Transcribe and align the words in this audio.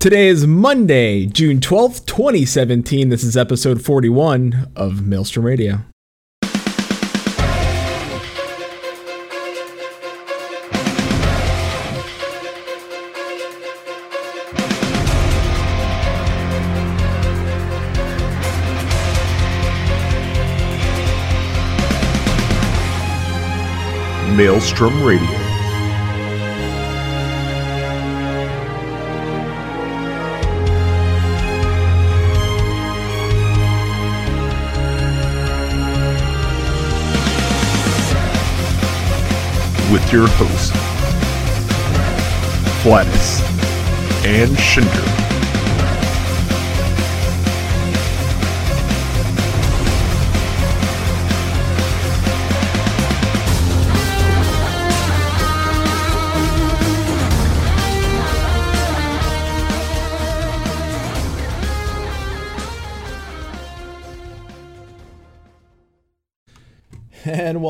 Today 0.00 0.28
is 0.28 0.46
Monday, 0.46 1.26
June 1.26 1.58
12th, 1.58 2.06
2017. 2.06 3.08
This 3.08 3.24
is 3.24 3.36
episode 3.36 3.82
41 3.82 4.70
of 4.76 5.04
Maelstrom 5.04 5.44
Radio. 5.44 5.80
Maelstrom 24.36 25.02
Radio. 25.02 25.47
With 39.90 40.12
your 40.12 40.26
hosts, 40.28 40.70
Flatus 42.82 43.40
and 44.22 44.54
Shinder. 44.56 45.27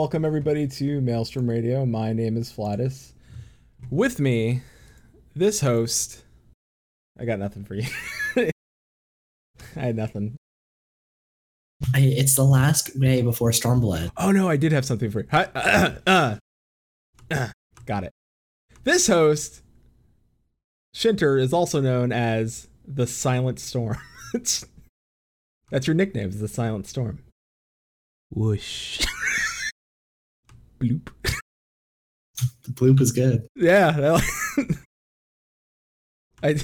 Welcome 0.08 0.24
everybody 0.24 0.66
to 0.66 1.02
Maelstrom 1.02 1.50
Radio. 1.50 1.84
My 1.84 2.14
name 2.14 2.38
is 2.38 2.50
Flatus. 2.50 3.12
With 3.90 4.18
me, 4.18 4.62
this 5.36 5.60
host. 5.60 6.24
I 7.20 7.26
got 7.26 7.38
nothing 7.38 7.62
for 7.66 7.74
you. 7.74 7.86
I 8.36 8.50
had 9.74 9.96
nothing. 9.96 10.34
I, 11.94 12.00
it's 12.00 12.36
the 12.36 12.44
last 12.44 12.98
day 12.98 13.20
before 13.20 13.50
Stormblood. 13.50 14.10
Oh 14.16 14.30
no, 14.30 14.48
I 14.48 14.56
did 14.56 14.72
have 14.72 14.86
something 14.86 15.10
for 15.10 15.20
you. 15.20 15.28
Hi, 15.30 15.46
uh, 15.54 15.90
uh, 16.06 16.36
uh, 17.30 17.48
got 17.84 18.04
it. 18.04 18.12
This 18.84 19.08
host, 19.08 19.60
Shinter, 20.94 21.36
is 21.36 21.52
also 21.52 21.82
known 21.82 22.12
as 22.12 22.66
the 22.86 23.06
Silent 23.06 23.60
Storm. 23.60 23.98
That's 24.32 25.86
your 25.86 25.92
nickname, 25.92 26.30
is 26.30 26.40
the 26.40 26.48
Silent 26.48 26.86
Storm. 26.86 27.18
Whoosh. 28.30 29.04
Bloop. 30.80 31.10
The 32.64 32.70
bloop 32.70 33.00
is 33.00 33.12
good. 33.12 33.46
Yeah. 33.56 34.18
I 36.42 36.56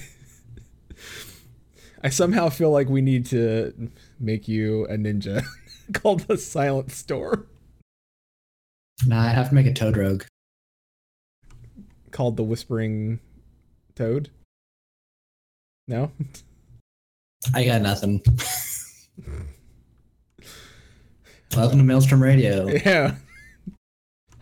I 2.03 2.09
somehow 2.11 2.49
feel 2.49 2.71
like 2.71 2.89
we 2.89 3.01
need 3.01 3.27
to 3.27 3.91
make 4.21 4.47
you 4.47 4.85
a 4.87 4.97
ninja 4.97 5.45
called 5.95 6.21
the 6.21 6.37
Silent 6.39 6.93
Storm, 6.93 7.47
Nah, 9.07 9.23
I 9.23 9.29
have 9.31 9.49
to 9.49 9.55
make 9.55 9.67
a 9.67 9.73
Toad 9.73 9.97
Rogue. 9.97 10.23
called 12.13 12.37
the 12.37 12.45
Whispering 12.45 13.19
Toad. 13.97 14.31
No? 15.89 16.13
I 17.53 17.65
got 17.65 17.83
nothing. 17.83 18.23
Welcome 21.57 21.79
to 21.79 21.85
Maelstrom 21.85 22.23
Radio, 22.23 22.69
yeah. 22.69 23.17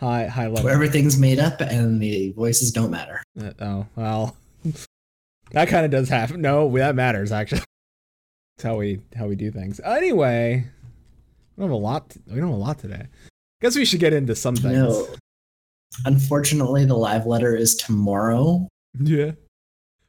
High 0.03 0.27
high 0.27 0.49
level. 0.49 0.65
where 0.65 0.75
everything's 0.75 1.17
made 1.17 1.39
up 1.39 1.61
and 1.61 2.03
the 2.03 2.33
voices 2.33 2.73
don't 2.73 2.91
matter. 2.91 3.23
Uh, 3.41 3.53
oh 3.61 3.87
well, 3.95 4.37
that 5.53 5.69
kind 5.69 5.85
of 5.85 5.93
does 5.93 6.09
happen. 6.09 6.41
No, 6.41 6.69
that 6.77 6.97
matters 6.97 7.31
actually. 7.31 7.63
That's 8.57 8.65
how 8.65 8.77
we 8.79 9.01
how 9.15 9.29
we 9.29 9.37
do 9.37 9.53
things. 9.53 9.79
Anyway, 9.85 10.67
we 11.57 11.61
don't 11.63 11.71
have 11.71 11.79
a 11.79 11.81
lot. 11.81 12.17
We 12.27 12.35
don't 12.41 12.49
have 12.49 12.59
a 12.59 12.61
lot 12.61 12.81
today. 12.81 13.07
Guess 13.61 13.77
we 13.77 13.85
should 13.85 14.01
get 14.01 14.13
into 14.13 14.35
some 14.35 14.57
things. 14.57 14.75
No. 14.75 15.07
Unfortunately, 16.05 16.85
the 16.85 16.97
live 16.97 17.27
letter 17.27 17.55
is 17.55 17.77
tomorrow. 17.77 18.67
Yeah. 18.99 19.33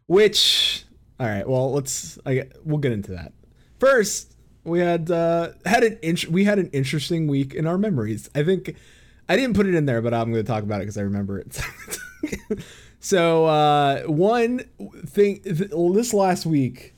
Which, 0.08 0.86
all 1.20 1.28
right. 1.28 1.48
Well, 1.48 1.72
let's. 1.72 2.18
I 2.26 2.48
we'll 2.66 2.80
get 2.80 2.94
into 2.94 3.12
that. 3.12 3.32
First, 3.80 4.36
we 4.64 4.80
had 4.80 5.12
uh 5.12 5.50
had 5.68 5.84
an 5.84 6.00
int- 6.02 6.30
we 6.30 6.46
had 6.46 6.58
an 6.58 6.72
interesting 6.74 7.28
week 7.28 7.54
in 7.54 7.68
our 7.68 7.78
memories. 7.78 8.28
I 8.34 8.44
think 8.44 8.76
I 9.30 9.36
didn't 9.36 9.56
put 9.56 9.66
it 9.68 9.76
in 9.76 9.86
there, 9.86 10.02
but 10.02 10.14
I'm 10.14 10.32
going 10.32 10.44
to 10.44 10.48
talk 10.52 10.64
about 10.64 10.78
it 10.78 10.84
because 10.84 10.98
I 10.98 11.02
remember 11.02 11.40
it. 11.40 11.60
so 13.00 13.46
uh 13.46 14.04
one 14.04 14.60
thing 15.06 15.42
th- 15.42 15.72
this 15.72 16.14
last 16.14 16.46
week 16.46 16.94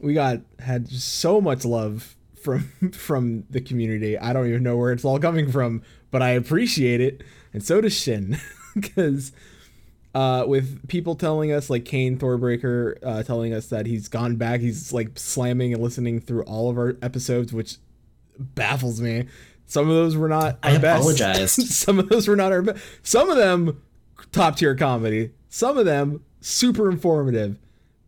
we 0.00 0.14
got 0.14 0.40
had 0.60 0.88
so 0.88 1.40
much 1.40 1.64
love 1.64 2.16
from 2.40 2.68
from 2.92 3.44
the 3.50 3.60
community. 3.60 4.18
I 4.18 4.32
don't 4.32 4.48
even 4.48 4.62
know 4.62 4.76
where 4.76 4.92
it's 4.92 5.04
all 5.04 5.18
coming 5.18 5.50
from, 5.50 5.82
but 6.10 6.22
I 6.22 6.30
appreciate 6.30 7.00
it, 7.00 7.22
and 7.52 7.62
so 7.64 7.80
does 7.80 7.98
Shin 7.98 8.38
because 8.74 9.32
uh, 10.14 10.44
with 10.46 10.86
people 10.88 11.16
telling 11.16 11.50
us 11.50 11.70
like 11.70 11.84
Kane 11.84 12.18
Thorbreaker 12.18 12.98
uh, 13.02 13.22
telling 13.24 13.52
us 13.52 13.66
that 13.68 13.86
he's 13.86 14.08
gone 14.08 14.36
back. 14.36 14.60
He's 14.60 14.92
like 14.92 15.18
slamming 15.18 15.72
and 15.72 15.82
listening 15.82 16.20
through 16.20 16.42
all 16.42 16.70
of 16.70 16.78
our 16.78 16.96
episodes, 17.02 17.52
which 17.52 17.78
baffles 18.38 19.00
me. 19.00 19.26
Some 19.66 19.88
of 19.88 19.94
those 19.94 20.16
were 20.16 20.28
not. 20.28 20.58
I 20.62 20.74
our 20.74 20.78
best. 20.80 21.00
apologized. 21.00 21.62
Some 21.68 21.98
of 21.98 22.08
those 22.08 22.28
were 22.28 22.36
not 22.36 22.52
our 22.52 22.62
best. 22.62 22.84
Some 23.02 23.30
of 23.30 23.36
them 23.36 23.80
top 24.32 24.56
tier 24.56 24.74
comedy. 24.74 25.30
Some 25.48 25.78
of 25.78 25.84
them 25.86 26.22
super 26.40 26.90
informative. 26.90 27.58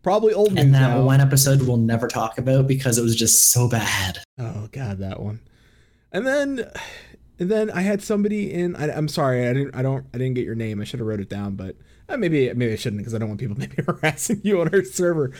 Probably 0.03 0.33
old 0.33 0.53
news 0.53 0.63
And 0.65 0.73
that 0.75 0.95
now. 0.95 1.03
one 1.03 1.19
episode 1.19 1.63
we'll 1.63 1.77
never 1.77 2.07
talk 2.07 2.37
about 2.37 2.67
because 2.67 2.97
it 2.97 3.01
was 3.01 3.15
just 3.15 3.45
so 3.51 3.67
bad. 3.67 4.19
Oh 4.39 4.69
god, 4.71 4.99
that 4.99 5.19
one. 5.19 5.39
And 6.13 6.25
then, 6.25 6.71
and 7.39 7.51
then 7.51 7.69
I 7.71 7.81
had 7.81 8.01
somebody 8.01 8.53
in. 8.53 8.75
I, 8.77 8.89
I'm 8.95 9.09
sorry, 9.09 9.47
I 9.47 9.53
didn't. 9.53 9.75
I 9.75 9.81
don't. 9.81 10.05
I 10.13 10.17
didn't 10.17 10.35
get 10.35 10.45
your 10.45 10.55
name. 10.55 10.79
I 10.79 10.85
should 10.85 10.99
have 10.99 11.07
wrote 11.07 11.19
it 11.19 11.27
down, 11.29 11.55
but 11.55 11.75
uh, 12.07 12.15
maybe 12.15 12.53
maybe 12.53 12.71
I 12.71 12.77
shouldn't 12.77 13.01
because 13.01 13.13
I 13.13 13.17
don't 13.17 13.27
want 13.27 13.41
people 13.41 13.57
maybe 13.57 13.75
harassing 13.85 14.39
you 14.43 14.61
on 14.61 14.73
our 14.73 14.83
server. 14.83 15.33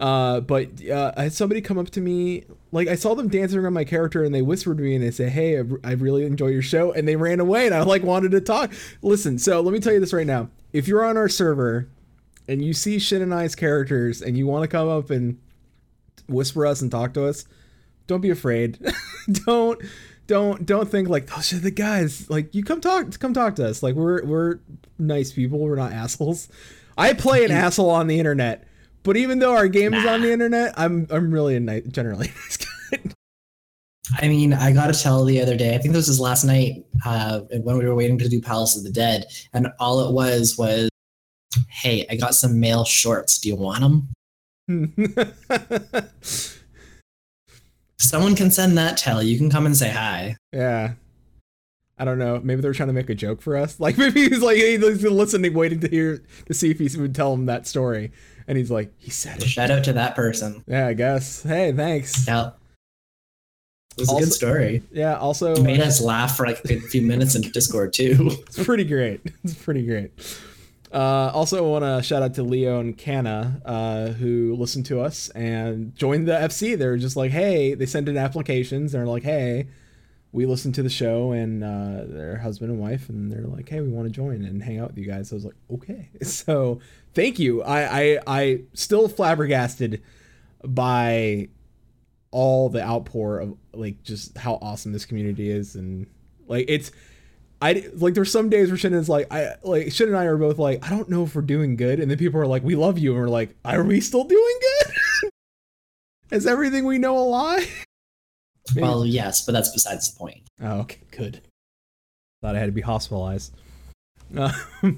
Uh, 0.00 0.40
but 0.40 0.68
uh, 0.88 1.12
I 1.14 1.24
had 1.24 1.34
somebody 1.34 1.60
come 1.60 1.76
up 1.76 1.90
to 1.90 2.00
me, 2.00 2.44
like 2.72 2.88
I 2.88 2.94
saw 2.94 3.14
them 3.14 3.28
dancing 3.28 3.58
around 3.58 3.74
my 3.74 3.84
character, 3.84 4.24
and 4.24 4.34
they 4.34 4.40
whispered 4.40 4.78
to 4.78 4.82
me 4.82 4.94
and 4.94 5.04
they 5.04 5.10
said, 5.10 5.28
"Hey, 5.28 5.58
I, 5.60 5.64
I 5.84 5.92
really 5.92 6.24
enjoy 6.24 6.48
your 6.48 6.62
show," 6.62 6.90
and 6.92 7.06
they 7.06 7.16
ran 7.16 7.38
away, 7.38 7.66
and 7.66 7.74
I 7.74 7.82
like 7.82 8.02
wanted 8.02 8.30
to 8.30 8.40
talk. 8.40 8.72
Listen, 9.02 9.38
so 9.38 9.60
let 9.60 9.72
me 9.72 9.78
tell 9.78 9.92
you 9.92 10.00
this 10.00 10.14
right 10.14 10.26
now: 10.26 10.48
if 10.72 10.88
you're 10.88 11.04
on 11.04 11.18
our 11.18 11.28
server 11.28 11.86
and 12.48 12.64
you 12.64 12.72
see 12.72 12.98
Shin 12.98 13.20
and 13.20 13.34
I's 13.34 13.54
characters, 13.54 14.22
and 14.22 14.38
you 14.38 14.46
want 14.46 14.62
to 14.62 14.68
come 14.68 14.88
up 14.88 15.10
and 15.10 15.38
whisper 16.28 16.64
us 16.64 16.80
and 16.80 16.90
talk 16.90 17.12
to 17.14 17.26
us, 17.26 17.44
don't 18.06 18.22
be 18.22 18.30
afraid. 18.30 18.78
don't 19.46 19.82
don't 20.26 20.64
don't 20.64 20.90
think 20.90 21.10
like 21.10 21.26
those 21.26 21.52
are 21.52 21.58
the 21.58 21.70
guys. 21.70 22.30
Like 22.30 22.54
you 22.54 22.64
come 22.64 22.80
talk 22.80 23.18
come 23.18 23.34
talk 23.34 23.56
to 23.56 23.68
us. 23.68 23.82
Like 23.82 23.96
we're 23.96 24.24
we're 24.24 24.60
nice 24.98 25.30
people. 25.32 25.58
We're 25.58 25.76
not 25.76 25.92
assholes. 25.92 26.48
I 26.96 27.12
play 27.12 27.44
an 27.44 27.50
asshole 27.50 27.90
on 27.90 28.06
the 28.06 28.18
internet, 28.18 28.66
but 29.02 29.16
even 29.16 29.38
though 29.38 29.54
our 29.54 29.68
game 29.68 29.94
is 29.94 30.04
on 30.06 30.22
the 30.22 30.32
internet, 30.32 30.74
I'm 30.76 31.06
I'm 31.10 31.30
really 31.30 31.56
a 31.56 31.60
nice 31.60 31.84
generally. 31.84 32.32
I 34.20 34.28
mean, 34.28 34.52
I 34.52 34.72
got 34.72 34.92
to 34.92 35.00
tell 35.00 35.24
the 35.24 35.40
other 35.40 35.56
day, 35.56 35.74
I 35.74 35.78
think 35.78 35.94
this 35.94 36.08
was 36.08 36.18
last 36.18 36.44
night 36.44 36.84
uh, 37.06 37.40
when 37.62 37.78
we 37.78 37.86
were 37.86 37.94
waiting 37.94 38.18
to 38.18 38.28
do 38.28 38.40
Palace 38.40 38.76
of 38.76 38.82
the 38.82 38.90
Dead, 38.90 39.24
and 39.52 39.68
all 39.78 40.08
it 40.08 40.12
was 40.12 40.58
was, 40.58 40.88
hey, 41.68 42.06
I 42.10 42.16
got 42.16 42.34
some 42.34 42.58
male 42.58 42.84
shorts. 42.84 43.38
Do 43.38 43.48
you 43.48 43.56
want 43.56 43.80
them? 43.80 44.08
Someone 47.98 48.34
can 48.34 48.50
send 48.50 48.76
that 48.78 48.96
tell. 48.96 49.22
You 49.22 49.38
can 49.38 49.50
come 49.50 49.66
and 49.66 49.76
say 49.76 49.90
hi. 49.90 50.36
yeah. 50.52 50.94
I 52.00 52.04
don't 52.06 52.18
know. 52.18 52.40
Maybe 52.42 52.62
they're 52.62 52.72
trying 52.72 52.88
to 52.88 52.94
make 52.94 53.10
a 53.10 53.14
joke 53.14 53.42
for 53.42 53.58
us. 53.58 53.78
Like 53.80 53.98
maybe 53.98 54.22
he's 54.22 54.40
like 54.40 54.56
he's 54.56 54.80
listening, 55.04 55.52
waiting 55.52 55.80
to 55.80 55.88
hear 55.88 56.24
to 56.46 56.54
see 56.54 56.70
if 56.70 56.78
he 56.78 56.88
would 56.98 57.14
tell 57.14 57.34
him 57.34 57.44
that 57.46 57.66
story, 57.66 58.10
and 58.50 58.58
he's 58.58 58.70
like, 58.70 58.92
he 58.98 59.12
said 59.12 59.40
it. 59.40 59.48
Shout 59.48 59.70
out 59.70 59.84
to 59.84 59.92
that 59.92 60.16
person. 60.16 60.64
Yeah, 60.66 60.88
I 60.88 60.92
guess. 60.92 61.44
Hey, 61.44 61.70
thanks. 61.70 62.26
Yeah. 62.26 62.50
It 63.96 64.00
was 64.00 64.12
a 64.12 64.18
good 64.18 64.32
story. 64.32 64.82
Yeah. 64.90 65.18
Also, 65.18 65.52
It 65.54 65.62
made 65.62 65.78
us 65.78 66.00
laugh 66.00 66.36
for 66.36 66.46
like 66.46 66.60
a 66.64 66.80
few 66.80 67.02
minutes 67.02 67.36
in 67.36 67.42
Discord 67.42 67.92
too. 67.92 68.16
it's 68.48 68.64
pretty 68.64 68.82
great. 68.82 69.20
It's 69.44 69.54
pretty 69.54 69.86
great. 69.86 70.10
Uh, 70.92 71.30
also, 71.32 71.58
I 71.58 71.60
want 71.60 71.84
to 71.84 72.02
shout 72.02 72.24
out 72.24 72.34
to 72.34 72.42
Leo 72.42 72.80
and 72.80 72.98
Canna, 72.98 73.62
uh, 73.64 74.08
who 74.08 74.56
listened 74.56 74.86
to 74.86 75.00
us 75.00 75.28
and 75.28 75.94
joined 75.94 76.26
the 76.26 76.32
FC. 76.32 76.76
They're 76.76 76.96
just 76.96 77.14
like, 77.14 77.30
hey, 77.30 77.74
they 77.74 77.86
sent 77.86 78.08
in 78.08 78.16
applications. 78.16 78.90
They're 78.90 79.06
like, 79.06 79.22
hey, 79.22 79.68
we 80.32 80.46
listened 80.46 80.74
to 80.76 80.82
the 80.82 80.90
show 80.90 81.32
and 81.32 81.64
uh, 81.64 82.04
their 82.06 82.38
husband 82.38 82.70
and 82.70 82.80
wife, 82.80 83.08
and 83.08 83.30
they're 83.30 83.46
like, 83.46 83.68
"Hey, 83.68 83.80
we 83.80 83.88
want 83.88 84.06
to 84.06 84.12
join 84.12 84.44
and 84.44 84.62
hang 84.62 84.78
out 84.78 84.88
with 84.88 84.98
you 84.98 85.06
guys." 85.06 85.32
I 85.32 85.34
was 85.34 85.44
like, 85.44 85.56
"Okay." 85.72 86.08
So 86.24 86.80
thank 87.14 87.38
you. 87.38 87.62
I 87.62 88.00
I, 88.00 88.18
I 88.26 88.60
still 88.74 89.08
flabbergasted 89.08 90.02
by 90.64 91.48
all 92.30 92.68
the 92.68 92.82
outpour 92.82 93.38
of 93.40 93.56
like 93.72 94.02
just 94.02 94.36
how 94.36 94.58
awesome 94.62 94.92
this 94.92 95.04
community 95.04 95.50
is, 95.50 95.74
and 95.74 96.06
like 96.46 96.66
it's. 96.68 96.92
I 97.62 97.90
like 97.92 98.14
there's 98.14 98.32
some 98.32 98.48
days 98.48 98.70
where 98.70 98.78
Shannon 98.78 98.98
is 99.00 99.08
like 99.10 99.30
I 99.30 99.54
like 99.62 99.92
Shannon 99.92 100.14
and 100.14 100.22
I 100.22 100.24
are 100.24 100.38
both 100.38 100.58
like 100.58 100.82
I 100.82 100.88
don't 100.88 101.10
know 101.10 101.24
if 101.24 101.34
we're 101.34 101.42
doing 101.42 101.76
good 101.76 102.00
and 102.00 102.10
then 102.10 102.16
people 102.16 102.40
are 102.40 102.46
like 102.46 102.62
we 102.62 102.74
love 102.74 102.98
you 102.98 103.12
and 103.12 103.20
we're 103.20 103.28
like 103.28 103.54
are 103.66 103.84
we 103.84 104.00
still 104.00 104.24
doing 104.24 104.58
good? 104.62 105.30
is 106.30 106.46
everything 106.46 106.86
we 106.86 106.96
know 106.96 107.18
a 107.18 107.20
lie? 107.20 107.68
Maybe. 108.74 108.82
Well, 108.82 109.04
yes, 109.04 109.44
but 109.44 109.52
that's 109.52 109.70
besides 109.70 110.10
the 110.10 110.18
point. 110.18 110.42
Oh, 110.62 110.80
okay, 110.80 111.00
good. 111.10 111.42
Thought 112.42 112.56
I 112.56 112.58
had 112.58 112.66
to 112.66 112.72
be 112.72 112.80
hospitalized. 112.80 113.54
Uh, 114.36 114.52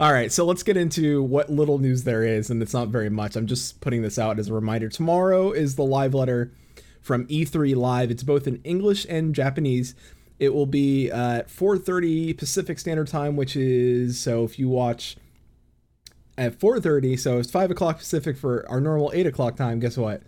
all 0.00 0.12
right, 0.12 0.32
so 0.32 0.44
let's 0.44 0.62
get 0.62 0.76
into 0.76 1.22
what 1.22 1.50
little 1.50 1.78
news 1.78 2.04
there 2.04 2.24
is, 2.24 2.50
and 2.50 2.60
it's 2.60 2.74
not 2.74 2.88
very 2.88 3.10
much. 3.10 3.36
I'm 3.36 3.46
just 3.46 3.80
putting 3.80 4.02
this 4.02 4.18
out 4.18 4.38
as 4.38 4.48
a 4.48 4.54
reminder. 4.54 4.88
Tomorrow 4.88 5.52
is 5.52 5.76
the 5.76 5.84
live 5.84 6.14
letter 6.14 6.52
from 7.00 7.26
E3 7.28 7.76
Live. 7.76 8.10
It's 8.10 8.24
both 8.24 8.46
in 8.48 8.60
English 8.64 9.06
and 9.08 9.34
Japanese. 9.34 9.94
It 10.40 10.52
will 10.52 10.66
be 10.66 11.10
at 11.10 11.48
4:30 11.48 12.36
Pacific 12.36 12.78
Standard 12.80 13.06
Time, 13.06 13.36
which 13.36 13.54
is 13.54 14.18
so 14.18 14.42
if 14.42 14.58
you 14.58 14.68
watch 14.68 15.16
at 16.36 16.58
4:30, 16.58 17.16
so 17.16 17.38
it's 17.38 17.50
five 17.50 17.70
o'clock 17.70 17.98
Pacific 17.98 18.36
for 18.36 18.68
our 18.68 18.80
normal 18.80 19.12
eight 19.14 19.26
o'clock 19.26 19.54
time. 19.54 19.78
Guess 19.78 19.96
what? 19.96 20.22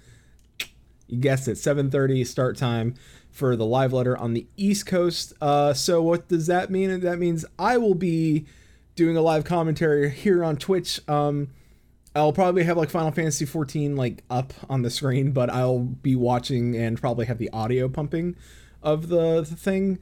You 1.09 1.19
guessed 1.19 1.49
it, 1.49 1.59
7:30 1.59 2.25
start 2.25 2.57
time 2.57 2.95
for 3.31 3.57
the 3.57 3.67
live 3.67 3.93
letter 3.93 4.17
on 4.17 4.33
the 4.33 4.47
East 4.57 4.87
Coast. 4.87 5.33
Uh, 5.41 5.75
so 5.75 6.01
what 6.03 6.29
does 6.29 6.47
that 6.47 6.71
mean? 6.71 7.01
That 7.01 7.19
means 7.19 7.45
I 7.59 7.79
will 7.79 7.95
be 7.95 8.47
doing 8.97 9.17
a 9.17 9.21
live 9.21 9.45
commentary 9.45 10.11
here 10.11 10.43
on 10.43 10.57
Twitch. 10.57 11.01
Um, 11.09 11.49
I'll 12.15 12.33
probably 12.33 12.65
have 12.65 12.79
like 12.79 12.91
Final 12.91 13.13
Fantasy 13.13 13.45
14 13.45 13.95
like 13.95 14.25
up 14.31 14.55
on 14.71 14.83
the 14.83 14.91
screen, 14.91 15.33
but 15.33 15.51
I'll 15.51 15.81
be 15.81 16.17
watching 16.17 16.75
and 16.75 16.99
probably 16.99 17.27
have 17.27 17.39
the 17.39 17.51
audio 17.51 17.89
pumping 17.89 18.37
of 18.83 19.09
the, 19.09 19.43
the 19.43 19.57
thing. 19.57 19.99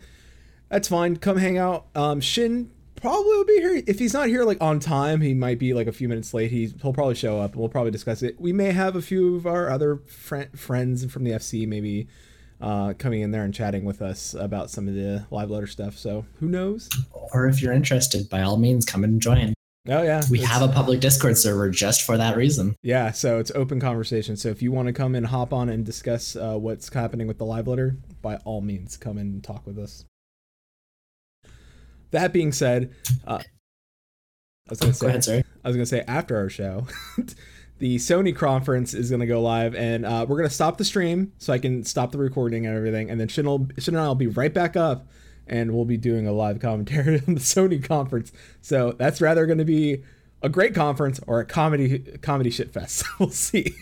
That's 0.68 0.88
fine. 0.88 1.16
Come 1.16 1.38
hang 1.38 1.58
out. 1.58 1.86
Um, 1.94 2.20
Shin 2.20 2.70
probably 2.94 3.24
will 3.24 3.44
be 3.44 3.60
here. 3.60 3.82
If 3.86 3.98
he's 3.98 4.14
not 4.14 4.28
here 4.28 4.44
like 4.44 4.58
on 4.60 4.78
time, 4.78 5.20
he 5.20 5.34
might 5.34 5.58
be 5.58 5.74
like 5.74 5.88
a 5.88 5.92
few 5.92 6.08
minutes 6.08 6.32
late. 6.32 6.52
He's, 6.52 6.72
he'll 6.80 6.92
probably 6.92 7.16
show 7.16 7.40
up 7.40 7.52
and 7.52 7.60
we'll 7.60 7.68
probably 7.68 7.90
discuss 7.90 8.22
it. 8.22 8.40
We 8.40 8.52
may 8.52 8.70
have 8.70 8.94
a 8.94 9.02
few 9.02 9.36
of 9.36 9.46
our 9.46 9.68
other 9.68 9.96
fr- 10.06 10.54
friends 10.54 11.04
from 11.12 11.24
the 11.24 11.32
FC 11.32 11.66
maybe 11.66 12.06
uh, 12.64 12.94
coming 12.94 13.20
in 13.20 13.30
there 13.30 13.44
and 13.44 13.52
chatting 13.52 13.84
with 13.84 14.00
us 14.00 14.32
about 14.32 14.70
some 14.70 14.88
of 14.88 14.94
the 14.94 15.26
live 15.30 15.50
letter 15.50 15.66
stuff. 15.66 15.98
So 15.98 16.24
who 16.40 16.48
knows? 16.48 16.88
Or 17.12 17.46
if 17.46 17.60
you're 17.60 17.74
interested, 17.74 18.30
by 18.30 18.40
all 18.40 18.56
means, 18.56 18.86
come 18.86 19.04
and 19.04 19.20
join. 19.20 19.52
Oh 19.86 20.02
yeah, 20.02 20.22
We 20.30 20.38
have 20.40 20.62
a 20.62 20.68
public 20.68 21.00
Discord 21.00 21.36
server 21.36 21.68
just 21.68 22.02
for 22.02 22.16
that 22.16 22.38
reason. 22.38 22.74
Yeah, 22.82 23.10
so 23.10 23.38
it's 23.38 23.50
open 23.54 23.80
conversation. 23.80 24.34
So 24.34 24.48
if 24.48 24.62
you 24.62 24.72
want 24.72 24.86
to 24.86 24.94
come 24.94 25.14
and 25.14 25.26
hop 25.26 25.52
on 25.52 25.68
and 25.68 25.84
discuss 25.84 26.36
uh, 26.36 26.56
what's 26.56 26.90
happening 26.90 27.26
with 27.26 27.36
the 27.36 27.44
live 27.44 27.68
letter, 27.68 27.98
by 28.22 28.36
all 28.46 28.62
means, 28.62 28.96
come 28.96 29.18
and 29.18 29.44
talk 29.44 29.66
with 29.66 29.78
us. 29.78 30.06
That 32.12 32.32
being 32.32 32.50
said, 32.52 32.94
uh, 33.26 33.40
I 33.42 34.70
was 34.70 34.80
gonna 34.80 34.92
Go 34.92 35.20
say, 35.20 35.32
ahead. 35.34 35.44
I 35.62 35.68
was 35.68 35.76
gonna 35.76 35.84
say 35.84 36.02
after 36.08 36.38
our 36.38 36.48
show, 36.48 36.86
the 37.78 37.96
Sony 37.96 38.34
conference 38.34 38.94
is 38.94 39.10
gonna 39.10 39.26
go 39.26 39.40
live, 39.40 39.74
and 39.74 40.06
uh, 40.06 40.26
we're 40.28 40.36
gonna 40.36 40.50
stop 40.50 40.78
the 40.78 40.84
stream 40.84 41.32
so 41.38 41.52
I 41.52 41.58
can 41.58 41.84
stop 41.84 42.12
the 42.12 42.18
recording 42.18 42.66
and 42.66 42.76
everything, 42.76 43.10
and 43.10 43.20
then 43.20 43.28
Shin, 43.28 43.46
will, 43.46 43.68
Shin 43.78 43.94
and 43.94 44.02
I 44.02 44.06
will 44.06 44.14
be 44.14 44.26
right 44.26 44.52
back 44.52 44.76
up, 44.76 45.08
and 45.46 45.72
we'll 45.72 45.84
be 45.84 45.96
doing 45.96 46.26
a 46.26 46.32
live 46.32 46.60
commentary 46.60 47.22
on 47.28 47.34
the 47.34 47.40
Sony 47.40 47.82
conference. 47.82 48.32
So 48.60 48.92
that's 48.92 49.20
rather 49.20 49.46
gonna 49.46 49.64
be 49.64 50.02
a 50.42 50.48
great 50.48 50.74
conference 50.74 51.20
or 51.26 51.40
a 51.40 51.44
comedy 51.44 51.98
comedy 52.22 52.50
shit 52.50 52.72
fest. 52.72 53.04
we'll 53.18 53.30
see. 53.30 53.74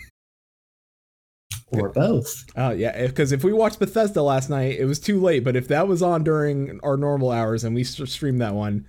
Or 1.67 1.89
both. 1.89 2.45
Oh 2.55 2.71
yeah, 2.71 3.07
because 3.07 3.31
if 3.31 3.43
we 3.43 3.51
watched 3.51 3.79
Bethesda 3.79 4.21
last 4.21 4.49
night, 4.49 4.79
it 4.79 4.85
was 4.85 4.99
too 4.99 5.19
late. 5.19 5.43
But 5.43 5.55
if 5.55 5.67
that 5.67 5.87
was 5.87 6.01
on 6.01 6.23
during 6.23 6.79
our 6.83 6.97
normal 6.97 7.31
hours 7.31 7.63
and 7.63 7.75
we 7.75 7.83
st- 7.83 8.09
streamed 8.09 8.41
that 8.41 8.53
one, 8.53 8.85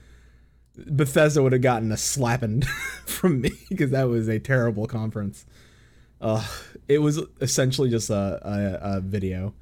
Bethesda 0.76 1.42
would 1.42 1.52
have 1.52 1.62
gotten 1.62 1.92
a 1.92 1.96
slapping 1.96 2.62
from 3.06 3.40
me 3.40 3.52
because 3.68 3.90
that 3.90 4.08
was 4.08 4.28
a 4.28 4.38
terrible 4.38 4.86
conference. 4.86 5.46
Uh, 6.20 6.44
it 6.88 6.98
was 6.98 7.20
essentially 7.40 7.90
just 7.90 8.10
a, 8.10 8.40
a, 8.42 8.96
a 8.96 9.00
video, 9.00 9.52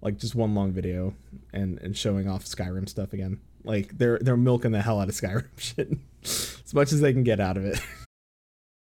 like 0.00 0.18
just 0.18 0.34
one 0.34 0.54
long 0.54 0.72
video, 0.72 1.14
and 1.52 1.78
and 1.80 1.96
showing 1.96 2.28
off 2.28 2.44
Skyrim 2.44 2.88
stuff 2.88 3.12
again. 3.12 3.40
Like 3.64 3.96
they're 3.98 4.18
they're 4.18 4.36
milking 4.36 4.72
the 4.72 4.82
hell 4.82 5.00
out 5.00 5.08
of 5.08 5.14
Skyrim 5.20 5.46
shit 5.56 5.92
as 6.22 6.74
much 6.74 6.92
as 6.92 7.00
they 7.00 7.12
can 7.12 7.24
get 7.24 7.40
out 7.40 7.56
of 7.56 7.64
it. 7.64 7.80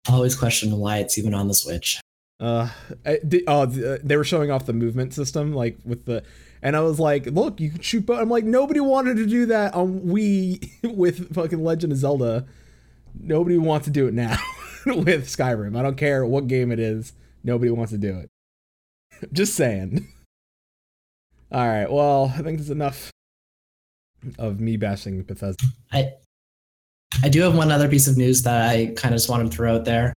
Always 0.08 0.34
question 0.34 0.76
why 0.78 0.98
it's 0.98 1.18
even 1.18 1.34
on 1.34 1.48
the 1.48 1.54
Switch. 1.54 2.00
Uh, 2.40 2.70
I- 3.04 3.20
the, 3.22 3.44
oh, 3.46 3.66
the, 3.66 4.00
they 4.02 4.16
were 4.16 4.24
showing 4.24 4.50
off 4.50 4.64
the 4.64 4.72
movement 4.72 5.12
system, 5.12 5.52
like 5.52 5.76
with 5.84 6.04
the, 6.06 6.22
and 6.62 6.76
I 6.76 6.80
was 6.80 6.98
like, 6.98 7.26
look, 7.26 7.60
you 7.60 7.70
can 7.70 7.80
shoot. 7.80 8.06
But 8.06 8.20
I'm 8.20 8.28
like, 8.28 8.44
nobody 8.44 8.80
wanted 8.80 9.16
to 9.18 9.26
do 9.26 9.46
that 9.46 9.74
on 9.74 10.00
Wii 10.00 10.94
with 10.96 11.34
fucking 11.34 11.62
Legend 11.62 11.92
of 11.92 11.98
Zelda. 11.98 12.46
Nobody 13.18 13.58
wants 13.58 13.86
to 13.86 13.90
do 13.90 14.06
it 14.06 14.14
now 14.14 14.36
with 14.86 15.26
Skyrim. 15.26 15.76
I 15.76 15.82
don't 15.82 15.96
care 15.96 16.24
what 16.24 16.46
game 16.46 16.70
it 16.72 16.78
is. 16.78 17.12
Nobody 17.44 17.70
wants 17.70 17.92
to 17.92 17.98
do 17.98 18.18
it. 18.18 18.30
Just 19.32 19.54
saying. 19.54 20.06
All 21.50 21.66
right. 21.66 21.90
Well, 21.90 22.32
I 22.36 22.42
think 22.42 22.60
it's 22.60 22.68
enough 22.68 23.10
of 24.38 24.60
me 24.60 24.76
bashing 24.76 25.22
Bethesda. 25.22 25.64
I 25.92 26.12
I 27.22 27.28
do 27.28 27.40
have 27.40 27.56
one 27.56 27.72
other 27.72 27.88
piece 27.88 28.06
of 28.06 28.16
news 28.16 28.42
that 28.42 28.68
I 28.68 28.86
kind 28.96 29.14
of 29.14 29.18
just 29.18 29.28
wanted 29.28 29.50
to 29.50 29.56
throw 29.56 29.76
out 29.76 29.84
there. 29.84 30.12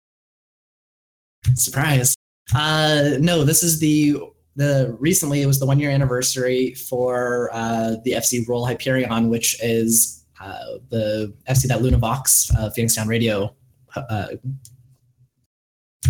Surprise. 1.54 2.14
Uh 2.54 3.12
no, 3.18 3.44
this 3.44 3.62
is 3.62 3.80
the 3.80 4.20
the 4.56 4.96
recently 4.98 5.42
it 5.42 5.46
was 5.46 5.58
the 5.58 5.66
one 5.66 5.78
year 5.80 5.90
anniversary 5.90 6.74
for 6.74 7.50
uh 7.52 7.96
the 8.04 8.12
FC 8.12 8.46
Roll 8.46 8.66
Hyperion, 8.66 9.28
which 9.28 9.62
is 9.62 10.24
uh 10.40 10.78
the 10.90 11.34
FC 11.48 11.68
that 11.68 11.82
Luna 11.82 11.98
Vox, 11.98 12.50
uh, 12.56 12.70
Phoenix 12.70 12.94
Down 12.94 13.08
Radio 13.08 13.54
uh 13.96 14.28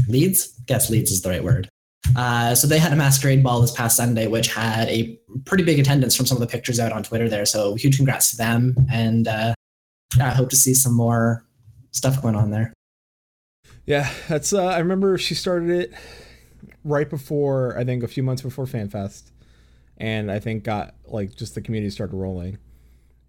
leads? 0.08 0.48
Guess 0.66 0.90
leads 0.90 1.10
is 1.10 1.22
the 1.22 1.30
right 1.30 1.44
word. 1.44 1.68
Uh, 2.16 2.54
so 2.54 2.66
they 2.66 2.78
had 2.78 2.92
a 2.92 2.96
masquerade 2.96 3.42
ball 3.42 3.60
this 3.60 3.70
past 3.70 3.96
Sunday, 3.96 4.26
which 4.26 4.52
had 4.52 4.88
a 4.88 5.18
pretty 5.44 5.64
big 5.64 5.78
attendance 5.78 6.16
from 6.16 6.26
some 6.26 6.36
of 6.36 6.40
the 6.40 6.46
pictures 6.46 6.80
out 6.80 6.92
on 6.92 7.02
Twitter 7.02 7.28
there. 7.28 7.46
So 7.46 7.74
huge 7.74 7.96
congrats 7.96 8.30
to 8.32 8.36
them, 8.36 8.74
and 8.90 9.28
uh, 9.28 9.54
I 10.20 10.30
hope 10.30 10.50
to 10.50 10.56
see 10.56 10.74
some 10.74 10.94
more 10.94 11.44
stuff 11.92 12.20
going 12.20 12.34
on 12.34 12.50
there. 12.50 12.72
Yeah, 13.86 14.10
that's. 14.28 14.52
Uh, 14.52 14.66
I 14.66 14.78
remember 14.78 15.16
she 15.18 15.34
started 15.34 15.70
it 15.70 15.92
right 16.84 17.08
before 17.08 17.76
I 17.76 17.84
think 17.84 18.02
a 18.02 18.08
few 18.08 18.22
months 18.22 18.42
before 18.42 18.66
FanFest, 18.66 19.30
and 19.98 20.30
I 20.30 20.38
think 20.38 20.64
got 20.64 20.94
like 21.06 21.34
just 21.34 21.54
the 21.54 21.60
community 21.60 21.90
started 21.90 22.16
rolling, 22.16 22.58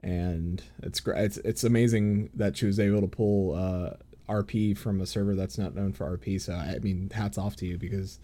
and 0.01 0.63
it's 0.81 0.99
great. 0.99 1.23
It's 1.23 1.37
it's 1.37 1.63
amazing 1.63 2.29
that 2.35 2.57
she 2.57 2.65
was 2.65 2.79
able 2.79 3.01
to 3.01 3.07
pull 3.07 3.55
uh, 3.55 3.91
RP 4.29 4.77
from 4.77 5.01
a 5.01 5.05
server 5.05 5.35
that's 5.35 5.57
not 5.57 5.75
known 5.75 5.93
for 5.93 6.17
RP. 6.17 6.41
So 6.41 6.53
I 6.53 6.79
mean, 6.79 7.09
hats 7.13 7.37
off 7.37 7.55
to 7.57 7.65
you 7.65 7.77
because 7.77 8.19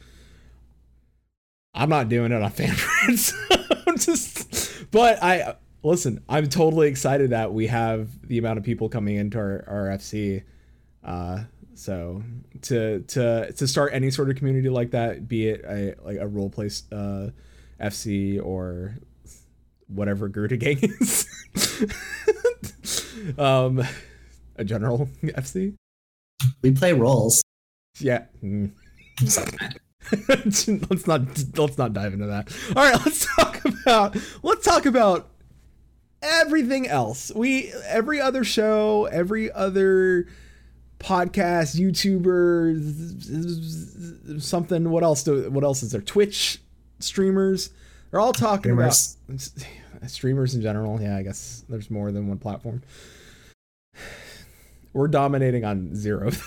I'm 1.73 1.89
not 1.89 2.09
doing 2.09 2.31
it 2.31 2.41
on 2.41 2.51
FanFriends. 2.51 3.33
I'm 3.87 3.97
just, 3.97 4.91
but 4.91 5.21
I 5.23 5.55
listen. 5.83 6.23
I'm 6.27 6.47
totally 6.47 6.87
excited 6.87 7.31
that 7.31 7.53
we 7.53 7.67
have 7.67 8.27
the 8.27 8.37
amount 8.37 8.57
of 8.57 8.63
people 8.63 8.89
coming 8.89 9.15
into 9.15 9.37
our, 9.37 9.63
our 9.67 9.97
FC. 9.97 10.43
Uh, 11.03 11.43
so 11.79 12.21
to 12.63 12.99
to 12.99 13.53
to 13.53 13.67
start 13.67 13.93
any 13.93 14.11
sort 14.11 14.29
of 14.29 14.35
community 14.35 14.67
like 14.67 14.91
that, 14.91 15.29
be 15.29 15.47
it 15.47 15.63
a 15.65 15.95
like 16.03 16.17
a 16.17 16.27
role 16.27 16.49
play 16.49 16.69
uh, 16.91 17.29
FC 17.81 18.43
or 18.43 18.95
whatever 19.87 20.27
Gerda 20.27 20.57
gang 20.57 20.77
is, 20.81 21.25
um, 23.37 23.81
a 24.57 24.65
general 24.65 25.07
FC. 25.23 25.75
We 26.61 26.71
play 26.71 26.91
roles. 26.91 27.41
Yeah. 27.99 28.25
Mm. 28.43 28.71
let's 30.27 31.07
not 31.07 31.21
let's 31.57 31.77
not 31.77 31.93
dive 31.93 32.13
into 32.13 32.27
that. 32.27 32.53
All 32.75 32.83
right, 32.83 32.99
let's 33.05 33.25
talk 33.35 33.63
about 33.63 34.17
let's 34.43 34.65
talk 34.65 34.85
about 34.85 35.29
everything 36.21 36.87
else. 36.87 37.31
We 37.33 37.71
every 37.85 38.19
other 38.19 38.43
show, 38.43 39.05
every 39.05 39.49
other 39.49 40.27
podcast, 40.99 41.79
YouTubers, 41.79 44.41
something. 44.41 44.89
What 44.89 45.03
else? 45.03 45.23
Do, 45.23 45.49
what 45.49 45.63
else 45.63 45.81
is 45.83 45.91
there? 45.91 46.01
Twitch 46.01 46.59
streamers. 46.99 47.69
They're 48.11 48.19
all 48.19 48.33
talking 48.33 48.73
Streamers. 48.73 49.17
about 49.27 49.39
streamers 50.11 50.55
in 50.55 50.61
general. 50.61 51.01
Yeah, 51.01 51.15
I 51.17 51.23
guess 51.23 51.63
there's 51.69 51.89
more 51.89 52.11
than 52.11 52.27
one 52.27 52.37
platform. 52.37 52.83
We're 54.93 55.07
dominating 55.07 55.63
on 55.65 55.95
zero. 55.95 56.31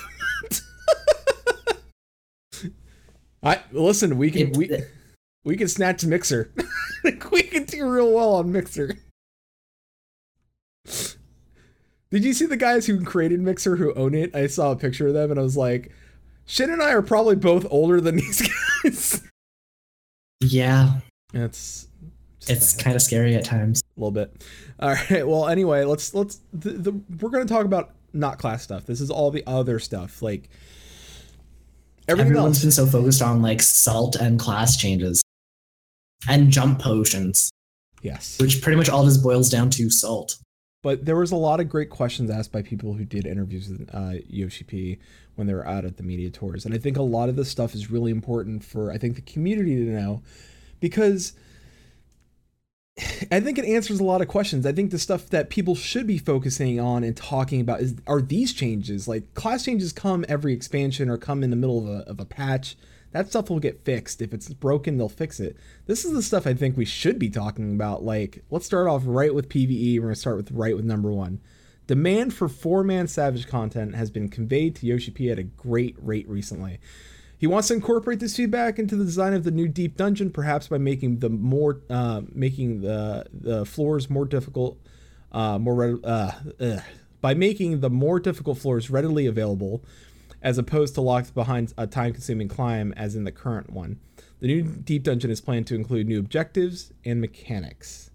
I 3.43 3.61
listen. 3.71 4.17
We 4.17 4.31
can 4.31 4.51
we 4.53 4.69
we 5.43 5.57
can 5.57 5.67
snatch 5.67 6.05
Mixer. 6.05 6.49
we 7.31 7.43
can 7.43 7.65
do 7.65 7.87
real 7.89 8.13
well 8.13 8.35
on 8.35 8.51
Mixer. 8.51 8.97
Did 12.13 12.23
you 12.23 12.31
see 12.33 12.45
the 12.45 12.55
guys 12.55 12.85
who 12.85 13.03
created 13.03 13.41
Mixer 13.41 13.75
who 13.75 13.91
own 13.95 14.13
it? 14.13 14.35
I 14.35 14.45
saw 14.47 14.71
a 14.71 14.75
picture 14.75 15.07
of 15.07 15.13
them 15.15 15.31
and 15.31 15.39
I 15.39 15.43
was 15.43 15.57
like, 15.57 15.91
Shin 16.45 16.69
and 16.69 16.81
I 16.81 16.91
are 16.93 17.01
probably 17.01 17.35
both 17.35 17.65
older 17.71 17.99
than 17.99 18.15
these 18.17 18.47
guys. 18.83 19.21
Yeah, 20.41 20.99
It's 21.33 21.87
it's 22.47 22.75
kind 22.75 22.95
of 22.95 23.01
scary 23.01 23.33
at 23.35 23.45
times. 23.45 23.81
a 23.97 23.99
little 23.99 24.11
bit. 24.11 24.43
All 24.79 24.93
right. 25.09 25.27
Well, 25.27 25.47
anyway, 25.47 25.85
let's 25.85 26.13
let's 26.13 26.39
the, 26.53 26.69
the 26.71 26.91
we're 27.19 27.29
gonna 27.31 27.45
talk 27.45 27.65
about 27.65 27.91
not 28.13 28.37
class 28.37 28.61
stuff. 28.61 28.85
This 28.85 29.01
is 29.01 29.09
all 29.09 29.31
the 29.31 29.43
other 29.47 29.79
stuff, 29.79 30.21
like 30.21 30.49
everything 32.07 32.31
Everyone's 32.31 32.57
else. 32.57 32.63
been 32.63 32.71
so 32.71 32.85
focused 32.85 33.21
on 33.23 33.41
like 33.41 33.61
salt 33.61 34.15
and 34.17 34.39
class 34.39 34.77
changes 34.77 35.23
and 36.29 36.51
jump 36.51 36.79
potions, 36.79 37.49
Yes, 38.03 38.37
which 38.39 38.61
pretty 38.61 38.75
much 38.77 38.89
all 38.89 39.03
just 39.05 39.23
boils 39.23 39.49
down 39.49 39.69
to 39.71 39.89
salt. 39.89 40.35
But 40.83 41.05
there 41.05 41.15
was 41.15 41.31
a 41.31 41.35
lot 41.35 41.59
of 41.59 41.69
great 41.69 41.89
questions 41.89 42.29
asked 42.29 42.51
by 42.51 42.61
people 42.61 42.93
who 42.93 43.05
did 43.05 43.25
interviews 43.25 43.69
with 43.69 43.89
uh, 43.93 44.11
when 45.35 45.47
they 45.47 45.53
were 45.53 45.65
out 45.65 45.85
at 45.85 45.97
the 45.97 46.03
media 46.03 46.29
tours, 46.29 46.65
and 46.65 46.75
I 46.75 46.77
think 46.77 46.97
a 46.97 47.01
lot 47.01 47.29
of 47.29 47.35
this 47.35 47.49
stuff 47.49 47.73
is 47.73 47.89
really 47.89 48.11
important 48.11 48.63
for 48.63 48.91
I 48.91 48.99
think 48.99 49.15
the 49.15 49.21
community 49.21 49.75
to 49.77 49.91
know 49.91 50.21
because. 50.79 51.33
I 53.31 53.39
think 53.39 53.57
it 53.57 53.65
answers 53.65 53.99
a 53.99 54.03
lot 54.03 54.21
of 54.21 54.27
questions. 54.27 54.67
I 54.67 54.71
think 54.71 54.91
the 54.91 54.99
stuff 54.99 55.27
that 55.29 55.49
people 55.49 55.73
should 55.73 56.05
be 56.05 56.19
focusing 56.19 56.79
on 56.79 57.03
and 57.03 57.17
talking 57.17 57.59
about 57.59 57.81
is 57.81 57.95
are 58.05 58.21
these 58.21 58.53
changes. 58.53 59.07
Like 59.07 59.33
class 59.33 59.65
changes 59.65 59.91
come 59.91 60.23
every 60.29 60.53
expansion 60.53 61.09
or 61.09 61.17
come 61.17 61.43
in 61.43 61.49
the 61.49 61.55
middle 61.55 61.79
of 61.79 61.87
a, 61.87 62.07
of 62.07 62.19
a 62.19 62.25
patch. 62.25 62.77
That 63.13 63.29
stuff 63.29 63.49
will 63.49 63.59
get 63.59 63.85
fixed. 63.85 64.21
If 64.21 64.33
it's 64.33 64.49
broken, 64.49 64.97
they'll 64.97 65.07
fix 65.07 65.39
it. 65.39 65.55
This 65.85 66.03
is 66.03 66.13
the 66.13 66.21
stuff 66.21 66.45
I 66.45 66.53
think 66.53 66.75
we 66.75 66.85
should 66.85 67.17
be 67.19 67.29
talking 67.29 67.73
about. 67.73 68.03
Like, 68.03 68.43
let's 68.49 68.65
start 68.65 68.87
off 68.87 69.03
right 69.05 69.33
with 69.33 69.49
PvE. 69.49 69.99
We're 69.99 70.07
gonna 70.07 70.15
start 70.15 70.37
with 70.37 70.51
right 70.51 70.75
with 70.75 70.85
number 70.85 71.11
one. 71.11 71.39
Demand 71.85 72.33
for 72.33 72.47
four-man 72.47 73.07
Savage 73.07 73.47
content 73.47 73.93
has 73.95 74.09
been 74.09 74.29
conveyed 74.29 74.75
to 74.77 74.85
Yoshi 74.85 75.11
P 75.11 75.29
at 75.29 75.37
a 75.37 75.43
great 75.43 75.95
rate 75.99 76.27
recently. 76.27 76.79
He 77.37 77.45
wants 77.45 77.67
to 77.67 77.73
incorporate 77.73 78.21
this 78.21 78.37
feedback 78.37 78.79
into 78.79 78.95
the 78.95 79.03
design 79.03 79.33
of 79.33 79.43
the 79.43 79.51
new 79.51 79.67
deep 79.67 79.97
dungeon, 79.97 80.31
perhaps 80.31 80.69
by 80.69 80.77
making 80.77 81.19
the 81.19 81.29
more 81.29 81.81
uh, 81.89 82.21
making 82.31 82.81
the 82.81 83.25
the 83.33 83.65
floors 83.65 84.09
more 84.09 84.25
difficult, 84.25 84.79
uh, 85.33 85.59
more 85.59 85.75
re- 85.75 85.99
uh, 86.05 86.79
by 87.19 87.33
making 87.33 87.81
the 87.81 87.89
more 87.89 88.19
difficult 88.19 88.59
floors 88.59 88.89
readily 88.89 89.25
available, 89.25 89.83
as 90.43 90.57
opposed 90.57 90.93
to 90.95 91.01
locked 91.01 91.33
behind 91.33 91.73
a 91.77 91.87
time-consuming 91.87 92.49
climb 92.49 92.93
as 92.97 93.15
in 93.15 93.23
the 93.23 93.31
current 93.31 93.71
one. 93.71 93.99
The 94.41 94.47
new 94.47 94.63
deep 94.63 95.03
dungeon 95.03 95.31
is 95.31 95.39
planned 95.39 95.67
to 95.67 95.75
include 95.75 96.07
new 96.07 96.19
objectives 96.19 96.91
and 97.05 97.21
mechanics. 97.21 98.11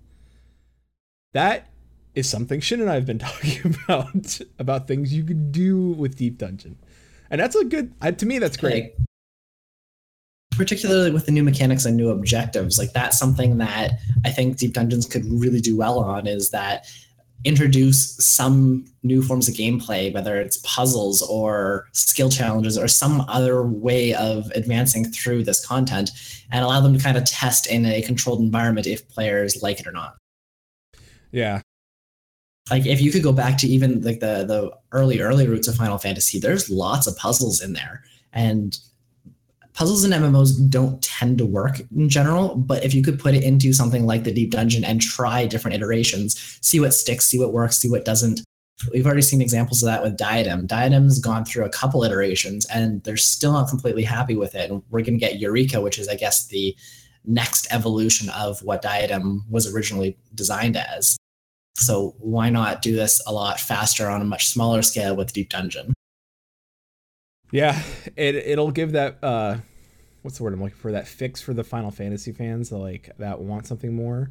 That 1.33 1.71
is 2.15 2.29
something 2.29 2.61
Shin 2.61 2.81
and 2.81 2.91
I 2.91 2.95
have 2.95 3.07
been 3.07 3.19
talking 3.19 3.75
about 3.83 4.41
about 4.59 4.87
things 4.87 5.15
you 5.15 5.25
could 5.25 5.51
do 5.51 5.93
with 5.93 6.17
deep 6.17 6.39
dungeon, 6.39 6.77
and 7.31 7.41
that's 7.41 7.57
a 7.57 7.65
good. 7.65 7.95
To 8.19 8.27
me, 8.27 8.39
that's 8.39 8.57
great. 8.57 8.95
Particularly 10.51 11.13
with 11.13 11.25
the 11.25 11.33
new 11.33 11.45
mechanics 11.45 11.85
and 11.85 11.97
new 11.97 12.11
objectives, 12.11 12.79
like 12.79 12.93
that's 12.93 13.19
something 13.19 13.59
that 13.59 14.01
I 14.25 14.31
think 14.31 14.57
Deep 14.57 14.73
Dungeons 14.73 15.07
could 15.07 15.25
really 15.27 15.61
do 15.61 15.77
well 15.77 16.01
on 16.01 16.27
is 16.27 16.51
that 16.51 16.91
introduce 17.45 18.17
some 18.17 18.85
new 19.03 19.23
forms 19.23 19.49
of 19.49 19.55
gameplay, 19.55 20.13
whether 20.13 20.41
it's 20.41 20.59
puzzles 20.65 21.23
or 21.23 21.87
skill 21.93 22.29
challenges 22.29 22.77
or 22.77 22.89
some 22.89 23.21
other 23.29 23.63
way 23.63 24.13
of 24.15 24.51
advancing 24.55 25.05
through 25.05 25.45
this 25.45 25.65
content 25.65 26.11
and 26.51 26.65
allow 26.65 26.81
them 26.81 26.97
to 26.97 27.03
kind 27.03 27.17
of 27.17 27.25
test 27.25 27.67
in 27.67 27.87
a 27.87 28.03
controlled 28.03 28.41
environment 28.41 28.87
if 28.87 29.09
players 29.09 29.63
like 29.63 29.81
it 29.81 29.87
or 29.87 29.93
not. 29.93 30.17
Yeah, 31.31 31.61
like 32.71 32.87
if 32.87 33.01
you 33.01 33.11
could 33.11 33.23
go 33.23 33.33
back 33.33 33.59
to 33.59 33.67
even 33.67 34.03
like 34.03 34.21
the 34.21 34.45
the 34.45 34.71
early 34.93 35.21
early 35.21 35.47
roots 35.47 35.69
of 35.69 35.77
Final 35.77 35.99
Fantasy, 35.99 36.39
there's 36.39 36.71
lots 36.71 37.07
of 37.07 37.17
puzzles 37.17 37.63
in 37.63 37.73
there, 37.73 38.03
and 38.33 38.79
puzzles 39.79 40.03
in 40.03 40.11
MMOs 40.11 40.69
don't 40.69 41.01
tend 41.05 41.39
to 41.39 41.47
work 41.47 41.81
in 41.95 42.09
general. 42.09 42.57
But 42.57 42.85
if 42.85 42.93
you 42.93 43.01
could 43.01 43.21
put 43.21 43.37
it 43.37 43.45
into 43.45 43.73
something 43.73 44.07
like 44.07 44.25
the 44.25 44.35
Deep 44.35 44.51
Dungeon 44.51 44.85
and 44.85 45.01
try 45.01 45.47
different 45.47 45.77
iterations, 45.77 46.59
see 46.61 46.81
what 46.81 46.93
sticks, 46.93 47.27
see 47.29 47.39
what 47.39 47.53
works, 47.53 47.79
see 47.79 47.89
what 47.89 48.05
doesn't. 48.05 48.41
We've 48.93 49.07
already 49.07 49.23
seen 49.23 49.41
examples 49.41 49.81
of 49.81 49.87
that 49.87 50.03
with 50.03 50.17
Diadem. 50.17 50.67
Diadem's 50.67 51.21
gone 51.21 51.45
through 51.45 51.65
a 51.65 51.71
couple 51.71 52.03
iterations 52.03 52.67
and 52.67 53.05
they're 53.05 53.17
still 53.17 53.53
not 53.53 53.69
completely 53.69 54.03
happy 54.03 54.35
with 54.35 54.57
it. 54.57 54.69
And 54.69 54.83
we're 54.91 55.03
going 55.03 55.19
to 55.19 55.25
get 55.25 55.39
Eureka, 55.39 55.81
which 55.81 55.97
is, 55.97 56.09
I 56.09 56.17
guess, 56.17 56.49
the 56.49 56.77
next 57.25 57.73
evolution 57.73 58.31
of 58.31 58.61
what 58.65 58.83
Diadem 58.83 59.45
was 59.49 59.73
originally 59.73 60.19
designed 60.35 60.77
as. 60.77 61.17
So 61.77 62.17
why 62.19 62.51
not 62.51 62.83
do 62.83 62.97
this 62.97 63.23
a 63.29 63.33
lot 63.33 63.61
faster 63.61 64.09
on 64.09 64.23
a 64.23 64.25
much 64.25 64.49
smaller 64.49 64.83
scale 64.83 65.15
with 65.15 65.33
Deep 65.33 65.51
Dungeon? 65.51 65.95
Yeah. 67.51 67.81
It 68.17 68.35
it'll 68.35 68.71
give 68.71 68.93
that 68.93 69.19
uh, 69.23 69.59
what's 70.23 70.39
the 70.39 70.45
word 70.45 70.53
I'm 70.53 70.63
looking 70.63 70.77
for? 70.79 70.93
That 70.93 71.09
fix 71.09 71.41
for 71.41 71.55
the 71.55 71.65
Final 71.65 71.91
Fantasy 71.91 72.33
fans, 72.33 72.73
like 72.73 73.11
that 73.19 73.41
want 73.41 73.67
something 73.67 73.95
more. 73.95 74.31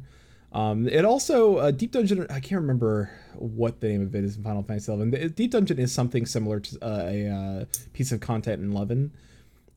Um, 0.52 0.88
it 0.88 1.04
also 1.04 1.56
uh, 1.56 1.70
Deep 1.70 1.92
Dungeon. 1.92 2.26
I 2.30 2.40
can't 2.40 2.60
remember 2.60 3.10
what 3.34 3.80
the 3.80 3.88
name 3.88 4.02
of 4.02 4.14
it 4.14 4.24
is 4.24 4.36
in 4.36 4.42
Final 4.42 4.62
Fantasy 4.62 4.92
XI. 4.92 5.28
Deep 5.28 5.50
Dungeon 5.50 5.78
is 5.78 5.92
something 5.92 6.24
similar 6.24 6.60
to 6.60 6.78
uh, 6.82 7.02
a 7.06 7.28
uh, 7.28 7.64
piece 7.92 8.12
of 8.12 8.20
content 8.20 8.62
in 8.62 8.72
Eleven. 8.72 9.12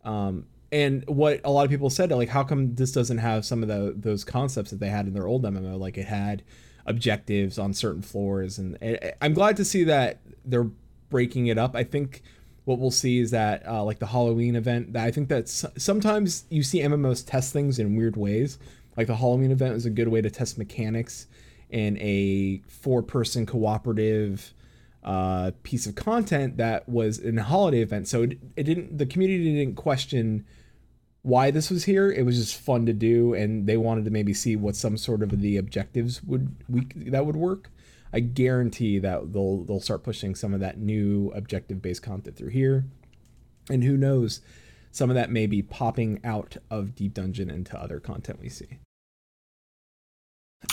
Um, 0.03 0.45
and 0.71 1.03
what 1.07 1.41
a 1.43 1.51
lot 1.51 1.65
of 1.65 1.69
people 1.69 1.89
said, 1.89 2.12
like, 2.12 2.29
how 2.29 2.43
come 2.43 2.75
this 2.75 2.93
doesn't 2.93 3.17
have 3.17 3.45
some 3.45 3.62
of 3.62 3.67
the 3.67 3.93
those 3.95 4.24
concepts 4.24 4.71
that 4.71 4.79
they 4.79 4.89
had 4.89 5.07
in 5.07 5.13
their 5.13 5.27
old 5.27 5.43
MMO? 5.43 5.77
Like, 5.77 5.98
it 5.98 6.07
had 6.07 6.43
objectives 6.86 7.60
on 7.60 7.74
certain 7.74 8.01
floors, 8.01 8.57
and 8.57 8.77
I- 8.81 9.13
I'm 9.21 9.33
glad 9.33 9.57
to 9.57 9.65
see 9.65 9.83
that 9.83 10.19
they're 10.45 10.69
breaking 11.10 11.48
it 11.48 11.57
up. 11.57 11.75
I 11.75 11.83
think 11.83 12.24
what 12.65 12.80
we'll 12.80 12.91
see 12.91 13.20
is 13.20 13.32
that, 13.32 13.68
uh, 13.68 13.84
like 13.84 14.00
the 14.00 14.08
Halloween 14.08 14.56
event, 14.56 14.94
that 14.94 15.06
I 15.06 15.12
think 15.12 15.30
that 15.30 15.50
sometimes 15.50 16.46
you 16.50 16.63
see 16.63 16.82
MMOs 16.82 17.25
test 17.25 17.53
things 17.53 17.80
in 17.80 17.96
weird 17.96 18.15
ways. 18.15 18.60
Like 18.96 19.08
the 19.08 19.15
Halloween 19.15 19.51
event 19.51 19.75
is 19.75 19.86
a 19.86 19.89
good 19.89 20.10
way 20.10 20.22
to 20.22 20.30
test 20.30 20.58
mechanics 20.58 21.27
in 21.70 21.98
a 22.00 22.62
four-person 22.68 23.46
cooperative 23.46 24.53
uh, 25.03 25.51
piece 25.63 25.88
of 25.88 25.96
content 25.96 26.58
that 26.58 26.88
was 26.88 27.18
in 27.18 27.38
a 27.39 27.44
holiday 27.44 27.82
event. 27.82 28.08
So 28.08 28.24
it, 28.24 28.38
it 28.56 28.63
didn't. 28.63 28.98
The 28.98 29.06
community 29.06 29.56
didn't 29.56 29.75
question 29.75 30.46
why 31.24 31.51
this 31.51 31.70
was 31.70 31.86
here. 31.86 32.12
It 32.12 32.25
was 32.25 32.38
just 32.38 32.60
fun 32.60 32.86
to 32.86 32.94
do, 32.94 33.34
and 33.34 33.68
they 33.68 33.77
wanted 33.77 34.06
to 34.06 34.12
maybe 34.12 34.34
see 34.34 34.56
what 34.56 34.75
some 34.75 34.98
sort 34.98 35.24
of 35.24 35.41
the 35.41 35.58
objectives 35.58 36.24
would 36.24 36.56
we 36.70 36.86
that 37.10 37.25
would 37.25 37.36
work. 37.36 37.70
I 38.13 38.20
guarantee 38.20 39.00
that 39.00 39.32
they'll 39.34 39.63
they'll 39.63 39.80
start 39.80 40.03
pushing 40.03 40.36
some 40.36 40.53
of 40.53 40.60
that 40.60 40.77
new 40.77 41.32
objective 41.36 41.82
based 41.82 42.03
content 42.03 42.36
through 42.36 42.50
here, 42.50 42.86
and 43.70 43.84
who 43.84 43.98
knows, 43.98 44.41
some 44.91 45.10
of 45.10 45.15
that 45.15 45.32
may 45.32 45.48
be 45.48 45.62
popping 45.62 46.20
out 46.24 46.58
of 46.70 46.96
Deep 46.96 47.13
Dungeon 47.13 47.50
into 47.50 47.80
other 47.80 48.00
content 48.00 48.39
we 48.41 48.50
see. 48.50 48.80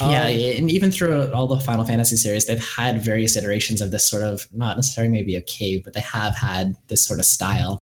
yeah, 0.01 0.25
Um, 0.25 0.59
and 0.59 0.71
even 0.71 0.91
through 0.91 1.33
all 1.33 1.47
the 1.47 1.61
Final 1.61 1.85
Fantasy 1.85 2.17
series, 2.17 2.47
they've 2.47 2.65
had 2.77 3.03
various 3.03 3.37
iterations 3.37 3.81
of 3.81 3.91
this 3.91 4.09
sort 4.09 4.23
of 4.23 4.47
not 4.53 4.77
necessarily 4.77 5.13
maybe 5.13 5.37
a 5.37 5.41
cave, 5.43 5.83
but 5.85 5.95
they 5.95 6.01
have 6.01 6.37
had 6.37 6.75
this 6.89 7.03
sort 7.07 7.21
of 7.21 7.27
style. 7.27 7.79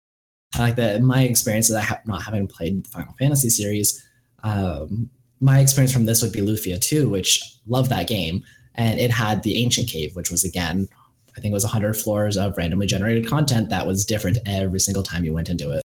Like 0.58 0.76
the 0.76 1.00
my 1.00 1.24
experience 1.24 1.70
is 1.70 1.76
I 1.76 1.82
have 1.82 2.06
not 2.06 2.24
having 2.24 2.48
played 2.48 2.86
the 2.86 2.90
Final 2.90 3.16
Fantasy 3.20 3.50
series. 3.50 4.04
Um, 4.44 5.10
my 5.40 5.60
experience 5.60 5.94
from 5.94 6.06
this 6.06 6.22
would 6.22 6.32
be 6.32 6.42
Lufia 6.42 6.80
2, 6.80 7.10
which 7.10 7.42
love 7.68 7.90
that 7.90 8.08
game, 8.08 8.44
and 8.76 9.00
it 9.00 9.12
had 9.12 9.44
the 9.44 9.62
ancient 9.64 9.88
cave, 9.88 10.16
which 10.16 10.32
was 10.32 10.44
again, 10.44 10.88
I 11.36 11.42
think 11.42 11.52
it 11.52 11.56
was 11.56 11.64
100 11.64 11.96
floors 11.96 12.38
of 12.38 12.56
randomly 12.58 12.86
generated 12.88 13.28
content 13.28 13.70
that 13.70 13.86
was 13.88 14.06
different 14.06 14.38
every 14.46 14.80
single 14.80 15.04
time 15.04 15.26
you 15.26 15.34
went 15.34 15.50
into 15.50 15.72
it. 15.72 15.82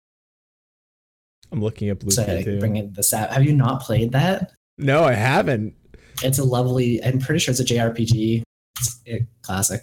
I'm 1.51 1.61
looking 1.61 1.89
up 1.89 2.01
So 2.11 2.23
Lufia 2.23 2.43
2. 2.43 2.59
bring 2.59 2.75
in 2.77 2.93
the 2.93 3.03
sa- 3.03 3.27
Have 3.31 3.45
you 3.45 3.53
not 3.53 3.81
played 3.81 4.11
that? 4.13 4.51
No, 4.77 5.03
I 5.03 5.13
haven't. 5.13 5.73
It's 6.23 6.39
a 6.39 6.43
lovely. 6.43 7.03
I'm 7.03 7.19
pretty 7.19 7.39
sure 7.39 7.51
it's 7.51 7.59
a 7.59 7.65
JRPG. 7.65 8.41
It's 8.79 9.01
a 9.07 9.25
classic. 9.41 9.81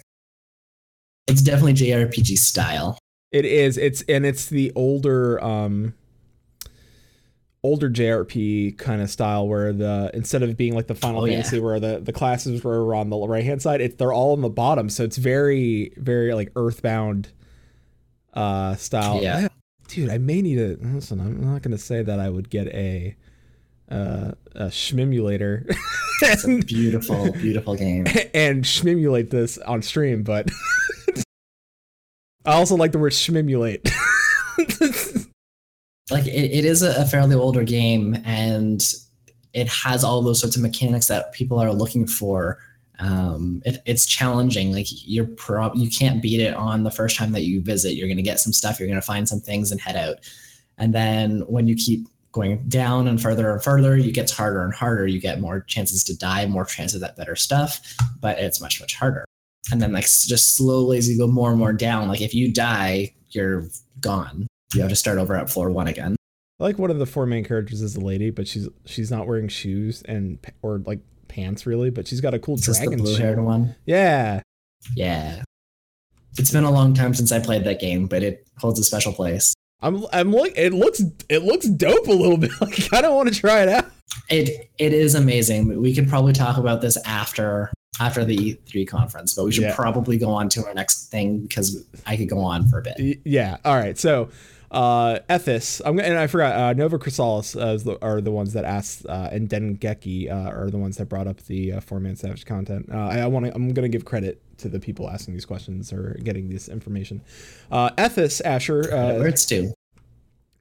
It's 1.27 1.41
definitely 1.41 1.73
JRPG 1.73 2.37
style. 2.37 2.97
It 3.31 3.45
is. 3.45 3.77
It's 3.77 4.03
and 4.09 4.25
it's 4.25 4.47
the 4.47 4.71
older 4.75 5.43
um 5.43 5.93
older 7.63 7.89
JRP 7.89 8.77
kind 8.77 9.01
of 9.01 9.09
style 9.09 9.47
where 9.47 9.71
the 9.71 10.11
instead 10.13 10.43
of 10.43 10.57
being 10.57 10.75
like 10.75 10.87
the 10.87 10.95
Final 10.95 11.21
Oh, 11.21 11.25
yeah. 11.25 11.35
Fantasy 11.35 11.59
where 11.59 11.79
the 11.79 11.99
the 11.99 12.11
classes 12.13 12.63
were 12.63 12.93
on 12.93 13.09
the 13.09 13.17
right 13.17 13.43
hand 13.43 13.61
side, 13.61 13.81
it's 13.81 13.95
they're 13.95 14.13
all 14.13 14.33
on 14.33 14.41
the 14.41 14.49
bottom. 14.49 14.89
So 14.89 15.03
it's 15.03 15.17
very 15.17 15.93
very 15.97 16.33
like 16.33 16.51
earthbound 16.55 17.29
uh 18.33 18.75
style. 18.75 19.21
Yeah. 19.21 19.47
Dude, 19.87 20.09
I 20.09 20.17
may 20.17 20.41
need 20.41 20.55
to 20.55 20.77
listen, 20.81 21.19
I'm 21.19 21.41
not 21.41 21.61
gonna 21.61 21.77
say 21.77 22.01
that 22.03 22.19
I 22.19 22.29
would 22.29 22.49
get 22.49 22.67
a 22.67 23.15
uh 23.89 24.31
a 24.55 24.65
schmimulator 24.65 25.65
It's 26.21 26.45
a 26.47 26.59
beautiful, 26.59 27.31
beautiful 27.33 27.75
game. 27.75 28.05
and 28.33 28.63
schmimulate 28.63 29.29
this 29.29 29.57
on 29.57 29.81
stream, 29.81 30.23
but 30.23 30.49
I 32.45 32.53
also 32.53 32.75
like 32.75 32.91
the 32.91 32.99
word 32.99 33.13
schmimulate. 33.13 33.89
Like 36.11 36.27
it, 36.27 36.51
it 36.51 36.65
is 36.65 36.81
a, 36.81 37.05
fairly 37.05 37.35
older 37.35 37.63
game, 37.63 38.17
and 38.25 38.83
it 39.53 39.67
has 39.69 40.03
all 40.03 40.21
those 40.21 40.39
sorts 40.39 40.55
of 40.55 40.61
mechanics 40.61 41.07
that 41.07 41.31
people 41.33 41.59
are 41.59 41.71
looking 41.71 42.05
for. 42.05 42.59
Um, 42.99 43.61
it, 43.65 43.81
it's 43.85 44.05
challenging. 44.05 44.71
Like 44.71 44.87
you're 44.89 45.25
prob 45.25 45.75
you 45.75 45.89
can't 45.89 46.21
beat 46.21 46.41
it 46.41 46.55
on 46.55 46.83
the 46.83 46.91
first 46.91 47.15
time 47.17 47.31
that 47.31 47.43
you 47.43 47.61
visit. 47.61 47.95
You're 47.95 48.09
gonna 48.09 48.21
get 48.21 48.39
some 48.39 48.53
stuff. 48.53 48.79
You're 48.79 48.89
gonna 48.89 49.01
find 49.01 49.27
some 49.27 49.39
things 49.39 49.71
and 49.71 49.79
head 49.79 49.95
out. 49.95 50.17
And 50.77 50.93
then 50.93 51.41
when 51.41 51.67
you 51.67 51.75
keep 51.75 52.07
going 52.33 52.67
down 52.67 53.07
and 53.07 53.21
further 53.21 53.51
and 53.51 53.63
further, 53.63 53.95
you 53.95 54.11
gets 54.11 54.31
harder 54.31 54.63
and 54.63 54.73
harder. 54.73 55.07
You 55.07 55.21
get 55.21 55.39
more 55.39 55.61
chances 55.61 56.03
to 56.05 56.17
die, 56.17 56.45
more 56.47 56.65
chances 56.65 57.01
at 57.01 57.15
better 57.15 57.35
stuff, 57.35 57.79
but 58.19 58.39
it's 58.39 58.59
much 58.59 58.81
much 58.81 58.95
harder. 58.95 59.23
And 59.71 59.81
then 59.81 59.93
like 59.93 60.03
just 60.03 60.57
slowly 60.57 60.97
as 60.97 61.09
you 61.09 61.17
go 61.17 61.27
more 61.27 61.49
and 61.49 61.59
more 61.59 61.73
down, 61.73 62.09
like 62.09 62.21
if 62.21 62.33
you 62.33 62.51
die, 62.51 63.13
you're 63.29 63.67
gone. 64.01 64.47
You 64.73 64.81
have 64.81 64.89
to 64.89 64.95
start 64.95 65.17
over 65.17 65.35
at 65.35 65.49
floor 65.49 65.69
one 65.69 65.87
again. 65.87 66.15
I 66.59 66.63
like 66.63 66.77
one 66.77 66.91
of 66.91 66.99
the 66.99 67.05
four 67.05 67.25
main 67.25 67.43
characters 67.43 67.81
is 67.81 67.95
a 67.95 67.99
lady, 68.01 68.29
but 68.29 68.47
she's 68.47 68.67
she's 68.85 69.11
not 69.11 69.27
wearing 69.27 69.47
shoes 69.47 70.01
and 70.03 70.37
or 70.61 70.79
like 70.85 70.99
pants 71.27 71.65
really, 71.65 71.89
but 71.89 72.07
she's 72.07 72.21
got 72.21 72.33
a 72.33 72.39
cool 72.39 72.55
the 72.57 72.61
dragon 72.61 72.99
blue 72.99 73.15
haired 73.15 73.39
one? 73.39 73.75
Yeah, 73.85 74.41
Yeah. 74.95 75.43
It's 76.37 76.51
been 76.51 76.63
a 76.63 76.71
long 76.71 76.93
time 76.95 77.13
since 77.13 77.31
I 77.31 77.39
played 77.39 77.63
that 77.65 77.79
game, 77.79 78.07
but 78.07 78.23
it 78.23 78.47
holds 78.57 78.79
a 78.79 78.83
special 78.83 79.13
place. 79.13 79.53
I'm 79.81 80.05
I'm 80.13 80.31
like 80.31 80.53
it 80.55 80.73
looks 80.73 81.01
it 81.29 81.43
looks 81.43 81.67
dope 81.67 82.07
a 82.07 82.11
little 82.11 82.37
bit. 82.37 82.51
Like 82.61 82.91
I 82.93 83.01
don't 83.01 83.15
want 83.15 83.31
to 83.33 83.39
try 83.39 83.61
it 83.61 83.69
out. 83.69 83.85
It 84.29 84.69
it 84.79 84.93
is 84.93 85.15
amazing. 85.15 85.79
We 85.81 85.93
could 85.93 86.07
probably 86.07 86.33
talk 86.33 86.57
about 86.57 86.81
this 86.81 86.97
after 87.05 87.71
after 87.99 88.25
the 88.25 88.35
E3 88.67 88.87
conference, 88.87 89.35
but 89.35 89.45
we 89.45 89.51
should 89.51 89.63
Yeah. 89.63 89.75
probably 89.75 90.17
go 90.17 90.29
on 90.31 90.49
to 90.49 90.65
our 90.65 90.73
next 90.73 91.11
thing 91.11 91.41
because 91.41 91.83
I 92.07 92.17
could 92.17 92.29
go 92.29 92.39
on 92.39 92.67
for 92.67 92.79
a 92.79 92.81
bit. 92.81 93.19
Yeah. 93.25 93.57
All 93.63 93.75
right. 93.75 93.97
So, 93.99 94.29
uh, 94.73 95.19
Ethis, 95.29 95.81
I'm 95.85 95.95
gonna, 95.95 96.09
and 96.09 96.17
I 96.17 96.27
forgot. 96.27 96.53
Uh, 96.55 96.73
Novacrystallis 96.73 97.55
uh, 97.59 97.77
the, 97.83 97.97
are 98.03 98.21
the 98.21 98.31
ones 98.31 98.53
that 98.53 98.65
asked, 98.65 99.05
uh, 99.05 99.29
and 99.31 99.47
Dengeki 99.47 100.31
uh, 100.31 100.49
are 100.49 100.69
the 100.69 100.77
ones 100.77 100.97
that 100.97 101.05
brought 101.05 101.27
up 101.27 101.37
the 101.43 101.73
uh, 101.73 101.79
four 101.79 101.99
man 101.99 102.15
savage 102.15 102.45
content. 102.45 102.89
Uh, 102.91 102.97
I, 102.97 103.19
I 103.19 103.25
want 103.27 103.45
to. 103.45 103.53
I'm 103.53 103.71
gonna 103.73 103.87
give 103.87 104.03
credit 104.05 104.41
to 104.57 104.69
the 104.69 104.79
people 104.79 105.09
asking 105.09 105.35
these 105.35 105.45
questions 105.45 105.93
or 105.93 106.17
getting 106.23 106.49
this 106.49 106.69
information. 106.69 107.21
Uh, 107.71 107.91
Ethis 107.91 108.41
Asher. 108.43 108.91
Uh, 108.91 109.19
Where 109.19 109.27
it's 109.27 109.45
due. 109.45 109.73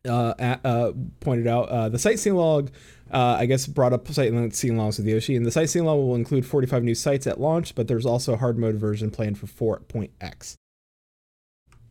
uh, 0.06 0.56
uh, 0.64 0.92
pointed 1.20 1.46
out, 1.46 1.68
uh, 1.68 1.88
the 1.88 1.98
sightseeing 1.98 2.36
log, 2.36 2.70
uh, 3.12 3.36
I 3.38 3.46
guess, 3.46 3.66
brought 3.66 3.92
up 3.92 4.08
sightseeing 4.08 4.76
logs 4.76 4.98
with 4.98 5.06
Yoshi, 5.06 5.36
and 5.36 5.46
the 5.46 5.50
sightseeing 5.50 5.84
log 5.84 5.98
will 5.98 6.16
include 6.16 6.44
45 6.44 6.82
new 6.82 6.94
sites 6.94 7.26
at 7.26 7.40
launch, 7.40 7.74
but 7.74 7.88
there's 7.88 8.04
also 8.06 8.34
a 8.34 8.36
hard 8.36 8.58
mode 8.58 8.74
version 8.76 9.10
planned 9.10 9.38
for 9.38 9.46
4.x. 9.46 10.56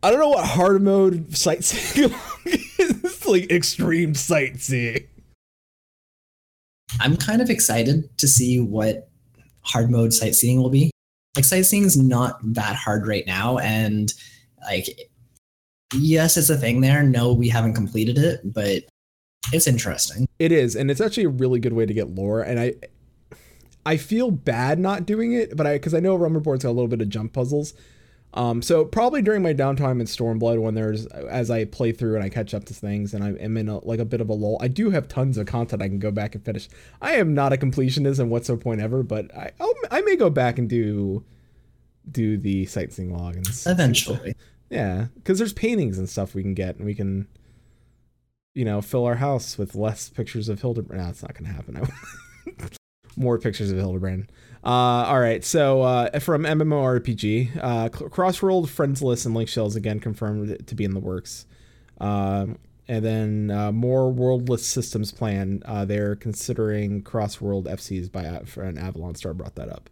I 0.02 0.10
don't 0.10 0.18
know 0.18 0.30
what 0.30 0.44
hard 0.44 0.82
mode 0.82 1.36
sightseeing 1.36 2.14
is. 2.44 3.26
Like 3.26 3.50
extreme 3.50 4.14
sightseeing. 4.14 5.06
I'm 7.00 7.16
kind 7.16 7.40
of 7.40 7.48
excited 7.48 8.16
to 8.18 8.28
see 8.28 8.60
what 8.60 9.08
hard 9.62 9.90
mode 9.90 10.12
sightseeing 10.12 10.60
will 10.60 10.70
be. 10.70 10.90
Like 11.36 11.44
sightseeing 11.44 11.84
is 11.84 11.96
not 11.96 12.38
that 12.54 12.76
hard 12.76 13.06
right 13.06 13.26
now, 13.26 13.58
and 13.58 14.12
like 14.66 14.86
yes, 15.94 16.36
it's 16.36 16.50
a 16.50 16.56
thing 16.56 16.80
there. 16.80 17.02
No, 17.02 17.32
we 17.32 17.48
haven't 17.48 17.74
completed 17.74 18.18
it, 18.18 18.40
but 18.44 18.82
it's 19.52 19.66
interesting. 19.66 20.26
It 20.38 20.52
is, 20.52 20.76
and 20.76 20.90
it's 20.90 21.00
actually 21.00 21.24
a 21.24 21.30
really 21.30 21.60
good 21.60 21.72
way 21.72 21.86
to 21.86 21.94
get 21.94 22.14
lore. 22.14 22.42
And 22.42 22.60
I, 22.60 22.74
I 23.86 23.96
feel 23.96 24.30
bad 24.30 24.78
not 24.78 25.06
doing 25.06 25.32
it, 25.32 25.56
but 25.56 25.66
I 25.66 25.74
because 25.74 25.94
I 25.94 26.00
know 26.00 26.18
Rummerboard's 26.18 26.64
got 26.64 26.70
a 26.70 26.72
little 26.72 26.88
bit 26.88 27.00
of 27.00 27.08
jump 27.08 27.32
puzzles. 27.32 27.72
Um, 28.34 28.62
so 28.62 28.84
probably 28.84 29.20
during 29.20 29.42
my 29.42 29.52
downtime 29.52 30.00
in 30.00 30.06
Stormblood, 30.06 30.60
when 30.60 30.74
there's 30.74 31.06
as 31.06 31.50
I 31.50 31.66
play 31.66 31.92
through 31.92 32.14
and 32.14 32.24
I 32.24 32.30
catch 32.30 32.54
up 32.54 32.64
to 32.66 32.74
things, 32.74 33.12
and 33.12 33.22
I 33.22 33.30
am 33.32 33.56
in 33.56 33.68
a, 33.68 33.84
like 33.84 34.00
a 34.00 34.04
bit 34.04 34.20
of 34.20 34.30
a 34.30 34.32
lull, 34.32 34.56
I 34.60 34.68
do 34.68 34.90
have 34.90 35.06
tons 35.06 35.36
of 35.36 35.46
content 35.46 35.82
I 35.82 35.88
can 35.88 35.98
go 35.98 36.10
back 36.10 36.34
and 36.34 36.44
finish. 36.44 36.68
I 37.02 37.16
am 37.16 37.34
not 37.34 37.52
a 37.52 37.56
completionist 37.56 38.20
in 38.20 38.30
what's 38.30 38.50
point 38.50 38.80
ever, 38.80 39.02
but 39.02 39.34
I 39.34 39.50
I'll, 39.60 39.74
I 39.90 40.00
may 40.00 40.16
go 40.16 40.30
back 40.30 40.58
and 40.58 40.68
do 40.68 41.24
do 42.10 42.36
the 42.38 42.66
sightseeing 42.66 43.16
log 43.16 43.36
and 43.36 43.46
Eventually, 43.66 44.34
yeah, 44.70 45.06
because 45.16 45.38
there's 45.38 45.52
paintings 45.52 45.98
and 45.98 46.08
stuff 46.08 46.34
we 46.34 46.42
can 46.42 46.54
get, 46.54 46.76
and 46.76 46.86
we 46.86 46.94
can, 46.94 47.28
you 48.54 48.64
know, 48.64 48.80
fill 48.80 49.04
our 49.04 49.16
house 49.16 49.58
with 49.58 49.74
less 49.74 50.08
pictures 50.08 50.48
of 50.48 50.62
Hildebrand. 50.62 51.02
No, 51.02 51.10
it's 51.10 51.22
not 51.22 51.34
going 51.34 51.46
to 51.46 51.52
happen. 51.52 51.86
More 53.16 53.38
pictures 53.38 53.70
of 53.70 53.76
Hildebrand. 53.76 54.32
Uh, 54.64 54.68
all 55.08 55.18
right, 55.18 55.44
so 55.44 55.82
uh, 55.82 56.18
from 56.20 56.44
MMORPG, 56.44 57.56
uh, 57.60 57.88
Crossworld, 57.88 58.68
Friend 58.68 59.00
Lists, 59.00 59.26
and 59.26 59.34
Link 59.34 59.48
Shells 59.48 59.74
again 59.74 59.98
confirmed 59.98 60.66
to 60.66 60.74
be 60.74 60.84
in 60.84 60.92
the 60.94 61.00
works. 61.00 61.46
Um, 62.00 62.58
and 62.88 63.04
then 63.04 63.50
uh, 63.50 63.72
more 63.72 64.12
worldless 64.12 64.66
systems 64.66 65.12
plan. 65.12 65.62
Uh, 65.64 65.84
they're 65.84 66.14
considering 66.14 67.02
Crossworld 67.02 67.64
FCs 67.64 68.10
by 68.10 68.22
A- 68.24 68.60
an 68.60 68.78
Avalon 68.78 69.14
Star 69.14 69.34
brought 69.34 69.54
that 69.54 69.68
up. 69.68 69.88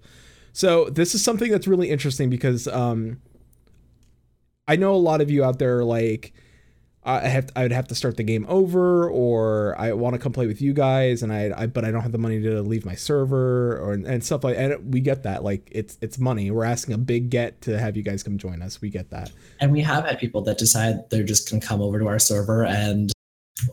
So 0.52 0.90
this 0.90 1.14
is 1.14 1.22
something 1.22 1.50
that's 1.50 1.68
really 1.68 1.90
interesting 1.90 2.30
because 2.30 2.66
um, 2.68 3.20
I 4.66 4.76
know 4.76 4.94
a 4.94 4.96
lot 4.96 5.20
of 5.20 5.30
you 5.30 5.44
out 5.44 5.58
there 5.58 5.78
are 5.78 5.84
like 5.84 6.32
I 7.02 7.20
have 7.28 7.50
I 7.56 7.62
would 7.62 7.72
have 7.72 7.88
to 7.88 7.94
start 7.94 8.18
the 8.18 8.22
game 8.22 8.44
over 8.46 9.08
or 9.08 9.74
I 9.78 9.92
want 9.92 10.14
to 10.14 10.18
come 10.18 10.32
play 10.32 10.46
with 10.46 10.60
you 10.60 10.74
guys 10.74 11.22
and 11.22 11.32
I, 11.32 11.50
I 11.56 11.66
but 11.66 11.82
I 11.82 11.90
don't 11.90 12.02
have 12.02 12.12
the 12.12 12.18
money 12.18 12.42
to 12.42 12.60
leave 12.60 12.84
my 12.84 12.94
server 12.94 13.78
or 13.78 13.94
and 13.94 14.22
stuff 14.22 14.44
like 14.44 14.58
and 14.58 14.92
we 14.92 15.00
get 15.00 15.22
that 15.22 15.42
like 15.42 15.66
it's 15.72 15.96
it's 16.02 16.18
money. 16.18 16.50
We're 16.50 16.64
asking 16.64 16.94
a 16.94 16.98
big 16.98 17.30
get 17.30 17.62
to 17.62 17.78
have 17.78 17.96
you 17.96 18.02
guys 18.02 18.22
come 18.22 18.36
join 18.36 18.60
us. 18.60 18.82
We 18.82 18.90
get 18.90 19.08
that. 19.10 19.32
And 19.60 19.72
we 19.72 19.80
have 19.80 20.04
had 20.04 20.18
people 20.18 20.42
that 20.42 20.58
decide 20.58 21.08
they're 21.08 21.24
just 21.24 21.50
going 21.50 21.60
to 21.60 21.66
come 21.66 21.80
over 21.80 21.98
to 21.98 22.06
our 22.06 22.18
server 22.18 22.66
and 22.66 23.10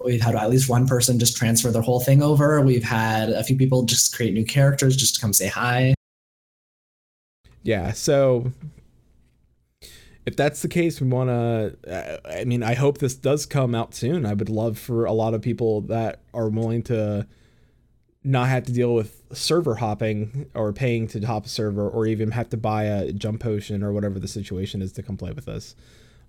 we've 0.05 0.21
had 0.21 0.35
at 0.35 0.49
least 0.49 0.69
one 0.69 0.87
person 0.87 1.19
just 1.19 1.35
transfer 1.35 1.69
their 1.69 1.81
whole 1.81 1.99
thing 1.99 2.23
over. 2.23 2.61
We've 2.61 2.83
had 2.83 3.29
a 3.29 3.43
few 3.43 3.57
people 3.57 3.83
just 3.83 4.15
create 4.15 4.33
new 4.33 4.45
characters 4.45 4.95
just 4.95 5.15
to 5.15 5.21
come 5.21 5.33
say 5.33 5.47
hi. 5.47 5.95
Yeah 7.63 7.91
so 7.91 8.53
if 10.27 10.35
that's 10.35 10.61
the 10.61 10.67
case 10.67 10.99
we 11.01 11.07
want 11.07 11.29
to 11.29 12.19
i 12.29 12.43
mean 12.43 12.61
i 12.61 12.75
hope 12.75 12.99
this 12.99 13.15
does 13.15 13.45
come 13.45 13.73
out 13.73 13.95
soon. 13.95 14.25
I 14.25 14.33
would 14.33 14.49
love 14.49 14.77
for 14.77 15.05
a 15.05 15.13
lot 15.13 15.33
of 15.33 15.41
people 15.41 15.81
that 15.81 16.21
are 16.33 16.49
willing 16.49 16.83
to 16.83 17.25
not 18.23 18.49
have 18.49 18.65
to 18.65 18.73
deal 18.73 18.93
with 18.93 19.23
server 19.31 19.75
hopping 19.75 20.47
or 20.53 20.73
paying 20.73 21.07
to 21.07 21.21
hop 21.21 21.45
a 21.45 21.49
server 21.49 21.89
or 21.89 22.05
even 22.05 22.31
have 22.31 22.49
to 22.49 22.57
buy 22.57 22.83
a 22.83 23.13
jump 23.13 23.41
potion 23.41 23.83
or 23.83 23.93
whatever 23.93 24.19
the 24.19 24.27
situation 24.27 24.81
is 24.81 24.91
to 24.91 25.01
come 25.01 25.15
play 25.15 25.31
with 25.31 25.47
us. 25.47 25.75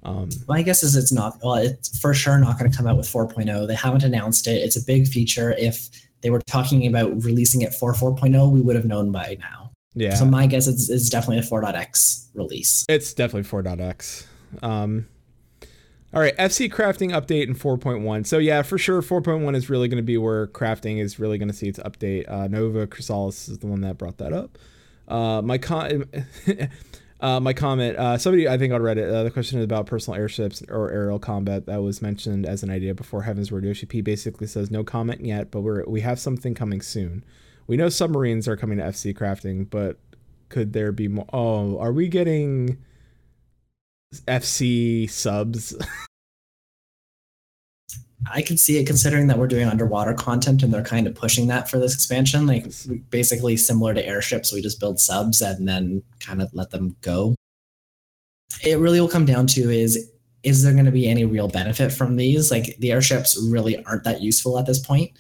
Um, 0.05 0.29
my 0.47 0.63
guess 0.63 0.85
is 0.85 0.95
it's 0.95 1.13
not 1.13 1.39
well 1.43 1.57
it's 1.57 1.99
for 1.99 2.15
sure 2.15 2.39
not 2.39 2.57
going 2.57 2.71
to 2.71 2.77
come 2.77 2.87
out 2.87 2.97
with 2.97 3.09
4.0 3.09 3.67
they 3.67 3.75
haven't 3.75 4.05
announced 4.05 4.47
it. 4.47 4.63
It's 4.63 4.77
a 4.77 4.85
big 4.85 5.09
feature. 5.09 5.57
If 5.59 5.89
they 6.21 6.31
were 6.31 6.41
talking 6.43 6.87
about 6.87 7.25
releasing 7.25 7.63
it 7.63 7.75
for 7.75 7.93
4.0 7.95 8.53
we 8.53 8.61
would 8.61 8.77
have 8.77 8.85
known 8.85 9.11
by 9.11 9.37
now 9.41 9.58
yeah 9.95 10.15
so 10.15 10.25
my 10.25 10.47
guess 10.47 10.67
is 10.67 10.91
it's 10.91 11.09
definitely 11.09 11.39
a 11.39 11.43
4.x 11.43 12.29
release 12.35 12.85
It's 12.89 13.13
definitely 13.15 13.49
4.x. 13.49 14.27
Um, 14.63 15.07
all 16.15 16.23
right, 16.23 16.35
FC 16.39 16.73
crafting 16.73 17.11
update 17.11 17.49
in 17.49 17.55
4.1. 17.55 18.27
So 18.27 18.39
yeah, 18.39 18.63
for 18.63 18.79
sure, 18.79 19.03
4.1 19.03 19.55
is 19.55 19.69
really 19.69 19.89
going 19.89 19.99
to 19.99 20.03
be 20.03 20.17
where 20.17 20.47
crafting 20.47 20.99
is 21.01 21.19
really 21.19 21.37
going 21.37 21.49
to 21.51 21.55
see 21.55 21.69
its 21.69 21.79
update. 21.81 22.25
Uh, 22.27 22.49
Novacrystallis 22.49 23.51
is 23.51 23.59
the 23.59 23.67
one 23.67 23.83
that 23.83 23.99
brought 23.99 24.17
that 24.19 24.33
up. 24.33 24.57
Uh, 25.07 25.43
my 25.43 25.59
con. 25.59 26.05
Uh, 27.21 27.41
my 27.41 27.53
comment. 27.53 27.97
Uh, 27.97 28.17
somebody 28.17 28.49
I 28.49 28.57
think 28.59 28.73
on 28.73 28.81
Reddit. 28.81 29.13
Uh, 29.13 29.25
the 29.25 29.31
question 29.33 29.59
is 29.59 29.65
about 29.65 29.87
personal 29.87 30.17
airships 30.17 30.63
or 30.69 30.93
aerial 30.93 31.19
combat 31.19 31.67
that 31.67 31.83
was 31.83 32.01
mentioned 32.01 32.47
as 32.47 32.63
an 32.63 32.71
idea 32.71 32.95
before 32.95 33.25
Heavensward. 33.25 33.65
Yoshi 33.65 33.87
P 33.87 34.01
basically 34.03 34.47
says 34.47 34.71
no 34.71 34.85
comment 34.85 35.25
yet, 35.25 35.51
but 35.51 35.63
we're 35.63 35.85
we 35.87 36.01
have 36.03 36.21
something 36.21 36.55
coming 36.55 36.81
soon. 36.81 37.25
We 37.69 37.77
know 37.77 37.91
submarines 37.91 38.49
are 38.49 38.57
coming 38.57 38.79
to 38.79 38.85
FC 38.85 39.17
crafting, 39.17 39.69
but 39.69 39.99
could 40.49 40.73
there 40.73 40.91
be 40.91 41.07
more? 41.07 41.27
Oh, 41.33 41.79
are 41.79 41.93
we 41.93 42.09
getting 42.09 42.79
FC 44.27 45.09
subs? 45.09 45.77
I 48.33 48.43
can 48.43 48.57
see 48.57 48.79
it 48.79 48.87
considering 48.87 49.29
that 49.29 49.39
we're 49.39 49.47
doing 49.47 49.69
underwater 49.69 50.13
content 50.13 50.63
and 50.63 50.75
they're 50.75 50.83
kind 50.83 51.07
of 51.07 51.15
pushing 51.15 51.47
that 51.49 51.69
for 51.71 51.79
this 51.79 51.95
expansion. 51.95 52.47
Like 52.47 52.67
basically 53.11 53.57
similar 53.57 53.95
to 53.95 54.05
airships, 54.05 54.53
we 54.53 54.61
just 54.61 54.81
build 54.81 54.99
subs 54.99 55.41
and 55.41 55.69
then 55.69 56.03
kind 56.21 56.43
of 56.43 56.53
let 56.53 56.71
them 56.71 56.97
go. 57.01 57.35
It 58.65 58.79
really 58.79 59.01
will 59.01 59.09
come 59.09 59.27
down 59.27 59.47
to 59.49 59.71
is 59.71 60.11
is 60.43 60.63
there 60.63 60.73
going 60.73 60.85
to 60.85 60.93
be 60.93 61.09
any 61.09 61.25
real 61.25 61.49
benefit 61.49 61.93
from 61.93 62.17
these? 62.17 62.51
Like 62.51 62.77
the 62.79 62.93
airships 62.93 63.39
really 63.51 63.85
aren't 63.85 64.05
that 64.05 64.23
useful 64.23 64.59
at 64.59 64.67
this 64.67 64.79
point. 64.79 65.11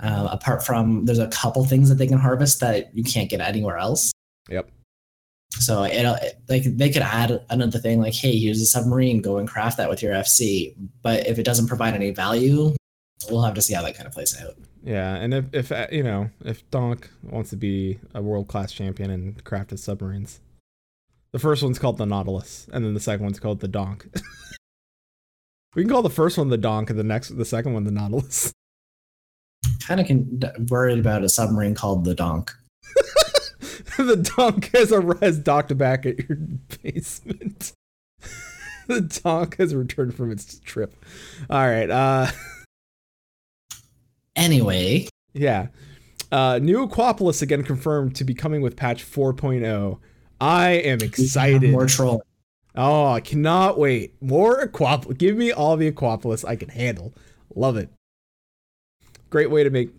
Uh, 0.00 0.28
apart 0.30 0.64
from 0.64 1.06
there's 1.06 1.18
a 1.18 1.28
couple 1.28 1.64
things 1.64 1.88
that 1.88 1.94
they 1.96 2.06
can 2.06 2.18
harvest 2.18 2.60
that 2.60 2.94
you 2.94 3.02
can't 3.02 3.30
get 3.30 3.40
anywhere 3.40 3.78
else. 3.78 4.12
Yep. 4.50 4.70
So 5.58 5.84
it 5.84 6.04
like 6.48 6.64
they 6.64 6.90
could 6.90 7.02
add 7.02 7.44
another 7.48 7.78
thing 7.78 8.00
like, 8.00 8.14
hey, 8.14 8.36
here's 8.38 8.60
a 8.60 8.66
submarine, 8.66 9.22
go 9.22 9.38
and 9.38 9.48
craft 9.48 9.78
that 9.78 9.88
with 9.88 10.02
your 10.02 10.12
FC. 10.12 10.74
But 11.02 11.26
if 11.26 11.38
it 11.38 11.44
doesn't 11.44 11.66
provide 11.66 11.94
any 11.94 12.10
value, 12.10 12.74
we'll 13.30 13.42
have 13.42 13.54
to 13.54 13.62
see 13.62 13.74
how 13.74 13.82
that 13.82 13.94
kind 13.94 14.06
of 14.06 14.12
plays 14.12 14.38
out. 14.40 14.54
Yeah, 14.82 15.16
and 15.16 15.34
if, 15.34 15.44
if 15.52 15.72
uh, 15.72 15.86
you 15.90 16.02
know 16.02 16.30
if 16.44 16.68
Donk 16.70 17.10
wants 17.22 17.50
to 17.50 17.56
be 17.56 17.98
a 18.14 18.22
world 18.22 18.48
class 18.48 18.72
champion 18.72 19.10
and 19.10 19.42
craft 19.44 19.70
his 19.70 19.82
submarines, 19.82 20.40
the 21.32 21.38
first 21.38 21.62
one's 21.62 21.78
called 21.78 21.98
the 21.98 22.06
Nautilus, 22.06 22.68
and 22.72 22.84
then 22.84 22.94
the 22.94 23.00
second 23.00 23.24
one's 23.24 23.40
called 23.40 23.60
the 23.60 23.68
Donk. 23.68 24.06
we 25.74 25.82
can 25.82 25.90
call 25.90 26.02
the 26.02 26.10
first 26.10 26.38
one 26.38 26.50
the 26.50 26.58
Donk, 26.58 26.90
and 26.90 26.98
the 26.98 27.04
next 27.04 27.36
the 27.36 27.44
second 27.44 27.72
one 27.72 27.84
the 27.84 27.90
Nautilus. 27.90 28.52
Kind 29.86 30.00
of 30.00 30.08
con- 30.08 30.66
worried 30.68 30.98
about 30.98 31.22
a 31.22 31.28
submarine 31.28 31.74
called 31.74 32.04
the 32.04 32.14
Donk. 32.14 32.52
the 33.96 34.32
donk 34.36 34.70
has 34.74 34.92
a 34.92 35.16
has 35.20 35.38
docked 35.38 35.76
back 35.78 36.06
at 36.06 36.28
your 36.28 36.38
basement. 36.82 37.72
the 38.88 39.00
donk 39.22 39.56
has 39.58 39.74
returned 39.74 40.14
from 40.14 40.30
its 40.30 40.58
trip. 40.60 40.94
All 41.48 41.66
right. 41.66 41.90
Uh 41.90 42.26
Anyway, 44.36 45.08
yeah. 45.32 45.68
Uh 46.30 46.58
new 46.60 46.86
Aquapolis 46.86 47.42
again 47.42 47.62
confirmed 47.62 48.14
to 48.16 48.24
be 48.24 48.34
coming 48.34 48.60
with 48.60 48.76
patch 48.76 49.04
4.0. 49.04 49.98
I 50.40 50.70
am 50.70 51.00
excited. 51.00 51.70
More 51.70 51.86
troll. 51.86 52.22
Oh, 52.74 53.06
I 53.06 53.20
cannot 53.20 53.78
wait. 53.78 54.20
More 54.20 54.66
Aquapolis. 54.66 55.16
Give 55.16 55.36
me 55.36 55.52
all 55.52 55.76
the 55.76 55.90
Aquapolis 55.90 56.46
I 56.46 56.56
can 56.56 56.68
handle. 56.68 57.14
Love 57.54 57.78
it. 57.78 57.88
Great 59.30 59.50
way 59.50 59.64
to 59.64 59.70
make 59.70 59.90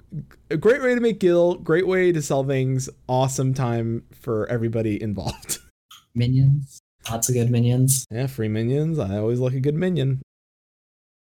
a 0.50 0.58
great 0.58 0.82
way 0.82 0.96
to 0.96 1.02
make 1.02 1.20
Gil, 1.20 1.56
great 1.56 1.86
way 1.86 2.12
to 2.12 2.22
sell 2.22 2.44
things, 2.44 2.90
awesome 3.08 3.54
time 3.54 4.04
for 4.14 4.48
everybody 4.48 5.02
involved. 5.02 5.60
Minions. 6.16 6.80
Lots 7.10 7.30
of 7.30 7.36
good 7.36 7.50
minions. 7.50 8.06
Yeah, 8.12 8.28
free 8.28 8.48
minions. 8.50 9.00
I 9.00 9.18
always 9.18 9.40
like 9.40 9.54
a 9.54 9.60
good 9.60 9.76
minion. 9.76 10.22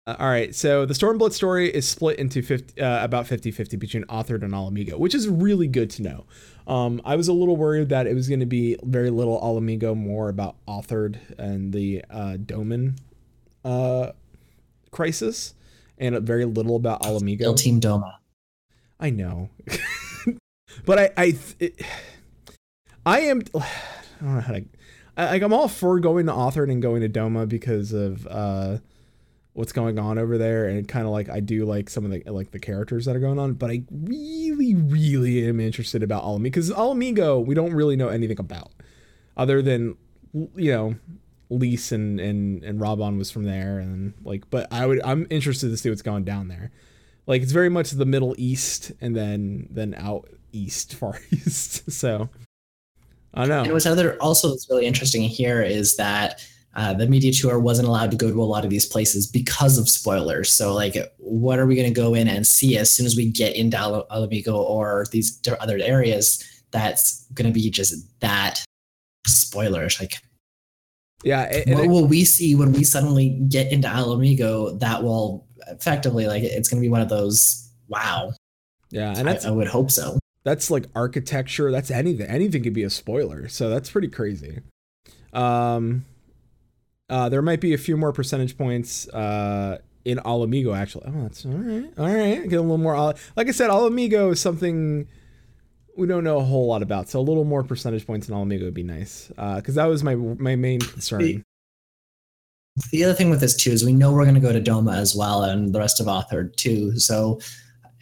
Uh, 0.07 0.15
all 0.19 0.29
right, 0.29 0.53
so 0.53 0.85
the 0.85 0.93
Stormblood 0.93 1.31
story 1.31 1.67
is 1.67 1.87
split 1.87 2.19
into 2.19 2.41
50, 2.41 2.79
uh, 2.79 3.03
about 3.03 3.25
50 3.25 3.51
50 3.51 3.77
between 3.77 4.05
Othard 4.07 4.43
and 4.43 4.53
Ala 4.53 4.71
Mhigo, 4.71 4.97
which 4.97 5.15
is 5.15 5.27
really 5.27 5.67
good 5.67 5.89
to 5.91 6.03
know. 6.03 6.25
Um, 6.67 7.01
I 7.05 7.15
was 7.15 7.27
a 7.27 7.33
little 7.33 7.57
worried 7.57 7.89
that 7.89 8.05
it 8.05 8.13
was 8.13 8.27
going 8.27 8.39
to 8.39 8.45
be 8.45 8.77
very 8.83 9.09
little 9.09 9.39
Ala 9.43 9.61
Mhigo, 9.61 9.95
more 9.95 10.29
about 10.29 10.57
Othard 10.67 11.19
and 11.37 11.73
the 11.73 12.05
uh, 12.09 12.37
Doman 12.37 12.97
uh, 13.63 14.11
crisis, 14.91 15.55
and 15.97 16.19
very 16.25 16.45
little 16.45 16.75
about 16.75 17.05
Ala 17.05 17.21
Mhigo. 17.21 17.55
Team 17.55 17.79
Doma. 17.79 18.15
I 18.99 19.09
know, 19.09 19.49
but 20.85 20.99
I 20.99 21.09
I 21.17 21.37
it, 21.59 21.81
I 23.05 23.21
am 23.21 23.41
I 23.55 23.65
don't 24.21 24.35
know 24.35 24.41
how 24.41 24.53
to 24.53 24.65
I, 25.17 25.25
like 25.31 25.41
I'm 25.41 25.53
all 25.53 25.67
for 25.67 25.99
going 25.99 26.25
to 26.27 26.33
Othard 26.33 26.69
and 26.69 26.81
going 26.81 27.01
to 27.01 27.09
Doma 27.09 27.47
because 27.47 27.93
of 27.93 28.25
uh 28.27 28.77
what's 29.53 29.71
going 29.71 29.97
on 29.97 30.17
over 30.17 30.37
there 30.37 30.67
and 30.67 30.85
kind 30.85 31.05
of 31.05 31.11
like 31.11 31.29
I 31.29 31.39
do 31.39 31.65
like 31.65 31.89
some 31.89 32.03
of 32.03 32.11
the 32.11 32.23
like 32.31 32.51
the 32.51 32.59
characters 32.59 33.05
that 33.05 33.15
are 33.15 33.19
going 33.19 33.39
on, 33.39 33.53
but 33.53 33.71
I 33.71 33.83
really 33.91 34.75
really 34.75 35.47
am 35.47 35.59
interested 35.59 36.03
about 36.03 36.23
Ala 36.23 36.39
Mhigo 36.39 36.43
because 36.43 36.71
Ala 36.71 36.95
Mhigo 36.95 37.45
we 37.45 37.55
don't 37.55 37.73
really 37.73 37.95
know 37.95 38.09
anything 38.09 38.39
about 38.39 38.71
other 39.37 39.61
than 39.61 39.95
you 40.33 40.71
know 40.71 40.95
Lyse 41.49 41.91
and 41.91 42.19
and 42.19 42.63
and 42.63 42.79
Raubahn 42.79 43.17
was 43.17 43.31
from 43.31 43.43
there 43.43 43.79
and 43.79 44.13
like 44.23 44.49
but 44.49 44.67
I 44.71 44.85
would 44.85 45.01
I'm 45.03 45.27
interested 45.29 45.69
to 45.69 45.77
see 45.77 45.89
what's 45.89 46.01
going 46.01 46.23
down 46.23 46.47
there. 46.47 46.71
Like 47.27 47.41
it's 47.41 47.51
very 47.51 47.69
much 47.69 47.91
the 47.91 48.05
Middle 48.05 48.35
East 48.37 48.91
and 49.01 49.15
then 49.15 49.67
then 49.69 49.95
out 49.97 50.29
east, 50.51 50.95
far 50.99 51.19
east. 51.31 51.91
So 51.91 52.29
I 53.33 53.41
don't 53.45 53.51
And 53.51 53.67
know. 53.67 53.73
what's 53.73 53.85
other 53.85 54.17
also 54.21 54.49
that's 54.49 54.69
really 54.69 54.85
interesting 54.85 55.23
here 55.23 55.61
is 55.61 55.97
that 55.97 56.45
uh, 56.75 56.93
the 56.93 57.07
media 57.07 57.31
tour 57.31 57.57
wasn't 57.57 57.87
allowed 57.87 58.11
to 58.11 58.17
go 58.17 58.29
to 58.29 58.41
a 58.41 58.43
lot 58.43 58.65
of 58.65 58.69
these 58.69 58.85
places 58.85 59.25
because 59.27 59.77
of 59.77 59.87
spoilers. 59.87 60.51
So, 60.51 60.73
like, 60.73 60.97
what 61.19 61.57
are 61.57 61.65
we 61.65 61.73
going 61.73 61.87
to 61.87 61.93
go 61.93 62.13
in 62.13 62.27
and 62.27 62.45
see 62.45 62.77
as 62.77 62.91
soon 62.91 63.05
as 63.05 63.15
we 63.15 63.29
get 63.31 63.55
into 63.55 63.77
Al- 63.77 64.05
Ala 64.11 64.27
Mhigo 64.27 64.55
or 64.55 65.05
these 65.11 65.39
other 65.61 65.79
areas? 65.81 66.43
That's 66.71 67.25
going 67.33 67.45
to 67.47 67.53
be 67.53 67.69
just 67.69 68.19
that 68.19 68.61
spoilers. 69.25 70.01
Like, 70.01 70.15
Yeah, 71.23 71.41
and- 71.43 71.67
and 71.69 71.75
what 71.75 71.85
it- 71.85 71.89
will 71.89 72.05
we 72.05 72.23
see 72.25 72.55
when 72.55 72.71
we 72.73 72.83
suddenly 72.83 73.29
get 73.49 73.71
into 73.71 73.87
Ala 73.87 74.17
Mhigo? 74.17 74.79
That 74.79 75.03
will 75.03 75.45
effectively, 75.67 76.27
like, 76.27 76.43
it's 76.43 76.69
going 76.69 76.79
to 76.81 76.85
be 76.85 76.89
one 76.89 77.01
of 77.01 77.09
those. 77.09 77.69
Wow, 77.87 78.33
yeah, 78.91 79.13
and 79.17 79.29
I, 79.29 79.37
I 79.45 79.51
would 79.51 79.67
hope 79.67 79.91
so. 79.91 80.19
that's 80.43 80.69
like 80.71 80.85
architecture. 80.95 81.71
That's 81.71 81.89
anything. 81.91 82.27
Anything 82.27 82.63
could 82.63 82.73
be 82.73 82.83
a 82.83 82.89
spoiler. 82.89 83.47
So 83.47 83.69
that's 83.69 83.89
pretty 83.89 84.07
crazy. 84.09 84.59
Um, 85.33 86.05
uh, 87.09 87.29
there 87.29 87.41
might 87.41 87.61
be 87.61 87.73
a 87.73 87.77
few 87.77 87.97
more 87.97 88.11
percentage 88.13 88.57
points. 88.57 89.07
Uh, 89.09 89.79
in 90.03 90.19
Ala 90.23 90.45
Mhigo 90.45 90.77
actually. 90.77 91.05
Oh, 91.07 91.23
that's 91.23 91.45
all 91.47 91.51
right. 91.53 91.91
All 91.97 92.05
right, 92.05 92.47
get 92.47 92.57
a 92.57 92.61
little 92.61 92.77
more. 92.77 92.95
Al- 92.95 93.15
Like 93.35 93.47
I 93.47 93.51
said, 93.51 93.71
Ala 93.71 93.89
Mhigo 93.89 94.31
is 94.33 94.39
something 94.39 95.07
we 95.97 96.07
don't 96.07 96.23
know 96.23 96.37
a 96.37 96.43
whole 96.43 96.67
lot 96.67 96.81
about. 96.81 97.09
So 97.09 97.19
a 97.19 97.21
little 97.21 97.43
more 97.43 97.63
percentage 97.63 98.05
points 98.05 98.27
in 98.27 98.35
Ala 98.35 98.45
Mhigo 98.45 98.63
would 98.63 98.73
be 98.73 98.83
nice. 98.83 99.31
Uh, 99.37 99.55
because 99.57 99.75
that 99.75 99.85
was 99.85 100.03
my 100.03 100.15
my 100.15 100.55
main 100.55 100.79
concern. 100.79 101.43
The 102.91 103.03
other 103.05 103.13
thing 103.13 103.29
with 103.29 103.39
this 103.39 103.55
too 103.55 103.71
is 103.71 103.85
we 103.85 103.93
know 103.93 104.11
we're 104.11 104.23
going 104.23 104.35
to 104.35 104.41
go 104.41 104.51
to 104.51 104.61
Doma 104.61 104.97
as 104.97 105.15
well 105.15 105.43
and 105.43 105.73
the 105.73 105.79
rest 105.79 106.01
of 106.01 106.09
Othard 106.09 106.57
too. 106.57 106.97
So, 106.99 107.39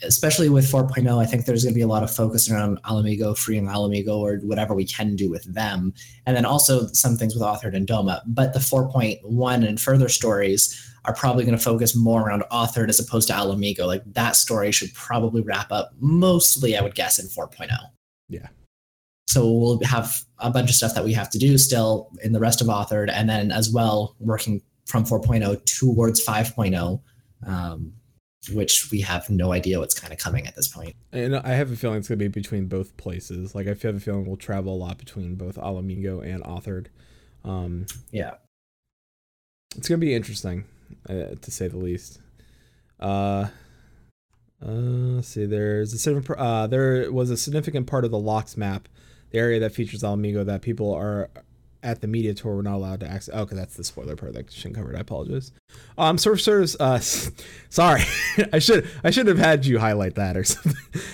especially 0.02 0.50
with 0.50 0.66
4.0, 0.66 1.22
I 1.22 1.28
think 1.28 1.46
there's 1.46 1.64
going 1.64 1.76
to 1.76 1.78
be 1.78 1.84
a 1.84 1.88
lot 1.88 2.02
of 2.02 2.10
focus 2.10 2.50
around 2.50 2.80
Ala 2.90 3.04
Mhigo, 3.04 3.38
freeing 3.38 3.68
Ala 3.68 3.88
Mhigo, 3.88 4.18
or 4.18 4.38
whatever 4.38 4.74
we 4.74 4.86
can 4.86 5.16
do 5.16 5.30
with 5.30 5.44
them. 5.44 5.94
And 6.26 6.36
then 6.36 6.44
also 6.44 6.88
some 6.88 7.18
things 7.18 7.36
with 7.36 7.44
Othard 7.44 7.76
and 7.76 7.88
Doma. 7.88 8.22
But 8.26 8.54
the 8.54 8.60
4.1 8.60 9.68
and 9.68 9.80
further 9.80 10.10
stories 10.10 10.93
are 11.06 11.14
probably 11.14 11.44
going 11.44 11.58
to 11.58 11.64
focus 11.64 11.96
more 11.96 12.22
around 12.28 12.44
Othard 12.52 12.90
as 12.90 13.00
opposed 13.00 13.28
to 13.28 13.34
Ala 13.38 13.56
Mhigo. 13.56 13.86
Like 13.86 14.04
that 14.14 14.36
story 14.36 14.72
should 14.72 14.94
probably 14.94 15.42
wrap 15.42 15.72
up 15.72 15.92
mostly, 16.00 16.78
I 16.78 16.82
would 16.82 16.96
guess, 16.96 17.20
in 17.20 17.28
4.0. 17.28 17.70
Yeah. 18.30 18.48
So 19.28 19.52
we'll 19.52 19.84
have 19.84 20.24
a 20.40 20.50
bunch 20.50 20.70
of 20.70 20.76
stuff 20.76 20.94
that 20.96 21.04
we 21.04 21.14
have 21.14 21.30
to 21.32 21.40
do 21.40 21.58
still 21.58 22.10
in 22.24 22.32
the 22.34 22.40
rest 22.40 22.62
of 22.62 22.70
Othard, 22.70 23.10
and 23.10 23.30
then 23.30 23.52
as 23.52 23.70
well 23.72 24.16
working 24.20 24.62
from 24.86 25.06
4.0 25.06 25.66
towards 25.80 26.24
5.0, 26.26 27.02
um, 27.48 27.94
which 28.54 28.92
we 28.92 29.00
have 29.02 29.30
no 29.30 29.52
idea 29.54 29.80
what's 29.80 29.98
kind 29.98 30.12
of 30.14 30.20
coming 30.20 30.46
at 30.46 30.56
this 30.56 30.68
point. 30.68 30.96
And 31.12 31.36
I 31.38 31.50
have 31.54 31.72
a 31.72 31.76
feeling 31.76 31.98
it's 32.00 32.08
gonna 32.10 32.18
be 32.18 32.28
between 32.28 32.68
both 32.68 32.96
places. 32.98 33.56
Like 33.56 33.66
I 33.66 33.70
have 33.70 33.84
a 33.86 34.00
feeling 34.00 34.26
we'll 34.26 34.38
travel 34.38 34.74
a 34.74 34.78
lot 34.78 34.98
between 34.98 35.36
both 35.36 35.58
Ala 35.58 35.82
Mhigo 35.82 36.24
and 36.26 36.44
Othard. 36.44 36.90
Um, 37.46 37.86
Yeah. 38.12 38.36
it's 39.78 39.88
gonna 39.88 39.98
be 40.00 40.14
interesting, 40.14 40.66
uh, 41.10 41.36
to 41.42 41.52
say 41.52 41.68
the 41.68 41.78
least. 41.78 42.20
Uh, 43.00 43.48
uh, 44.66 45.22
see. 45.22 45.46
There's 45.46 46.08
a 46.08 46.40
uh, 46.40 46.68
there 46.68 47.12
was 47.12 47.30
a 47.30 47.38
significant 47.38 47.88
part 47.88 48.06
of 48.06 48.12
the 48.12 48.20
Lochs 48.20 48.56
map, 48.56 48.88
the 49.32 49.40
area 49.40 49.60
that 49.60 49.74
features 49.74 50.04
Ala 50.04 50.16
Mhigo, 50.16 50.46
that 50.46 50.62
people 50.62 50.94
are 50.94 51.30
at 51.84 52.00
the 52.00 52.08
media 52.08 52.34
tour 52.34 52.56
were 52.56 52.64
not 52.64 52.76
allowed 52.76 53.02
to 53.02 53.08
access. 53.08 53.36
Oh, 53.36 53.42
okay, 53.42 53.56
that's 53.56 53.76
the 53.76 53.84
spoiler 53.84 54.16
part 54.16 54.34
that 54.34 54.52
shouldn't 54.52 54.76
covered. 54.76 54.96
I 54.96 55.02
apologize. 55.02 55.52
Um, 55.98 56.18
Surf. 56.18 56.48
Uh, 56.80 57.00
sorry, 57.00 58.04
I 58.54 58.60
should 58.60 58.90
I 59.04 59.12
should 59.12 59.28
have 59.28 59.38
had 59.38 59.66
you 59.66 59.80
highlight 59.80 60.16
that 60.16 60.38
or 60.38 60.44
something. 60.46 60.74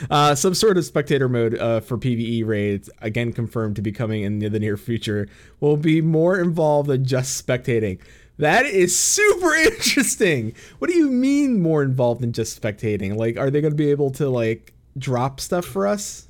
Uh, 0.10 0.36
some 0.36 0.54
sort 0.54 0.78
of 0.78 0.86
spectator 0.86 1.28
mode 1.28 1.58
uh, 1.58 1.80
for 1.80 1.98
PVE 1.98 2.46
raids 2.46 2.90
again 3.02 3.34
confirmed 3.34 3.76
to 3.78 3.82
be 3.82 3.92
coming 3.92 4.24
in 4.24 4.40
the 4.40 4.60
near 4.60 4.78
future. 4.78 5.28
Will 5.60 5.78
be 5.78 6.02
more 6.02 6.40
involved 6.40 6.90
than 6.90 7.04
just 7.04 7.46
spectating. 7.46 8.00
That 8.40 8.66
is 8.66 8.98
super 8.98 9.54
interesting. 9.66 10.56
What 10.80 10.90
do 10.90 10.98
you 10.98 11.10
mean 11.10 11.62
more 11.62 11.84
involved 11.84 12.22
than 12.22 12.34
just 12.34 12.60
spectating? 12.60 13.16
Like, 13.16 13.38
are 13.38 13.52
they 13.52 13.62
going 13.62 13.74
to 13.74 13.78
be 13.78 13.92
able 13.92 14.12
to 14.12 14.30
like 14.30 14.74
drop 14.98 15.40
stuff 15.40 15.66
for 15.66 15.86
us? 15.86 16.28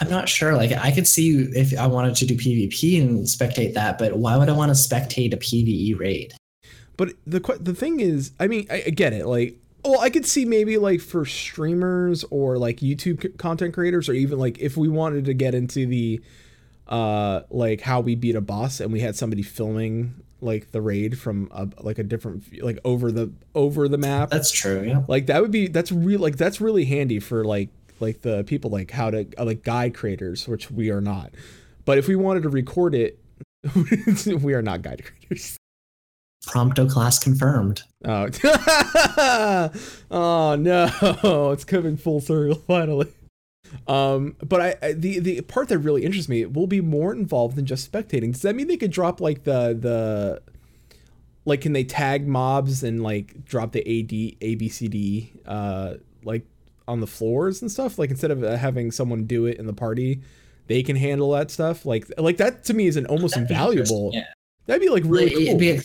I'm 0.00 0.08
not 0.08 0.28
sure. 0.28 0.54
Like, 0.54 0.72
I 0.72 0.92
could 0.92 1.08
see 1.08 1.30
if 1.54 1.76
I 1.76 1.88
wanted 1.88 2.14
to 2.16 2.26
do 2.26 2.36
PvP 2.36 3.00
and 3.02 3.26
spectate 3.26 3.74
that, 3.74 3.98
but 3.98 4.16
why 4.16 4.36
would 4.36 4.48
I 4.48 4.52
want 4.52 4.70
to 4.70 4.80
spectate 4.80 5.32
a 5.34 5.36
PvE 5.36 5.98
raid? 5.98 6.34
But 6.96 7.14
the 7.26 7.40
the 7.60 7.74
thing 7.74 7.98
is, 7.98 8.30
I 8.38 8.46
mean, 8.46 8.66
I, 8.70 8.84
I 8.86 8.90
get 8.90 9.12
it. 9.12 9.26
Like, 9.26 9.56
well, 9.84 10.00
I 10.00 10.10
could 10.10 10.26
see 10.26 10.44
maybe 10.44 10.78
like 10.78 11.00
for 11.00 11.24
streamers 11.24 12.24
or 12.30 12.58
like 12.58 12.76
YouTube 12.76 13.38
content 13.38 13.74
creators, 13.74 14.08
or 14.08 14.12
even 14.12 14.38
like 14.38 14.58
if 14.60 14.76
we 14.76 14.88
wanted 14.88 15.24
to 15.24 15.34
get 15.34 15.54
into 15.56 15.86
the, 15.86 16.20
uh, 16.86 17.40
like 17.50 17.80
how 17.80 18.00
we 18.00 18.14
beat 18.14 18.36
a 18.36 18.40
boss 18.40 18.78
and 18.78 18.92
we 18.92 19.00
had 19.00 19.16
somebody 19.16 19.42
filming 19.42 20.14
like 20.40 20.70
the 20.72 20.80
raid 20.80 21.18
from 21.18 21.48
a, 21.52 21.68
like 21.80 21.98
a 21.98 22.02
different 22.02 22.62
like 22.62 22.78
over 22.84 23.10
the 23.12 23.32
over 23.54 23.88
the 23.88 23.98
map. 23.98 24.30
That's 24.30 24.50
true. 24.50 24.82
Yeah. 24.82 25.02
like 25.08 25.26
that 25.26 25.42
would 25.42 25.50
be 25.50 25.68
that's 25.68 25.92
real 25.92 26.20
like 26.20 26.36
that's 26.36 26.60
really 26.60 26.84
handy 26.84 27.20
for 27.20 27.44
like 27.44 27.68
like 28.00 28.22
the 28.22 28.44
people 28.44 28.70
like 28.70 28.90
how 28.90 29.10
to 29.10 29.26
uh, 29.38 29.44
like 29.44 29.62
guide 29.62 29.94
creators 29.94 30.48
which 30.48 30.70
we 30.70 30.90
are 30.90 31.00
not 31.02 31.32
but 31.84 31.98
if 31.98 32.08
we 32.08 32.16
wanted 32.16 32.42
to 32.42 32.48
record 32.48 32.94
it 32.94 33.18
we 34.42 34.54
are 34.54 34.62
not 34.62 34.82
guide 34.82 35.04
creators 35.04 35.56
Prompto 36.46 36.90
class 36.90 37.18
confirmed. 37.18 37.82
oh 38.06 38.28
oh 40.10 40.56
no 40.58 41.50
it's 41.52 41.64
coming 41.64 41.98
full 41.98 42.20
circle 42.22 42.54
finally 42.66 43.12
um 43.86 44.36
but 44.46 44.60
I, 44.60 44.74
I 44.88 44.92
the 44.92 45.18
the 45.20 45.40
part 45.42 45.68
that 45.68 45.78
really 45.78 46.04
interests 46.04 46.28
me 46.28 46.44
will 46.46 46.66
be 46.66 46.80
more 46.80 47.12
involved 47.14 47.56
than 47.56 47.66
just 47.66 47.90
spectating. 47.90 48.32
Does 48.32 48.42
that 48.42 48.54
mean 48.56 48.66
they 48.68 48.76
could 48.76 48.90
drop 48.90 49.20
like 49.20 49.44
the 49.44 49.76
the 49.78 50.42
like 51.44 51.60
can 51.62 51.72
they 51.72 51.84
tag 51.84 52.26
mobs 52.28 52.82
and 52.82 53.02
like 53.02 53.44
drop 53.44 53.72
the 53.72 53.80
ad 53.80 54.10
abcd 54.40 55.30
uh 55.46 55.94
like 56.24 56.44
on 56.88 57.00
the 57.00 57.06
floors 57.06 57.62
and 57.62 57.70
stuff? 57.70 57.98
Like 57.98 58.10
instead 58.10 58.30
of 58.30 58.42
uh, 58.42 58.56
having 58.56 58.90
someone 58.90 59.24
do 59.24 59.46
it 59.46 59.58
in 59.58 59.66
the 59.66 59.72
party 59.72 60.20
they 60.66 60.82
can 60.82 60.96
handle 60.96 61.30
that 61.32 61.50
stuff? 61.50 61.84
Like 61.86 62.06
like 62.18 62.36
that 62.38 62.64
to 62.64 62.74
me 62.74 62.86
is 62.86 62.96
an 62.96 63.06
almost 63.06 63.34
That'd 63.34 63.50
invaluable. 63.50 64.10
Yeah. 64.14 64.24
that'd 64.66 64.80
be 64.82 64.88
like 64.88 65.02
really 65.06 65.26
It- 65.32 65.34
cool. 65.34 65.60
It'd 65.62 65.84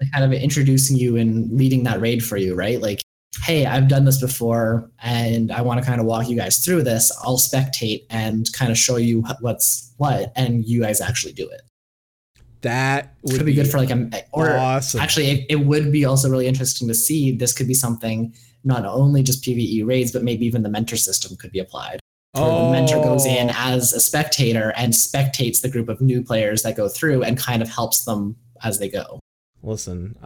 be 0.00 0.08
kind 0.12 0.24
of 0.24 0.32
introducing 0.32 0.96
you 0.96 1.16
and 1.16 1.50
leading 1.52 1.84
that 1.84 2.00
raid 2.00 2.22
for 2.24 2.36
you, 2.36 2.54
right? 2.54 2.80
Like, 2.80 3.00
hey, 3.42 3.66
I've 3.66 3.88
done 3.88 4.04
this 4.04 4.20
before 4.20 4.90
and 5.02 5.52
I 5.52 5.62
want 5.62 5.80
to 5.80 5.86
kind 5.86 6.00
of 6.00 6.06
walk 6.06 6.28
you 6.28 6.36
guys 6.36 6.58
through 6.58 6.82
this. 6.82 7.12
I'll 7.22 7.38
spectate 7.38 8.04
and 8.10 8.50
kind 8.52 8.70
of 8.70 8.78
show 8.78 8.96
you 8.96 9.22
what's 9.40 9.92
what, 9.98 10.32
and 10.36 10.64
you 10.64 10.82
guys 10.82 11.00
actually 11.00 11.32
do 11.32 11.48
it. 11.48 11.62
That 12.62 13.14
would 13.22 13.36
could 13.36 13.46
be, 13.46 13.54
good 13.54 13.68
for 13.68 13.78
like 13.78 13.90
a 13.90 14.24
or 14.32 14.56
awesome. 14.56 15.00
actually 15.00 15.26
it, 15.26 15.46
it 15.50 15.56
would 15.56 15.92
be 15.92 16.04
also 16.04 16.28
really 16.28 16.48
interesting 16.48 16.88
to 16.88 16.94
see 16.94 17.30
this 17.30 17.52
could 17.52 17.68
be 17.68 17.74
something 17.74 18.34
not 18.64 18.84
only 18.84 19.22
just 19.22 19.44
PvE 19.44 19.86
raids, 19.86 20.10
but 20.10 20.24
maybe 20.24 20.44
even 20.46 20.62
the 20.62 20.68
mentor 20.68 20.96
system 20.96 21.36
could 21.36 21.52
be 21.52 21.60
applied. 21.60 22.00
Where 22.32 22.44
the 22.44 22.70
mentor 22.70 23.02
goes 23.02 23.24
oh. 23.24 23.30
in 23.30 23.50
Oh. 23.50 23.54
as 23.56 23.92
a 23.92 24.00
spectator 24.00 24.72
and 24.76 24.92
spectates 24.92 25.62
the 25.62 25.68
group 25.68 25.88
of 25.88 26.00
new 26.00 26.22
players 26.22 26.62
that 26.62 26.76
go 26.76 26.88
through 26.88 27.22
and 27.22 27.38
kind 27.38 27.62
of 27.62 27.68
helps 27.68 28.04
them 28.04 28.36
as 28.62 28.78
they 28.78 28.88
go. 28.88 29.20
Listen, 29.62 30.16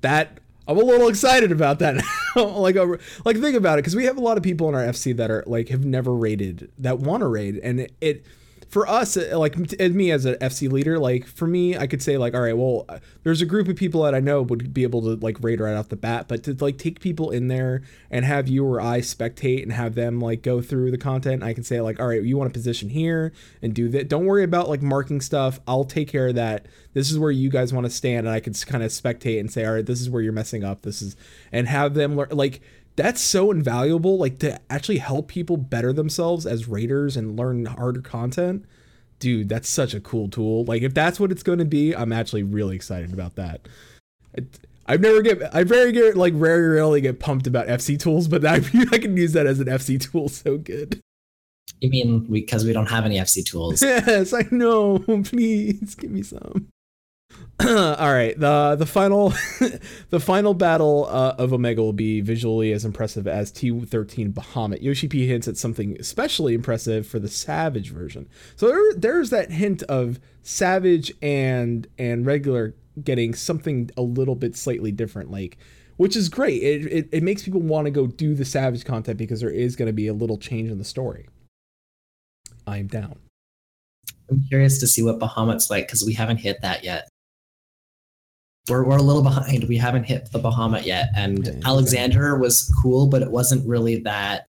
that 0.00 0.38
I'm 0.66 0.76
a 0.76 0.80
little 0.80 1.08
excited 1.08 1.50
about 1.50 1.80
that. 1.80 2.02
like, 2.36 2.76
like 3.24 3.38
think 3.38 3.56
about 3.56 3.78
it, 3.78 3.82
because 3.82 3.96
we 3.96 4.04
have 4.04 4.16
a 4.16 4.20
lot 4.20 4.36
of 4.36 4.42
people 4.42 4.68
in 4.68 4.74
our 4.74 4.82
FC 4.82 5.16
that 5.16 5.30
are 5.30 5.42
like 5.46 5.68
have 5.68 5.84
never 5.84 6.14
raided 6.14 6.70
that 6.78 6.98
want 6.98 7.22
to 7.22 7.26
raid, 7.26 7.58
and 7.58 7.80
it, 7.80 7.92
it 8.00 8.24
for 8.72 8.88
us, 8.88 9.18
uh, 9.18 9.38
like 9.38 9.54
me 9.78 10.10
as 10.10 10.24
an 10.24 10.34
FC 10.36 10.72
leader, 10.72 10.98
like 10.98 11.26
for 11.26 11.46
me, 11.46 11.76
I 11.76 11.86
could 11.86 12.02
say 12.02 12.16
like, 12.16 12.32
all 12.32 12.40
right, 12.40 12.56
well, 12.56 12.86
uh, 12.88 13.00
there's 13.22 13.42
a 13.42 13.46
group 13.46 13.68
of 13.68 13.76
people 13.76 14.02
that 14.04 14.14
I 14.14 14.20
know 14.20 14.40
would 14.40 14.72
be 14.72 14.82
able 14.82 15.02
to 15.02 15.22
like 15.22 15.36
raid 15.42 15.60
right 15.60 15.74
off 15.74 15.90
the 15.90 15.96
bat, 15.96 16.26
but 16.26 16.42
to 16.44 16.54
like 16.54 16.78
take 16.78 16.98
people 16.98 17.30
in 17.30 17.48
there 17.48 17.82
and 18.10 18.24
have 18.24 18.48
you 18.48 18.64
or 18.64 18.80
I 18.80 19.00
spectate 19.00 19.62
and 19.62 19.74
have 19.74 19.94
them 19.94 20.20
like 20.20 20.40
go 20.40 20.62
through 20.62 20.90
the 20.90 20.96
content, 20.96 21.42
I 21.42 21.52
can 21.52 21.64
say 21.64 21.82
like, 21.82 22.00
all 22.00 22.06
right, 22.06 22.22
you 22.22 22.38
want 22.38 22.48
to 22.48 22.58
position 22.58 22.88
here 22.88 23.34
and 23.60 23.74
do 23.74 23.90
that. 23.90 24.08
Don't 24.08 24.24
worry 24.24 24.42
about 24.42 24.70
like 24.70 24.80
marking 24.80 25.20
stuff. 25.20 25.60
I'll 25.68 25.84
take 25.84 26.08
care 26.08 26.28
of 26.28 26.36
that. 26.36 26.64
This 26.94 27.10
is 27.10 27.18
where 27.18 27.30
you 27.30 27.50
guys 27.50 27.74
want 27.74 27.84
to 27.84 27.90
stand, 27.90 28.26
and 28.26 28.34
I 28.34 28.40
can 28.40 28.54
kind 28.54 28.82
of 28.82 28.90
spectate 28.90 29.38
and 29.38 29.52
say, 29.52 29.66
all 29.66 29.74
right, 29.74 29.84
this 29.84 30.00
is 30.00 30.08
where 30.08 30.22
you're 30.22 30.32
messing 30.32 30.64
up. 30.64 30.80
This 30.80 31.02
is, 31.02 31.14
and 31.52 31.68
have 31.68 31.92
them 31.92 32.16
learn 32.16 32.30
like 32.30 32.62
that's 32.96 33.20
so 33.20 33.50
invaluable 33.50 34.18
like 34.18 34.38
to 34.38 34.60
actually 34.70 34.98
help 34.98 35.28
people 35.28 35.56
better 35.56 35.92
themselves 35.92 36.46
as 36.46 36.68
raiders 36.68 37.16
and 37.16 37.38
learn 37.38 37.64
harder 37.66 38.02
content 38.02 38.64
dude 39.18 39.48
that's 39.48 39.68
such 39.68 39.94
a 39.94 40.00
cool 40.00 40.28
tool 40.28 40.64
like 40.64 40.82
if 40.82 40.92
that's 40.92 41.18
what 41.18 41.32
it's 41.32 41.42
going 41.42 41.58
to 41.58 41.64
be 41.64 41.94
i'm 41.94 42.12
actually 42.12 42.42
really 42.42 42.76
excited 42.76 43.12
about 43.12 43.36
that 43.36 43.66
I've 44.86 45.00
never 45.00 45.22
get 45.22 45.54
I 45.54 45.64
very 45.64 45.92
get 45.92 46.16
like 46.16 46.34
very 46.34 46.68
rarely 46.68 47.00
get 47.00 47.20
pumped 47.20 47.46
about 47.46 47.66
FC 47.68 47.98
tools, 47.98 48.28
but 48.28 48.44
I 48.46 48.56
I 48.56 48.98
can 48.98 49.16
use 49.16 49.32
that 49.32 49.46
as 49.46 49.60
an 49.60 49.66
FC 49.66 50.00
tool 50.00 50.28
so 50.28 50.58
good. 50.58 51.00
You 51.80 51.90
mean 51.90 52.20
because 52.20 52.64
we 52.64 52.72
don't 52.72 52.90
have 52.90 53.04
any 53.04 53.16
FC 53.16 53.44
tools? 53.44 53.82
Yes, 53.82 54.32
I 54.32 54.46
know. 54.50 54.98
Please 55.24 55.94
give 55.94 56.10
me 56.10 56.22
some. 56.22 56.68
All 57.60 58.12
right, 58.12 58.38
the 58.38 58.76
the 58.76 58.86
final 58.86 59.30
the 60.10 60.18
final 60.18 60.54
battle 60.54 61.06
uh, 61.08 61.34
of 61.38 61.52
Omega 61.52 61.82
will 61.82 61.92
be 61.92 62.20
visually 62.20 62.72
as 62.72 62.84
impressive 62.84 63.28
as 63.28 63.52
T13 63.52 64.32
Bahamut. 64.32 64.82
Yoshi 64.82 65.06
P 65.06 65.26
hints 65.26 65.46
at 65.46 65.56
something 65.56 65.96
especially 66.00 66.54
impressive 66.54 67.06
for 67.06 67.18
the 67.18 67.28
Savage 67.28 67.90
version. 67.90 68.28
So 68.56 68.68
there, 68.68 68.94
there's 68.94 69.30
that 69.30 69.52
hint 69.52 69.82
of 69.84 70.18
Savage 70.42 71.12
and 71.22 71.86
and 71.98 72.26
regular 72.26 72.74
getting 73.04 73.34
something 73.34 73.90
a 73.96 74.02
little 74.02 74.34
bit 74.34 74.56
slightly 74.56 74.90
different, 74.90 75.30
like 75.30 75.58
which 75.98 76.16
is 76.16 76.28
great. 76.28 76.62
It 76.62 76.86
it, 76.86 77.08
it 77.12 77.22
makes 77.22 77.44
people 77.44 77.60
want 77.60 77.84
to 77.84 77.92
go 77.92 78.06
do 78.08 78.34
the 78.34 78.46
Savage 78.46 78.84
content 78.84 79.18
because 79.18 79.40
there 79.40 79.50
is 79.50 79.76
going 79.76 79.86
to 79.86 79.92
be 79.92 80.08
a 80.08 80.14
little 80.14 80.38
change 80.38 80.70
in 80.70 80.78
the 80.78 80.84
story. 80.84 81.28
I'm 82.66 82.88
down. 82.88 83.18
I'm 84.30 84.42
curious 84.48 84.78
to 84.78 84.86
see 84.86 85.02
what 85.02 85.20
Bahamut's 85.20 85.70
like 85.70 85.86
because 85.86 86.04
we 86.04 86.14
haven't 86.14 86.38
hit 86.38 86.62
that 86.62 86.82
yet. 86.82 87.08
We're, 88.68 88.84
we're 88.84 88.96
a 88.98 89.02
little 89.02 89.22
behind. 89.22 89.64
We 89.64 89.76
haven't 89.76 90.04
hit 90.04 90.30
the 90.32 90.38
Bahamut 90.38 90.84
yet. 90.86 91.08
And 91.16 91.46
Okay. 91.48 91.60
Alexander 91.64 92.38
was 92.38 92.72
cool, 92.82 93.08
but 93.08 93.20
it 93.22 93.30
wasn't 93.30 93.66
really 93.68 93.96
that 94.02 94.46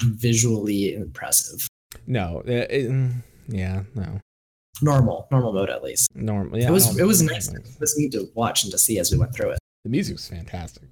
visually 0.00 0.94
impressive. 0.94 1.66
No, 2.06 2.42
it, 2.46 2.70
it- 2.70 2.90
mm, 2.90 3.12
yeah, 3.48 3.82
no, 3.94 4.20
Normal, 4.80 5.28
normal 5.30 5.52
mode 5.52 5.70
at 5.70 5.82
least. 5.84 6.08
normal. 6.14 6.58
Yeah, 6.58 6.68
it 6.68 6.72
was 6.72 6.98
it 6.98 7.04
was 7.04 7.22
nice. 7.22 7.52
It 7.52 7.62
was 7.78 7.96
neat 7.98 8.12
to 8.12 8.28
watch 8.34 8.64
and 8.64 8.72
to 8.72 8.78
see 8.78 8.98
as 8.98 9.12
we 9.12 9.18
went 9.18 9.34
through 9.34 9.50
it. 9.50 9.58
The 9.84 9.90
music's 9.90 10.28
fantastic. 10.28 10.84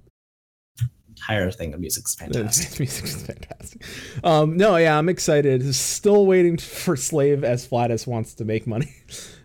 Entire 1.21 1.51
thing, 1.51 1.71
the 1.71 1.77
music's 1.77 2.15
The 2.15 2.25
fantastic. 2.25 2.79
music's 2.79 3.21
fantastic. 3.23 3.83
Um, 4.23 4.57
no, 4.57 4.75
yeah, 4.77 4.97
I'm 4.97 5.09
excited. 5.09 5.73
Still 5.75 6.25
waiting 6.25 6.57
for 6.57 6.95
Slave 6.95 7.43
as 7.43 7.65
Flatus 7.67 8.07
wants 8.07 8.33
to 8.35 8.45
make 8.45 8.67
money. 8.67 8.93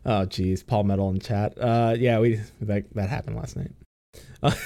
Oh, 0.08 0.24
geez, 0.24 0.62
Paul 0.62 0.84
Metal 0.84 1.10
in 1.10 1.18
chat. 1.18 1.58
Uh, 1.60 1.96
yeah, 1.98 2.20
we 2.20 2.40
that 2.60 2.84
that 2.94 3.08
happened 3.08 3.34
last 3.36 3.56
night. 3.56 3.72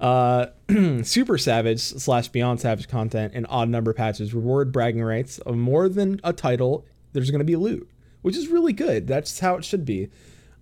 Uh, 0.00 0.46
uh, 0.68 1.02
Super 1.02 1.38
Savage 1.38 1.80
slash 1.80 2.28
Beyond 2.28 2.60
Savage 2.60 2.88
content 2.88 3.32
and 3.34 3.46
odd 3.48 3.68
number 3.70 3.94
patches 3.94 4.34
reward 4.34 4.72
bragging 4.72 5.02
rights 5.02 5.38
of 5.38 5.56
more 5.56 5.88
than 5.88 6.20
a 6.24 6.32
title. 6.32 6.84
There's 7.12 7.30
going 7.30 7.38
to 7.38 7.44
be 7.44 7.56
loot, 7.56 7.88
which 8.20 8.36
is 8.36 8.48
really 8.48 8.72
good. 8.72 9.06
That's 9.06 9.38
how 9.40 9.56
it 9.56 9.64
should 9.64 9.84
be. 9.84 10.10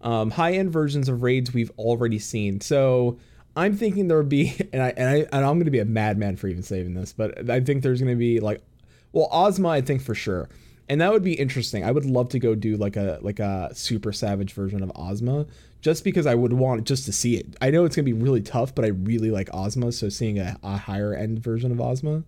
Um, 0.01 0.31
high 0.31 0.53
end 0.53 0.73
versions 0.73 1.09
of 1.09 1.23
raids 1.23 1.53
we've 1.53 1.73
already 1.79 2.19
seen. 2.19 2.61
So 2.61 3.19
I'm 3.61 3.77
thinking 3.77 4.09
there 4.09 4.17
would 4.17 4.29
be, 4.31 4.57
and 4.73 4.83
I 4.83 4.89
and 4.97 5.09
I 5.09 5.15
and 5.37 5.45
I'm 5.45 5.57
going 5.57 5.67
to 5.67 5.71
be 5.71 5.81
a 5.81 5.85
madman 5.85 6.37
for 6.37 6.49
even 6.49 6.63
saving 6.63 6.95
this, 6.95 7.13
but 7.13 7.51
I 7.51 7.61
think 7.61 7.83
there's 7.83 8.01
going 8.01 8.13
to 8.13 8.19
be 8.19 8.41
like, 8.41 8.63
well, 9.13 9.29
Ozma, 9.31 9.69
I 9.69 9.81
think 9.83 10.03
for 10.03 10.15
sure, 10.15 10.49
and 10.89 11.01
that 11.01 11.13
would 11.13 11.23
be 11.23 11.35
interesting. 11.35 11.85
I 11.85 11.91
would 11.91 12.07
love 12.07 12.31
to 12.31 12.39
go 12.39 12.55
do 12.55 12.77
like 12.77 12.97
a 12.97 13.19
like 13.21 13.39
a 13.39 13.71
super 13.75 14.13
savage 14.13 14.55
version 14.55 14.83
of 14.83 14.91
Ozma, 14.97 15.47
just 15.83 16.05
because 16.05 16.27
I 16.27 16.35
would 16.35 16.55
want 16.55 16.85
just 16.87 17.05
to 17.05 17.13
see 17.13 17.37
it. 17.37 17.55
I 17.61 17.71
know 17.71 17.85
it's 17.85 17.97
going 17.97 18.07
to 18.07 18.13
be 18.13 18.19
really 18.19 18.41
tough, 18.41 18.75
but 18.75 18.85
I 18.85 18.89
really 18.89 19.31
like 19.31 19.51
Ozma, 19.53 19.93
so 19.93 20.09
seeing 20.09 20.39
a, 20.39 20.57
a 20.63 20.79
higher 20.79 21.15
end 21.15 21.41
version 21.41 21.71
of 21.71 21.81
Ozma. 21.81 22.23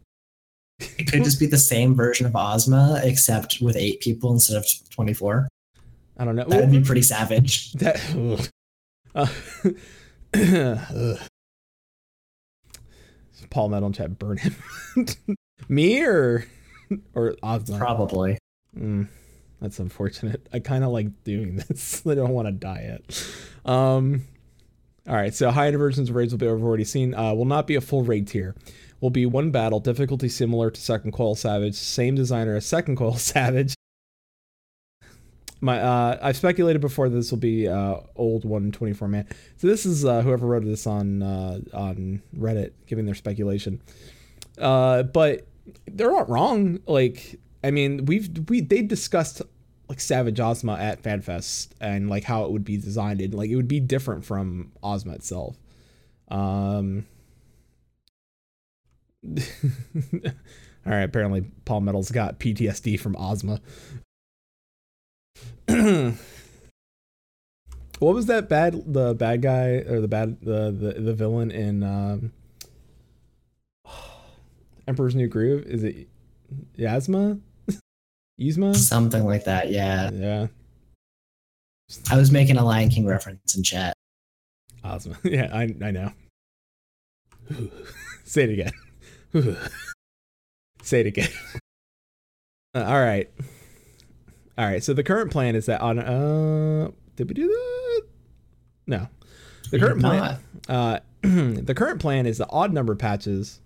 It 0.98 1.10
could 1.10 1.22
just 1.22 1.38
be 1.38 1.46
the 1.46 1.58
same 1.58 1.94
version 1.94 2.26
of 2.26 2.34
Ozma, 2.34 3.00
except 3.04 3.58
with 3.60 3.76
eight 3.76 4.00
people 4.00 4.32
instead 4.32 4.56
of 4.56 4.66
24. 4.90 5.48
I 6.18 6.24
don't 6.24 6.34
know. 6.34 6.44
That 6.44 6.60
would 6.60 6.72
be 6.72 6.82
pretty 6.82 7.02
savage. 7.02 7.72
That. 7.78 8.50
Uh. 9.14 9.28
Paul 13.52 13.68
Metal 13.68 13.88
in 13.88 13.92
chat, 13.92 14.18
burn 14.18 14.38
him. 14.38 14.56
Me 15.68 16.02
or 16.02 16.46
or 17.14 17.36
Ozma? 17.42 17.78
Probably. 17.78 18.38
Mm, 18.76 19.08
that's 19.60 19.78
unfortunate. 19.78 20.48
I 20.52 20.58
kind 20.58 20.84
of 20.84 20.90
like 20.90 21.22
doing 21.24 21.56
this. 21.56 22.02
I 22.06 22.14
don't 22.14 22.30
want 22.30 22.48
to 22.48 22.52
die 22.52 22.88
yet. 22.88 23.24
Um, 23.70 24.22
all 25.06 25.14
right, 25.14 25.34
so 25.34 25.50
high 25.50 25.70
versions 25.72 26.08
of 26.08 26.16
raids 26.16 26.32
will 26.32 26.38
be 26.38 26.46
we've 26.46 26.64
already 26.64 26.84
seen. 26.84 27.14
Uh, 27.14 27.34
will 27.34 27.44
not 27.44 27.66
be 27.66 27.74
a 27.74 27.80
full 27.80 28.02
raid 28.02 28.26
tier. 28.26 28.54
Will 29.00 29.10
be 29.10 29.26
one 29.26 29.50
battle, 29.50 29.80
difficulty 29.80 30.28
similar 30.28 30.70
to 30.70 30.80
Second 30.80 31.12
Coil 31.12 31.34
Savage, 31.34 31.74
same 31.74 32.14
designer 32.14 32.56
as 32.56 32.64
Second 32.64 32.96
Coil 32.96 33.14
Savage. 33.16 33.74
My 35.64 35.80
uh, 35.80 36.18
I've 36.20 36.36
speculated 36.36 36.80
before 36.80 37.08
that 37.08 37.14
this 37.14 37.30
will 37.30 37.38
be 37.38 37.68
uh, 37.68 37.98
old 38.16 38.44
124 38.44 39.06
man. 39.06 39.28
So 39.58 39.68
this 39.68 39.86
is 39.86 40.04
uh, 40.04 40.20
whoever 40.20 40.44
wrote 40.44 40.64
this 40.64 40.88
on 40.88 41.22
uh, 41.22 41.60
on 41.72 42.20
Reddit, 42.36 42.72
giving 42.88 43.06
their 43.06 43.14
speculation. 43.14 43.80
Uh, 44.58 45.04
but 45.04 45.46
they're 45.86 46.10
not 46.10 46.28
wrong. 46.28 46.80
Like, 46.86 47.38
I 47.62 47.70
mean, 47.70 48.06
we've 48.06 48.28
we 48.48 48.60
they 48.60 48.82
discussed 48.82 49.40
like 49.88 50.00
Savage 50.00 50.40
Ozma 50.40 50.74
at 50.74 51.00
FanFest 51.00 51.68
and 51.80 52.10
like 52.10 52.24
how 52.24 52.44
it 52.44 52.50
would 52.50 52.64
be 52.64 52.76
designed 52.76 53.20
and 53.20 53.32
like 53.32 53.48
it 53.48 53.54
would 53.56 53.68
be 53.68 53.78
different 53.78 54.24
from 54.24 54.72
Ozma 54.82 55.12
itself. 55.12 55.56
Um. 56.26 57.06
All 60.84 60.90
right. 60.92 61.02
Apparently, 61.02 61.42
Paul 61.64 61.82
Metal's 61.82 62.10
got 62.10 62.40
PTSD 62.40 62.98
from 62.98 63.14
Ozma. 63.16 63.60
what 67.98 68.14
was 68.14 68.26
that 68.26 68.48
bad? 68.48 68.92
The 68.92 69.14
bad 69.14 69.42
guy 69.42 69.84
or 69.88 70.00
the 70.00 70.08
bad 70.08 70.40
the 70.40 70.70
the, 70.70 71.00
the 71.00 71.14
villain 71.14 71.50
in 71.50 71.82
um, 71.82 72.32
Emperor's 74.88 75.14
New 75.14 75.28
Groove? 75.28 75.64
Is 75.66 75.84
it 75.84 76.08
Yasma? 76.78 77.40
Yzma? 78.40 78.74
Something 78.74 79.24
like 79.24 79.44
that, 79.44 79.70
yeah. 79.70 80.10
Yeah, 80.10 80.46
I 82.10 82.16
was 82.16 82.30
making 82.30 82.56
a 82.56 82.64
Lion 82.64 82.88
King 82.90 83.06
reference 83.06 83.56
in 83.56 83.62
chat. 83.62 83.94
Ozma. 84.84 85.16
Yeah, 85.24 85.48
I 85.52 85.74
I 85.82 85.90
know. 85.90 86.12
Say 88.24 88.44
it 88.44 88.50
again. 88.50 89.56
Say 90.82 91.00
it 91.00 91.06
again. 91.06 91.28
Uh, 92.74 92.84
all 92.84 93.00
right. 93.00 93.30
All 94.58 94.66
right. 94.66 94.82
So 94.84 94.92
the 94.94 95.02
current 95.02 95.30
plan 95.30 95.56
is 95.56 95.66
that 95.66 95.80
on 95.80 95.98
uh 95.98 96.90
did 97.16 97.28
we 97.28 97.34
do 97.34 97.48
that? 97.48 98.02
No. 98.86 99.08
The 99.70 99.78
current 99.78 100.00
plan 100.00 100.38
uh 100.68 100.98
the 101.22 101.74
current 101.74 102.00
plan 102.00 102.26
is 102.26 102.38
the 102.38 102.48
odd 102.50 102.72
number 102.72 102.94
patches 102.94 103.60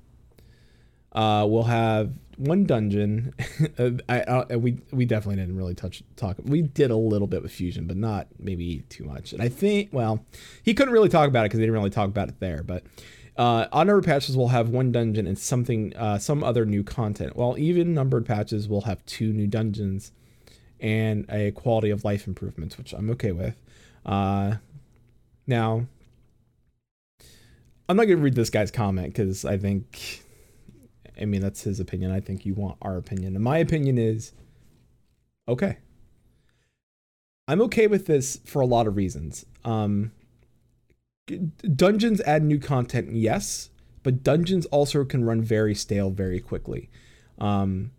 uh 1.13 1.47
we'll 1.49 1.65
have 1.65 2.13
one 2.37 2.65
dungeon. 2.65 3.33
Uh, 3.79 3.91
I, 4.09 4.21
I 4.51 4.57
we 4.57 4.79
we 4.91 5.05
definitely 5.05 5.37
didn't 5.37 5.57
really 5.57 5.75
touch 5.75 6.03
talk. 6.17 6.37
We 6.43 6.63
did 6.63 6.91
a 6.91 6.97
little 6.97 7.27
bit 7.27 7.43
with 7.43 7.53
fusion, 7.53 7.87
but 7.87 7.97
not 7.97 8.27
maybe 8.39 8.85
too 8.89 9.05
much. 9.05 9.33
And 9.35 9.43
I 9.43 9.49
think 9.51 9.91
well, 9.93 10.25
he 10.63 10.73
couldn't 10.73 10.93
really 10.95 11.09
talk 11.11 11.29
about 11.29 11.45
it 11.45 11.47
because 11.47 11.59
they 11.59 11.65
didn't 11.65 11.75
really 11.75 11.91
talk 11.91 12.09
about 12.09 12.29
it 12.29 12.41
there. 12.41 12.63
But 12.63 12.85
Uh, 13.37 13.67
odd 13.73 13.87
numbered 13.87 14.05
patches 14.05 14.35
will 14.37 14.49
have 14.49 14.71
one 14.71 14.93
dungeon 14.93 15.27
and 15.27 15.39
something, 15.39 15.95
uh, 15.97 16.19
some 16.19 16.43
other 16.43 16.65
new 16.65 16.83
content, 16.83 17.37
while 17.37 17.59
even 17.59 17.93
numbered 17.93 18.25
patches 18.25 18.67
will 18.67 18.83
have 18.83 19.05
two 19.05 19.31
new 19.33 19.47
dungeons 19.47 20.13
and 20.81 21.27
a 21.31 21.51
quality 21.53 21.91
of 21.91 22.05
life 22.05 22.27
improvements, 22.27 22.77
which 22.79 22.93
I'm 22.93 23.11
okay 23.11 23.33
with. 23.33 23.61
Uh, 24.05 24.57
now, 25.47 25.87
I'm 27.89 27.97
not 27.97 28.05
gonna 28.05 28.17
read 28.17 28.35
this 28.35 28.51
guy's 28.51 28.71
comment 28.71 29.09
because 29.09 29.45
I 29.45 29.57
think, 29.57 30.23
I 31.21 31.25
mean, 31.25 31.41
that's 31.41 31.63
his 31.63 31.81
opinion. 31.81 32.11
I 32.11 32.21
think 32.21 32.45
you 32.45 32.55
want 32.55 32.79
our 32.83 32.97
opinion, 32.97 33.35
and 33.35 33.45
my 33.45 33.59
opinion 33.59 33.99
is, 33.99 34.33
okay. 35.49 35.79
I'm 37.49 37.61
okay 37.63 37.87
with 37.87 38.07
this 38.07 38.41
for 38.45 38.61
a 38.61 38.67
lot 38.67 38.89
of 38.89 38.97
reasons. 38.97 39.47
Um, 39.65 40.11
dungeons 41.75 42.21
add 42.23 42.43
new 42.43 42.59
content, 42.59 43.15
yes, 43.15 43.71
but 44.03 44.23
dungeons 44.23 44.67
also 44.67 45.05
can 45.05 45.25
run 45.25 45.43
very 45.43 45.75
stale 45.75 46.11
very 46.11 46.41
quickly. 46.41 46.91
Um, 47.39 47.93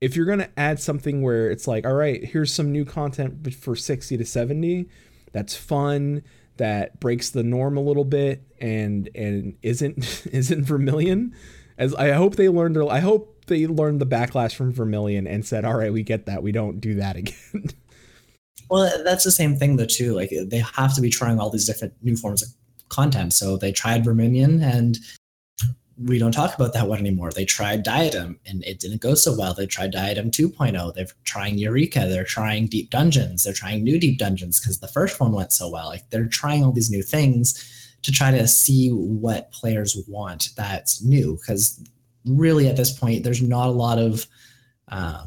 if 0.00 0.16
you're 0.16 0.26
gonna 0.26 0.50
add 0.56 0.80
something 0.80 1.22
where 1.22 1.50
it's 1.50 1.66
like, 1.66 1.86
all 1.86 1.94
right, 1.94 2.24
here's 2.24 2.52
some 2.52 2.72
new 2.72 2.84
content 2.84 3.54
for 3.54 3.76
60 3.76 4.16
to 4.16 4.24
70, 4.24 4.88
that's 5.32 5.56
fun, 5.56 6.22
that 6.56 7.00
breaks 7.00 7.30
the 7.30 7.42
norm 7.42 7.76
a 7.76 7.80
little 7.80 8.04
bit, 8.04 8.42
and 8.60 9.08
and 9.14 9.56
isn't 9.62 10.26
isn't 10.32 10.64
Verminion. 10.64 11.34
As 11.78 11.94
I 11.94 12.10
hope 12.10 12.36
they 12.36 12.48
learned, 12.48 12.76
I 12.78 13.00
hope 13.00 13.46
they 13.46 13.66
learned 13.66 14.00
the 14.00 14.06
backlash 14.06 14.54
from 14.54 14.72
Verminion 14.72 15.26
and 15.26 15.44
said, 15.46 15.64
all 15.64 15.76
right, 15.76 15.92
we 15.92 16.02
get 16.02 16.26
that, 16.26 16.42
we 16.42 16.52
don't 16.52 16.80
do 16.80 16.96
that 16.96 17.16
again. 17.22 17.70
Well, 18.70 19.02
that's 19.02 19.24
the 19.24 19.32
same 19.32 19.56
thing 19.56 19.76
though 19.76 19.86
too. 19.86 20.14
Like 20.14 20.30
they 20.46 20.62
have 20.76 20.94
to 20.94 21.00
be 21.00 21.10
trying 21.10 21.40
all 21.40 21.50
these 21.50 21.66
different 21.66 21.94
new 22.02 22.16
forms 22.16 22.42
of 22.42 22.50
content. 22.88 23.32
So 23.32 23.56
they 23.56 23.72
tried 23.72 24.04
Verminion 24.04 24.62
and 24.62 24.98
we 26.04 26.18
don't 26.18 26.32
talk 26.32 26.54
about 26.54 26.72
that 26.72 26.88
one 26.88 26.98
anymore. 26.98 27.30
They 27.30 27.44
tried 27.44 27.82
Diadem 27.82 28.38
and 28.46 28.64
it 28.64 28.80
didn't 28.80 29.02
go 29.02 29.14
so 29.14 29.36
well. 29.36 29.52
They 29.52 29.66
tried 29.66 29.92
Diadem 29.92 30.30
2.0. 30.30 30.94
They're 30.94 31.06
trying 31.24 31.58
Eureka. 31.58 32.06
They're 32.08 32.24
trying 32.24 32.66
Deep 32.66 32.90
Dungeons. 32.90 33.44
They're 33.44 33.52
trying 33.52 33.84
new 33.84 33.98
Deep 33.98 34.18
Dungeons 34.18 34.58
because 34.58 34.80
the 34.80 34.88
first 34.88 35.20
one 35.20 35.32
went 35.32 35.52
so 35.52 35.68
well. 35.68 35.88
Like 35.88 36.08
they're 36.10 36.26
trying 36.26 36.64
all 36.64 36.72
these 36.72 36.90
new 36.90 37.02
things 37.02 37.98
to 38.02 38.12
try 38.12 38.30
to 38.30 38.48
see 38.48 38.88
what 38.88 39.52
players 39.52 39.96
want 40.08 40.50
that's 40.56 41.02
new. 41.04 41.36
Because 41.36 41.82
really 42.24 42.68
at 42.68 42.76
this 42.76 42.98
point, 42.98 43.22
there's 43.22 43.42
not 43.42 43.68
a 43.68 43.72
lot 43.72 43.98
of 43.98 44.26
uh, 44.88 45.26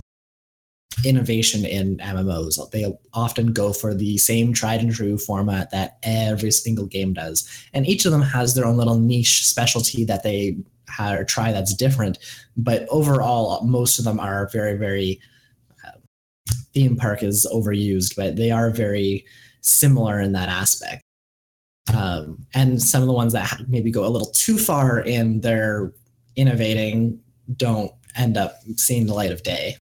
innovation 1.06 1.66
in 1.66 1.98
MMOs. 1.98 2.72
They 2.72 2.86
often 3.14 3.54
go 3.54 3.74
for 3.74 3.94
the 3.94 4.18
same 4.18 4.54
tried 4.54 4.82
and 4.82 4.94
true 4.94 5.18
format 5.18 5.72
that 5.72 5.98
every 6.04 6.52
single 6.52 6.86
game 6.86 7.14
does. 7.14 7.50
And 7.74 7.88
each 7.88 8.06
of 8.06 8.12
them 8.12 8.22
has 8.22 8.54
their 8.54 8.66
own 8.66 8.78
little 8.78 8.98
niche 8.98 9.46
specialty 9.46 10.06
that 10.06 10.24
they 10.24 10.58
or 11.00 11.24
try 11.24 11.52
that's 11.52 11.74
different. 11.74 12.20
But 12.56 12.86
overall, 12.90 13.64
most 13.64 13.98
of 13.98 14.06
them 14.06 14.20
are 14.20 14.50
very, 14.52 14.78
very. 14.78 15.20
Uh, 15.86 15.98
theme 16.74 16.96
park 16.96 17.24
is 17.24 17.48
overused, 17.52 18.16
but 18.16 18.36
they 18.36 18.52
are 18.52 18.70
very 18.70 19.26
similar 19.62 20.20
in 20.20 20.34
that 20.34 20.50
aspect. 20.50 21.02
Um, 21.94 22.46
and 22.54 22.82
some 22.82 23.02
of 23.02 23.08
the 23.08 23.14
ones 23.14 23.34
that 23.34 23.62
maybe 23.68 23.92
go 23.92 24.06
a 24.06 24.08
little 24.08 24.30
too 24.32 24.58
far 24.58 25.00
in 25.00 25.42
their 25.42 25.94
innovating 26.36 27.20
don't 27.58 27.92
end 28.16 28.38
up 28.38 28.60
seeing 28.76 29.08
the 29.08 29.14
light 29.14 29.32
of 29.32 29.44
day 29.44 29.76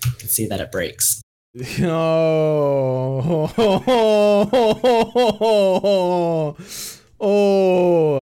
can 0.00 0.28
see 0.28 0.46
that 0.46 0.60
it 0.60 0.72
breaks. 0.72 1.22
Oh, 1.80 3.50
oh, 3.56 3.84
oh, 3.86 4.48
oh, 5.80 6.56
oh, 7.20 8.18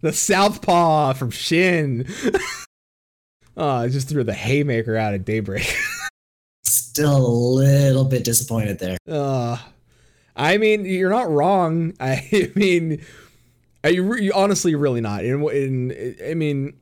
the 0.00 0.12
southpaw 0.12 1.14
from 1.14 1.30
Shin. 1.30 2.06
oh, 3.56 3.68
I 3.68 3.88
just 3.88 4.08
threw 4.08 4.22
the 4.22 4.34
haymaker 4.34 4.96
out 4.96 5.14
at 5.14 5.24
daybreak. 5.24 5.74
Still 6.64 7.16
a 7.16 7.26
little 7.26 8.04
bit 8.04 8.22
disappointed 8.24 8.78
there. 8.78 8.98
Uh, 9.08 9.56
I 10.36 10.58
mean, 10.58 10.84
you're 10.84 11.10
not 11.10 11.30
wrong. 11.30 11.94
I 12.00 12.52
mean, 12.54 13.04
I 13.82 13.88
you 13.88 14.32
honestly 14.34 14.74
really 14.74 15.00
not. 15.00 15.24
In, 15.24 15.42
in 15.50 16.16
I 16.24 16.34
mean, 16.34 16.74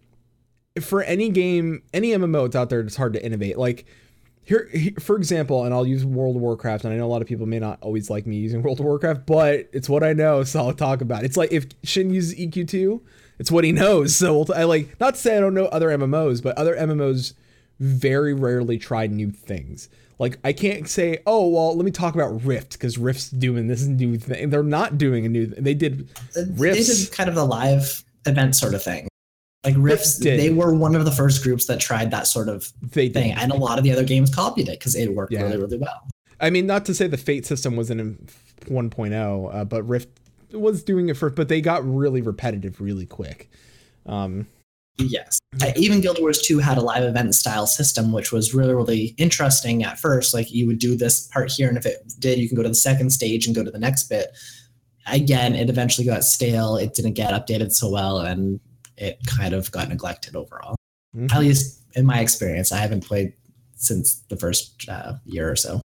for 0.81 1.03
any 1.03 1.31
game, 1.31 1.83
any 1.94 2.11
MMO 2.11 2.46
it's 2.46 2.57
out 2.57 2.70
there, 2.70 2.81
it's 2.81 2.96
hard 2.96 3.14
to 3.14 3.25
innovate. 3.25 3.57
Like 3.57 3.87
here, 4.46 4.70
for 5.00 5.16
example, 5.16 5.64
and 5.64 5.74
I'll 5.74 5.87
use 5.87 6.04
World 6.04 6.37
of 6.37 6.42
Warcraft, 6.42 6.85
and 6.85 6.94
I 6.94 6.96
know 6.96 7.04
a 7.04 7.09
lot 7.09 7.20
of 7.20 7.26
people 7.26 7.46
may 7.46 7.59
not 7.59 7.78
always 7.82 8.09
like 8.09 8.26
me 8.26 8.37
using 8.37 8.62
World 8.64 8.78
of 8.78 8.87
Warcraft, 8.87 9.26
but 9.26 9.68
it's 9.72 9.88
what 9.88 10.04
I 10.04 10.12
know, 10.12 10.44
so 10.44 10.61
I'll 10.61 10.72
talk 10.72 11.00
about 11.00 11.24
it. 11.24 11.26
It's 11.26 11.37
like 11.37 11.50
if 11.50 11.66
Shin 11.82 12.14
uses 12.14 12.38
EQ2, 12.38 13.00
it's 13.40 13.50
what 13.50 13.64
he 13.64 13.72
knows. 13.72 14.16
So 14.26 14.46
I 14.54 14.64
like 14.64 14.98
not 15.00 15.14
to 15.14 15.20
say 15.20 15.37
I 15.37 15.40
don't 15.40 15.52
know 15.52 15.66
other 15.66 15.88
MMOs, 15.88 16.42
but 16.42 16.56
other 16.56 16.76
MMOs 16.76 17.35
very 17.80 18.32
rarely 18.32 18.78
try 18.78 19.09
new 19.09 19.30
things. 19.32 19.88
Like 20.18 20.38
I 20.44 20.52
can't 20.52 20.88
say, 20.88 21.18
oh 21.26 21.48
well, 21.48 21.76
let 21.76 21.85
me 21.85 21.90
talk 21.90 22.14
about 22.14 22.44
Rift 22.44 22.72
because 22.72 22.96
Rift's 22.98 23.30
doing 23.30 23.66
this 23.66 23.85
new 23.85 24.16
thing. 24.16 24.50
They're 24.50 24.62
not 24.62 24.96
doing 24.96 25.26
a 25.26 25.28
new. 25.28 25.46
They 25.46 25.74
did 25.74 26.09
Rifts. 26.54 26.87
They 26.88 27.04
did 27.04 27.12
kind 27.12 27.28
of 27.28 27.37
a 27.37 27.42
live 27.42 28.04
event 28.26 28.54
sort 28.54 28.74
of 28.74 28.82
thing. 28.82 29.09
Like 29.66 29.74
Rifts, 29.76 30.20
they 30.20 30.50
were 30.50 30.72
one 30.72 30.94
of 30.94 31.05
the 31.05 31.11
first 31.11 31.42
groups 31.42 31.66
that 31.66 31.81
tried 31.81 32.12
that 32.12 32.29
sort 32.29 32.48
of 32.48 32.72
they 32.81 33.09
thing, 33.09 33.35
did. 33.35 33.42
and 33.42 33.50
a 33.50 33.57
lot 33.57 33.79
of 33.79 33.85
the 33.85 33.90
other 33.90 34.05
games 34.05 34.33
copied 34.33 34.68
it 34.68 34.79
because 34.79 34.94
it 34.94 35.12
worked 35.12 35.33
yeah. 35.33 35.42
really, 35.42 35.57
really 35.57 35.76
well. 35.76 36.07
I 36.40 36.50
mean, 36.50 36.66
not 36.66 36.85
to 36.85 36.94
say 36.94 37.09
the 37.09 37.16
Fate 37.16 37.44
system 37.44 37.74
wasn't 37.74 38.00
in 38.00 38.29
1.0, 38.66 39.55
uh, 39.55 39.64
but 39.64 39.83
Rift 39.83 40.09
was 40.52 40.85
doing 40.85 41.09
it 41.09 41.16
for, 41.16 41.31
but 41.31 41.48
they 41.48 41.61
got 41.61 41.85
really 41.85 42.20
repetitive 42.20 42.81
really 42.81 43.07
quick. 43.07 43.50
Um, 44.07 44.46
yes, 44.98 45.40
uh, 45.61 45.72
even 45.74 46.00
Guild 46.00 46.20
Wars 46.20 46.40
2 46.42 46.61
had 46.61 46.79
a 46.79 46.83
live 46.83 47.02
event 47.02 47.35
style 47.35 47.66
system, 47.66 48.12
which 48.12 48.31
was 48.31 48.55
really, 48.55 48.72
really 48.72 49.14
interesting 49.18 49.83
at 49.83 49.98
first. 49.98 50.33
Like 50.33 50.52
you 50.52 50.68
would 50.68 50.79
do 50.79 50.94
this 50.94 51.26
part 51.26 51.50
here, 51.50 51.68
and 51.68 51.76
if 51.76 51.87
it 51.87 52.14
did, 52.20 52.38
you 52.38 52.48
can 52.48 52.57
go 52.57 52.62
to 52.62 52.68
the 52.68 52.74
second 52.76 53.11
stage 53.11 53.46
and 53.46 53.57
go 53.57 53.64
to 53.64 53.70
the 53.72 53.81
next 53.81 54.05
bit. 54.05 54.29
Again, 55.09 55.57
it 55.57 55.68
eventually 55.68 56.07
got 56.07 56.22
stale. 56.22 56.76
It 56.76 56.94
didn't 56.94 57.14
get 57.14 57.33
updated 57.33 57.72
so 57.72 57.90
well, 57.90 58.20
and 58.20 58.61
it 58.96 59.18
kind 59.26 59.54
of 59.54 59.70
got 59.72 59.88
neglected 59.88 60.37
overall. 60.37 60.76
Mm-hmm. 61.16 61.35
At 61.35 61.40
least 61.40 61.82
in 61.94 62.06
my 62.06 62.20
experience, 62.20 62.72
I 62.72 62.78
haven't 62.78 63.04
played 63.06 63.32
since 63.76 64.16
the 64.28 64.37
first 64.37 64.88
uh, 64.88 65.14
year 65.24 65.50
or 65.50 65.56
so. 65.56 65.80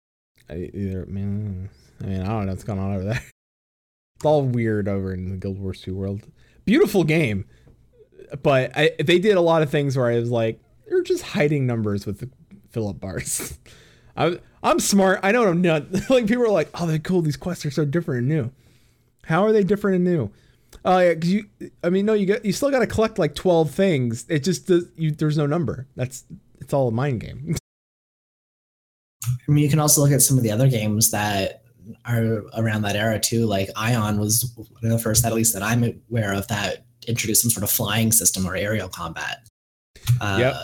I, 0.49 0.69
either, 0.73 1.05
man, 1.05 1.69
I 2.01 2.05
mean, 2.05 2.21
I 2.21 2.27
don't 2.27 2.45
know 2.45 2.51
what's 2.51 2.63
going 2.63 2.79
on 2.79 2.95
over 2.95 3.03
there. 3.03 3.21
It's 4.17 4.25
all 4.27 4.43
weird 4.43 4.87
over 4.87 5.11
in 5.15 5.31
the 5.31 5.35
Guild 5.35 5.57
Wars 5.57 5.81
2 5.81 5.95
world. 5.95 6.21
Beautiful 6.63 7.03
game, 7.03 7.45
but 8.43 8.71
I, 8.77 8.91
they 9.03 9.17
did 9.17 9.35
a 9.35 9.41
lot 9.41 9.63
of 9.63 9.71
things 9.71 9.97
where 9.97 10.11
I 10.11 10.19
was 10.19 10.29
like, 10.29 10.59
they're 10.87 11.01
just 11.01 11.23
hiding 11.23 11.65
numbers 11.65 12.05
with 12.05 12.19
the 12.19 12.29
Philip 12.69 12.99
bars. 12.99 13.57
I, 14.17 14.39
I'm 14.61 14.79
smart. 14.79 15.21
I 15.23 15.31
know 15.31 15.47
I'm 15.47 15.61
not. 15.61 15.87
Like 16.09 16.27
people 16.27 16.43
are 16.43 16.49
like, 16.49 16.69
oh, 16.75 16.85
they're 16.85 16.99
cool. 16.99 17.23
These 17.23 17.37
quests 17.37 17.65
are 17.65 17.71
so 17.71 17.83
different 17.83 18.19
and 18.19 18.29
new. 18.29 18.51
How 19.23 19.43
are 19.43 19.51
they 19.51 19.63
different 19.63 19.95
and 19.95 20.05
new? 20.05 20.29
Oh 20.83 20.99
yeah, 20.99 21.13
because 21.13 21.31
you. 21.31 21.45
I 21.83 21.89
mean, 21.89 22.05
no, 22.05 22.13
you 22.13 22.25
get 22.25 22.45
you 22.45 22.53
still 22.53 22.71
got 22.71 22.79
to 22.79 22.87
collect 22.87 23.19
like 23.19 23.35
twelve 23.35 23.71
things. 23.71 24.25
It 24.29 24.43
just 24.43 24.67
does. 24.67 24.85
You 24.95 25.11
there's 25.11 25.37
no 25.37 25.45
number. 25.45 25.87
That's 25.95 26.23
it's 26.59 26.73
all 26.73 26.87
a 26.87 26.91
mind 26.91 27.21
game. 27.21 27.55
I 29.23 29.51
mean, 29.51 29.63
you 29.63 29.69
can 29.69 29.79
also 29.79 30.01
look 30.01 30.11
at 30.11 30.21
some 30.21 30.37
of 30.37 30.43
the 30.43 30.51
other 30.51 30.67
games 30.67 31.11
that 31.11 31.63
are 32.05 32.43
around 32.57 32.81
that 32.83 32.95
era 32.95 33.19
too. 33.19 33.45
Like 33.45 33.69
Aion 33.73 34.17
was 34.17 34.51
one 34.55 34.67
of 34.83 34.89
the 34.89 34.99
first, 34.99 35.25
at 35.25 35.33
least 35.33 35.53
that 35.53 35.63
I'm 35.63 35.83
aware 36.09 36.33
of, 36.33 36.47
that 36.47 36.85
introduced 37.07 37.41
some 37.41 37.51
sort 37.51 37.63
of 37.63 37.69
flying 37.69 38.11
system 38.11 38.47
or 38.47 38.55
aerial 38.55 38.89
combat. 38.89 39.47
Uh, 40.19 40.37
yep. 40.39 40.55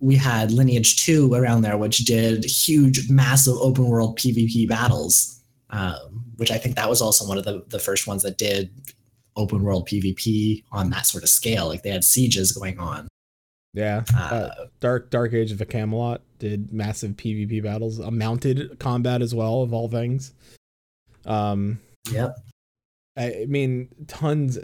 We 0.00 0.16
had 0.16 0.50
Lineage 0.50 1.04
2 1.04 1.32
around 1.34 1.62
there, 1.62 1.78
which 1.78 1.98
did 1.98 2.44
huge, 2.44 3.08
massive 3.08 3.54
open 3.54 3.86
world 3.86 4.18
PvP 4.18 4.68
battles, 4.68 5.42
um, 5.70 6.24
which 6.36 6.50
I 6.50 6.58
think 6.58 6.76
that 6.76 6.88
was 6.88 7.00
also 7.00 7.26
one 7.26 7.38
of 7.38 7.44
the, 7.44 7.64
the 7.68 7.78
first 7.78 8.06
ones 8.06 8.22
that 8.22 8.38
did 8.38 8.70
open 9.36 9.62
world 9.62 9.88
PvP 9.88 10.64
on 10.72 10.90
that 10.90 11.06
sort 11.06 11.22
of 11.24 11.30
scale. 11.30 11.68
Like 11.68 11.82
they 11.82 11.90
had 11.90 12.04
sieges 12.04 12.52
going 12.52 12.78
on. 12.78 13.08
Yeah, 13.74 14.02
uh, 14.14 14.18
uh, 14.18 14.66
Dark 14.80 15.10
Dark 15.10 15.32
Age 15.32 15.50
of 15.50 15.58
the 15.58 15.64
Camelot 15.64 16.20
did 16.38 16.72
massive 16.72 17.12
PvP 17.12 17.62
battles, 17.62 17.98
a 17.98 18.10
mounted 18.10 18.78
combat 18.78 19.22
as 19.22 19.34
well 19.34 19.62
of 19.62 19.72
all 19.72 19.88
things. 19.88 20.34
Um, 21.24 21.80
yep. 22.10 22.36
I, 23.16 23.46
mean, 23.48 23.88
tons. 24.08 24.58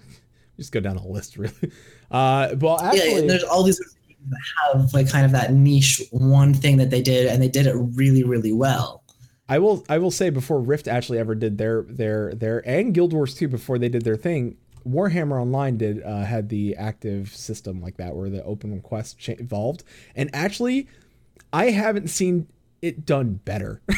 Just 0.56 0.72
go 0.72 0.80
down 0.80 0.96
a 0.96 1.06
list, 1.06 1.36
really. 1.36 1.72
Uh, 2.10 2.56
well, 2.58 2.80
actually, 2.80 3.20
yeah, 3.20 3.26
there's 3.26 3.44
all 3.44 3.62
these 3.62 3.78
that 3.78 4.40
have 4.72 4.92
like 4.92 5.08
kind 5.08 5.24
of 5.24 5.30
that 5.32 5.52
niche 5.52 6.02
one 6.10 6.52
thing 6.52 6.78
that 6.78 6.90
they 6.90 7.02
did, 7.02 7.26
and 7.26 7.40
they 7.40 7.48
did 7.48 7.66
it 7.66 7.74
really, 7.94 8.24
really 8.24 8.52
well. 8.52 9.04
I 9.48 9.58
will 9.58 9.84
I 9.88 9.98
will 9.98 10.10
say 10.10 10.30
before 10.30 10.60
Rift 10.60 10.88
actually 10.88 11.18
ever 11.18 11.34
did 11.34 11.58
their 11.58 11.82
their 11.82 12.34
their 12.34 12.68
and 12.68 12.92
Guild 12.92 13.12
Wars 13.12 13.34
2 13.34 13.48
before 13.48 13.78
they 13.78 13.88
did 13.88 14.02
their 14.02 14.16
thing, 14.16 14.56
Warhammer 14.86 15.40
Online 15.40 15.76
did 15.76 16.02
uh, 16.02 16.24
had 16.24 16.48
the 16.48 16.76
active 16.76 17.34
system 17.34 17.80
like 17.80 17.96
that 17.96 18.14
where 18.14 18.28
the 18.28 18.42
open 18.44 18.80
quest 18.80 19.16
evolved, 19.28 19.84
and 20.14 20.30
actually, 20.34 20.88
I 21.52 21.70
haven't 21.70 22.08
seen 22.08 22.48
it 22.82 23.06
done 23.06 23.40
better. 23.44 23.80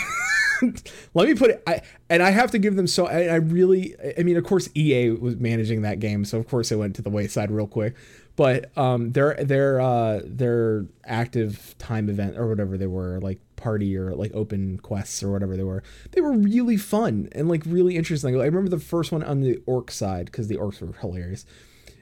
let 1.14 1.28
me 1.28 1.34
put 1.34 1.51
it. 1.51 1.62
I 1.66 1.82
and 2.09 2.22
I 2.22 2.30
have 2.30 2.51
to 2.53 2.59
give 2.59 2.76
them 2.76 2.86
so. 2.86 3.07
I, 3.07 3.24
I 3.24 3.34
really. 3.36 3.94
I 4.18 4.22
mean, 4.22 4.36
of 4.36 4.44
course, 4.44 4.68
EA 4.74 5.11
was 5.11 5.36
managing 5.36 5.82
that 5.82 6.01
game, 6.01 6.24
so 6.24 6.38
of 6.38 6.48
course 6.48 6.70
it 6.70 6.76
went 6.76 6.96
to 6.96 7.03
the 7.03 7.11
wayside 7.11 7.51
real 7.51 7.66
quick. 7.66 7.94
But 8.41 8.74
um, 8.78 9.12
their 9.12 9.34
their 9.34 9.82
uh, 9.82 10.22
their 10.24 10.86
active 11.05 11.74
time 11.76 12.09
event 12.09 12.38
or 12.38 12.49
whatever 12.49 12.78
they 12.78 12.86
were, 12.86 13.20
like 13.20 13.38
party 13.57 13.95
or 13.95 14.14
like 14.14 14.30
open 14.32 14.78
quests 14.78 15.22
or 15.22 15.30
whatever 15.30 15.59
they 15.59 15.62
were, 15.62 15.82
they 16.12 16.22
were 16.22 16.32
really 16.32 16.78
fun 16.78 17.28
and 17.32 17.51
like 17.51 17.62
really 17.66 17.99
interesting. 17.99 18.34
I 18.41 18.47
remember 18.47 18.70
the 18.70 18.78
first 18.78 19.12
one 19.12 19.22
on 19.22 19.43
the 19.43 19.61
orc 19.66 19.91
side 19.91 20.24
because 20.24 20.49
the 20.49 20.57
orcs 20.57 20.80
were 20.80 20.95
hilarious. 20.95 21.45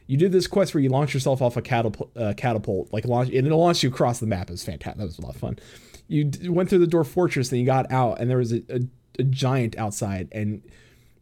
You 0.06 0.16
did 0.16 0.30
this 0.30 0.46
quest 0.46 0.74
where 0.74 0.80
you 0.80 0.90
launch 0.90 1.12
yourself 1.12 1.42
off 1.42 1.56
a 1.56 1.60
catapult, 1.60 2.16
uh, 2.16 2.34
catapult 2.36 2.92
like 2.92 3.04
launch, 3.04 3.30
and 3.30 3.44
it 3.44 3.52
launched 3.52 3.82
you 3.82 3.88
across 3.88 4.20
the 4.20 4.26
map. 4.28 4.48
It 4.48 4.52
was 4.52 4.64
fantastic. 4.64 4.98
That 4.98 5.06
was 5.06 5.18
a 5.18 5.22
lot 5.22 5.34
of 5.34 5.40
fun. 5.40 5.58
You 6.06 6.22
d- 6.22 6.50
went 6.50 6.68
through 6.68 6.78
the 6.78 6.86
door 6.86 7.02
fortress, 7.02 7.50
and 7.50 7.58
you 7.58 7.66
got 7.66 7.90
out, 7.90 8.20
and 8.20 8.30
there 8.30 8.38
was 8.38 8.52
a, 8.52 8.62
a, 8.68 8.80
a 9.18 9.24
giant 9.24 9.76
outside, 9.76 10.28
and 10.30 10.62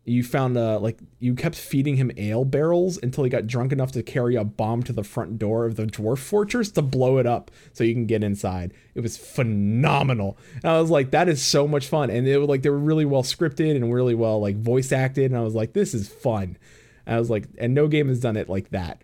you 0.07 0.23
found 0.23 0.57
uh 0.57 0.79
like 0.79 1.01
you 1.19 1.35
kept 1.35 1.57
feeding 1.57 1.97
him 1.97 2.13
ale 2.17 2.45
barrels 2.45 2.97
until 3.03 3.25
he 3.25 3.31
got 3.31 3.47
drunk 3.47 3.73
enough 3.73 3.91
to 3.91 4.03
carry 4.05 4.37
a 4.37 4.45
bomb 4.45 4.83
to 4.85 4.93
the 4.93 5.03
front 5.03 5.37
door 5.37 5.67
of 5.67 5.75
the 5.75 5.85
dwarf 5.85 6.19
fortress 6.19 6.71
to 6.71 6.81
blow 6.81 7.19
it 7.19 7.27
up 7.27 7.51
so 7.73 7.83
you 7.83 7.93
can 7.93 8.07
get 8.07 8.23
inside. 8.23 8.73
It 8.95 9.01
was 9.01 9.17
phenomenal. 9.17 10.39
And 10.63 10.67
I 10.67 10.81
was 10.81 10.91
like, 10.91 11.11
that 11.11 11.29
is 11.29 11.43
so 11.43 11.67
much 11.67 11.89
fun. 11.89 12.09
And 12.11 12.27
it 12.27 12.39
were 12.39 12.47
like 12.47 12.63
they 12.63 12.71
were 12.71 12.79
really 12.79 13.05
well 13.05 13.25
scripted 13.25 13.75
and 13.75 13.93
really 13.93 14.15
well 14.15 14.41
like 14.41 14.57
voice 14.57 14.93
acted. 14.93 15.33
And 15.33 15.37
I 15.39 15.43
was 15.43 15.57
like, 15.57 15.73
this 15.73 15.93
is 15.93 16.09
fun. 16.09 16.57
And 17.05 17.17
I 17.17 17.19
was 17.19 17.29
like, 17.29 17.49
and 17.59 17.75
no 17.75 17.89
game 17.89 18.09
has 18.09 18.21
done 18.21 18.37
it 18.37 18.49
like 18.49 18.71
that. 18.71 19.03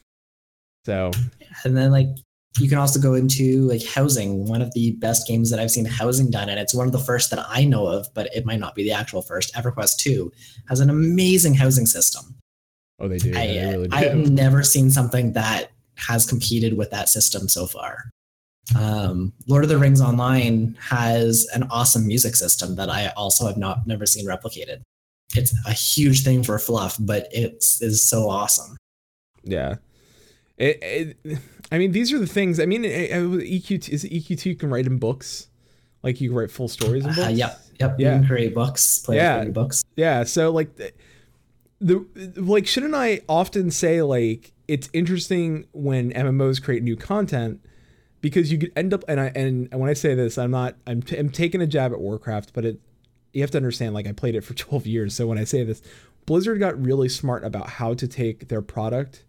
so 0.86 1.10
And 1.64 1.76
then 1.76 1.90
like 1.90 2.08
you 2.58 2.68
can 2.68 2.78
also 2.78 3.00
go 3.00 3.14
into 3.14 3.62
like 3.62 3.84
housing, 3.84 4.46
one 4.46 4.60
of 4.60 4.72
the 4.74 4.92
best 4.92 5.26
games 5.26 5.50
that 5.50 5.60
I've 5.60 5.70
seen 5.70 5.84
housing 5.84 6.30
done, 6.30 6.48
and 6.48 6.58
it's 6.58 6.74
one 6.74 6.86
of 6.86 6.92
the 6.92 6.98
first 6.98 7.30
that 7.30 7.44
I 7.48 7.64
know 7.64 7.86
of, 7.86 8.12
but 8.14 8.34
it 8.34 8.44
might 8.44 8.58
not 8.58 8.74
be 8.74 8.82
the 8.82 8.92
actual 8.92 9.22
first. 9.22 9.54
EverQuest 9.54 9.98
2 9.98 10.32
has 10.68 10.80
an 10.80 10.90
amazing 10.90 11.54
housing 11.54 11.86
system. 11.86 12.34
Oh, 12.98 13.08
they 13.08 13.18
do. 13.18 13.32
I, 13.36 13.46
they 13.46 13.66
really 13.70 13.88
do. 13.88 13.96
I 13.96 14.04
have 14.04 14.30
never 14.30 14.62
seen 14.62 14.90
something 14.90 15.32
that 15.34 15.70
has 15.96 16.26
competed 16.26 16.76
with 16.76 16.90
that 16.90 17.08
system 17.08 17.48
so 17.48 17.66
far. 17.66 18.10
Um, 18.78 19.32
Lord 19.46 19.64
of 19.64 19.70
the 19.70 19.78
Rings 19.78 20.00
Online 20.00 20.76
has 20.80 21.46
an 21.54 21.64
awesome 21.70 22.06
music 22.06 22.36
system 22.36 22.76
that 22.76 22.90
I 22.90 23.08
also 23.16 23.46
have 23.46 23.56
not 23.56 23.86
never 23.86 24.06
seen 24.06 24.26
replicated. 24.26 24.82
It's 25.34 25.54
a 25.66 25.72
huge 25.72 26.24
thing 26.24 26.42
for 26.42 26.58
fluff, 26.58 26.96
but 26.98 27.28
it's 27.30 27.80
is 27.80 28.04
so 28.04 28.28
awesome. 28.28 28.76
Yeah. 29.44 29.76
It, 30.60 31.16
it, 31.24 31.38
I 31.72 31.78
mean, 31.78 31.92
these 31.92 32.12
are 32.12 32.18
the 32.18 32.26
things. 32.26 32.60
I 32.60 32.66
mean, 32.66 32.84
it, 32.84 33.10
EQ 33.10 33.88
is 33.88 34.04
it 34.04 34.12
EQ2 34.12 34.44
you 34.44 34.56
can 34.56 34.70
write 34.70 34.86
in 34.86 34.98
books, 34.98 35.48
like 36.02 36.20
you 36.20 36.28
can 36.28 36.38
write 36.38 36.50
full 36.50 36.68
stories 36.68 37.04
in 37.04 37.14
books. 37.14 37.26
Uh, 37.26 37.30
yep, 37.30 37.60
yep. 37.80 37.96
Yeah. 37.98 38.14
You 38.14 38.18
can 38.20 38.28
create 38.28 38.54
books, 38.54 38.98
play 39.00 39.16
Yeah. 39.16 39.42
yeah. 39.42 39.48
books. 39.48 39.82
Yeah. 39.96 40.24
So 40.24 40.50
like, 40.50 40.76
the, 40.76 40.92
the 41.80 42.42
like, 42.42 42.66
shouldn't 42.66 42.94
I 42.94 43.22
often 43.28 43.70
say 43.70 44.02
like 44.02 44.52
it's 44.68 44.90
interesting 44.92 45.66
when 45.72 46.12
MMOs 46.12 46.62
create 46.62 46.82
new 46.82 46.96
content 46.96 47.60
because 48.20 48.52
you 48.52 48.58
could 48.58 48.72
end 48.76 48.92
up 48.92 49.02
and 49.08 49.18
I 49.18 49.32
and 49.34 49.68
when 49.72 49.88
I 49.88 49.94
say 49.94 50.14
this, 50.14 50.36
I'm 50.36 50.50
not 50.50 50.76
I'm 50.86 51.02
t- 51.02 51.16
I'm 51.16 51.30
taking 51.30 51.62
a 51.62 51.66
jab 51.66 51.92
at 51.92 52.00
Warcraft, 52.00 52.52
but 52.52 52.64
it 52.66 52.80
you 53.32 53.40
have 53.42 53.50
to 53.52 53.58
understand 53.58 53.94
like 53.94 54.06
I 54.06 54.12
played 54.12 54.34
it 54.34 54.42
for 54.42 54.52
12 54.68 54.86
years, 54.86 55.14
so 55.14 55.26
when 55.26 55.38
I 55.38 55.44
say 55.44 55.64
this, 55.64 55.80
Blizzard 56.26 56.58
got 56.58 56.80
really 56.80 57.08
smart 57.08 57.44
about 57.44 57.70
how 57.70 57.94
to 57.94 58.06
take 58.06 58.48
their 58.48 58.60
product, 58.62 59.24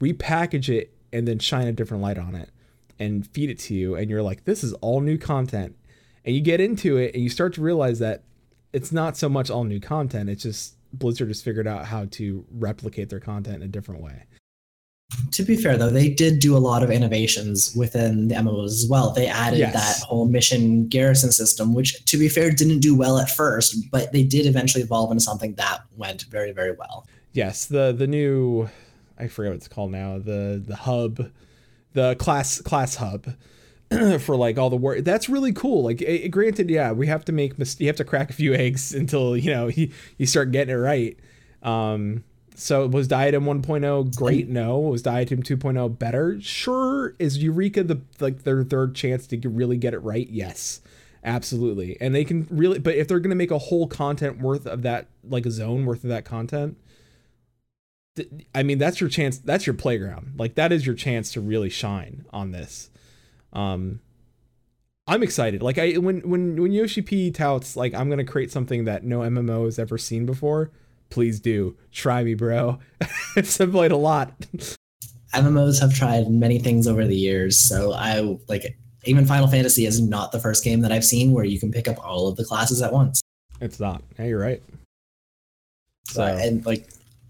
repackage 0.00 0.68
it, 0.68 0.92
and 1.12 1.26
then 1.26 1.38
shine 1.38 1.66
a 1.66 1.72
different 1.72 2.02
light 2.02 2.18
on 2.18 2.34
it 2.34 2.50
and 2.98 3.26
feed 3.28 3.48
it 3.50 3.58
to 3.60 3.74
you, 3.74 3.94
and 3.94 4.10
you're 4.10 4.22
like, 4.22 4.44
this 4.44 4.62
is 4.64 4.72
all 4.74 5.00
new 5.00 5.16
content, 5.16 5.76
and 6.24 6.34
you 6.34 6.40
get 6.40 6.60
into 6.60 6.96
it 6.96 7.14
and 7.14 7.22
you 7.22 7.30
start 7.30 7.54
to 7.54 7.60
realize 7.60 7.98
that 8.00 8.22
it's 8.72 8.90
not 8.92 9.16
so 9.16 9.28
much 9.28 9.50
all 9.50 9.64
new 9.64 9.80
content, 9.80 10.28
it's 10.28 10.42
just 10.42 10.74
Blizzard 10.92 11.28
has 11.28 11.40
figured 11.40 11.66
out 11.66 11.84
how 11.86 12.06
to 12.12 12.44
replicate 12.50 13.08
their 13.08 13.20
content 13.20 13.56
in 13.56 13.62
a 13.62 13.68
different 13.68 14.02
way. 14.02 14.24
To 15.32 15.42
be 15.42 15.56
fair, 15.56 15.78
though, 15.78 15.88
they 15.88 16.10
did 16.10 16.38
do 16.38 16.54
a 16.54 16.58
lot 16.58 16.82
of 16.82 16.90
innovations 16.90 17.74
within 17.74 18.28
the 18.28 18.34
MMOs 18.34 18.66
as 18.66 18.86
well. 18.90 19.10
They 19.12 19.26
added 19.26 19.58
Yes. 19.58 19.72
that 19.72 20.06
whole 20.06 20.26
mission 20.26 20.86
garrison 20.88 21.32
system, 21.32 21.72
which, 21.72 22.04
to 22.04 22.18
be 22.18 22.28
fair, 22.28 22.50
didn't 22.50 22.80
do 22.80 22.94
well 22.94 23.18
at 23.18 23.30
first, 23.30 23.90
but 23.90 24.12
they 24.12 24.22
did 24.22 24.44
eventually 24.44 24.82
evolve 24.84 25.10
into 25.10 25.22
something 25.22 25.54
that 25.54 25.80
went 25.96 26.24
very, 26.24 26.52
very 26.52 26.72
well. 26.72 27.06
Yes, 27.32 27.64
the 27.64 27.94
the 27.96 28.06
new 28.06 28.68
I 29.18 29.28
forget 29.28 29.50
what 29.50 29.56
it's 29.56 29.68
called 29.68 29.90
now. 29.90 30.18
The 30.18 30.62
the 30.64 30.76
hub, 30.76 31.30
the 31.92 32.14
class 32.16 32.60
class 32.60 32.96
hub 32.96 33.26
for 34.20 34.36
like 34.36 34.58
all 34.58 34.70
the 34.70 34.76
work. 34.76 35.04
That's 35.04 35.28
really 35.28 35.52
cool. 35.52 35.82
Like 35.82 36.02
eh, 36.02 36.28
granted, 36.28 36.70
yeah, 36.70 36.92
we 36.92 37.06
have 37.06 37.24
to 37.26 37.32
make 37.32 37.58
mis- 37.58 37.80
you 37.80 37.86
have 37.86 37.96
to 37.96 38.04
crack 38.04 38.30
a 38.30 38.34
few 38.34 38.54
eggs 38.54 38.94
until 38.94 39.36
you 39.36 39.50
know 39.50 39.68
you, 39.68 39.90
you 40.16 40.26
start 40.26 40.52
getting 40.52 40.74
it 40.74 40.78
right. 40.78 41.18
Um 41.62 42.24
so 42.54 42.88
was 42.88 43.06
Diadem 43.06 43.44
1.0 43.44 44.16
great? 44.16 44.48
No. 44.48 44.80
Was 44.80 45.02
Diadem 45.02 45.44
2.0 45.44 45.96
better? 45.96 46.40
Sure. 46.40 47.14
Is 47.20 47.38
Eureka 47.38 47.84
the 47.84 48.00
like 48.18 48.42
their 48.42 48.64
third 48.64 48.96
chance 48.96 49.28
to 49.28 49.48
really 49.48 49.76
get 49.76 49.94
it 49.94 50.00
right? 50.00 50.28
Yes. 50.28 50.80
Absolutely. 51.22 51.96
And 52.00 52.14
they 52.14 52.24
can 52.24 52.46
really 52.50 52.80
but 52.80 52.96
if 52.96 53.06
they're 53.06 53.20
going 53.20 53.30
to 53.30 53.36
make 53.36 53.52
a 53.52 53.58
whole 53.58 53.86
content 53.86 54.40
worth 54.40 54.66
of 54.66 54.82
that 54.82 55.06
like 55.22 55.46
a 55.46 55.50
zone 55.50 55.86
worth 55.86 56.02
of 56.02 56.10
that 56.10 56.24
content, 56.24 56.76
I 58.54 58.62
mean, 58.62 58.78
that's 58.78 59.00
your 59.00 59.10
chance. 59.10 59.38
That's 59.38 59.66
your 59.66 59.74
playground. 59.74 60.34
Like 60.36 60.54
that 60.54 60.72
is 60.72 60.86
your 60.86 60.94
chance 60.94 61.32
to 61.32 61.40
really 61.40 61.70
shine 61.70 62.24
on 62.32 62.50
this. 62.52 62.90
Um, 63.52 64.00
I'm 65.06 65.22
excited. 65.22 65.62
Like 65.62 65.78
I 65.78 65.92
when 65.94 66.20
when 66.20 66.60
when 66.60 66.72
Yoshi 66.72 67.02
P 67.02 67.30
touts 67.30 67.76
like 67.76 67.94
I'm 67.94 68.10
gonna 68.10 68.24
create 68.24 68.52
something 68.52 68.84
that 68.84 69.04
no 69.04 69.20
MMO 69.20 69.64
has 69.64 69.78
ever 69.78 69.96
seen 69.96 70.26
before. 70.26 70.70
Please 71.10 71.40
do 71.40 71.76
try 71.90 72.22
me, 72.22 72.34
bro. 72.34 72.78
I've 73.36 73.46
played 73.72 73.92
a 73.92 73.96
lot. 73.96 74.38
MMOs 75.34 75.80
have 75.80 75.94
tried 75.94 76.28
many 76.28 76.58
things 76.58 76.86
over 76.86 77.06
the 77.06 77.16
years, 77.16 77.58
so 77.58 77.94
I 77.94 78.36
like 78.48 78.78
even 79.04 79.24
Final 79.24 79.48
Fantasy 79.48 79.86
is 79.86 80.00
not 80.00 80.32
the 80.32 80.40
first 80.40 80.62
game 80.62 80.82
that 80.82 80.92
I've 80.92 81.04
seen 81.04 81.32
where 81.32 81.44
you 81.44 81.58
can 81.58 81.72
pick 81.72 81.88
up 81.88 81.98
all 82.04 82.28
of 82.28 82.36
the 82.36 82.44
classes 82.44 82.82
at 82.82 82.92
once. 82.92 83.22
It's 83.60 83.80
not. 83.80 84.02
Yeah, 84.18 84.26
you're 84.26 84.38
right. 84.38 84.62
So, 86.04 86.24
and 86.24 86.64
like 86.66 86.88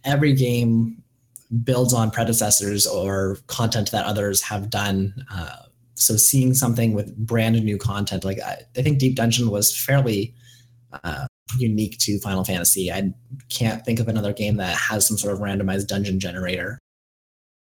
every 0.08 0.32
game 0.32 1.02
builds 1.64 1.94
on 1.94 2.10
predecessors 2.10 2.86
or 2.86 3.38
content 3.46 3.90
that 3.90 4.04
others 4.04 4.42
have 4.42 4.70
done. 4.70 5.14
Uh, 5.32 5.56
so 5.94 6.16
seeing 6.16 6.54
something 6.54 6.92
with 6.92 7.16
brand 7.16 7.62
new 7.64 7.78
content, 7.78 8.24
like 8.24 8.40
I, 8.40 8.62
I 8.76 8.82
think 8.82 8.98
Deep 8.98 9.16
Dungeon 9.16 9.50
was 9.50 9.76
fairly 9.76 10.34
uh, 11.04 11.26
unique 11.58 11.98
to 11.98 12.18
Final 12.20 12.44
Fantasy. 12.44 12.92
I 12.92 13.12
can't 13.48 13.84
think 13.84 14.00
of 14.00 14.08
another 14.08 14.32
game 14.32 14.56
that 14.56 14.76
has 14.76 15.06
some 15.06 15.16
sort 15.16 15.34
of 15.34 15.40
randomized 15.40 15.86
dungeon 15.86 16.20
generator. 16.20 16.78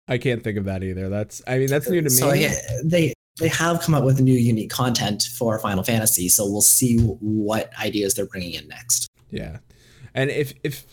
I 0.07 0.17
can't 0.17 0.43
think 0.43 0.57
of 0.57 0.65
that 0.65 0.83
either. 0.83 1.09
That's 1.09 1.41
I 1.47 1.57
mean 1.57 1.67
that's 1.67 1.89
new 1.89 2.01
to 2.01 2.09
me. 2.09 2.09
So 2.09 2.33
yeah, 2.33 2.53
they 2.83 3.13
they 3.39 3.47
have 3.47 3.81
come 3.81 3.95
up 3.95 4.03
with 4.03 4.19
new 4.19 4.33
unique 4.33 4.69
content 4.69 5.23
for 5.37 5.57
Final 5.59 5.83
Fantasy. 5.83 6.27
So 6.29 6.45
we'll 6.45 6.61
see 6.61 6.97
what 6.99 7.71
ideas 7.79 8.15
they're 8.15 8.25
bringing 8.25 8.53
in 8.53 8.67
next. 8.67 9.07
Yeah. 9.29 9.59
And 10.13 10.29
if 10.29 10.53
if 10.63 10.85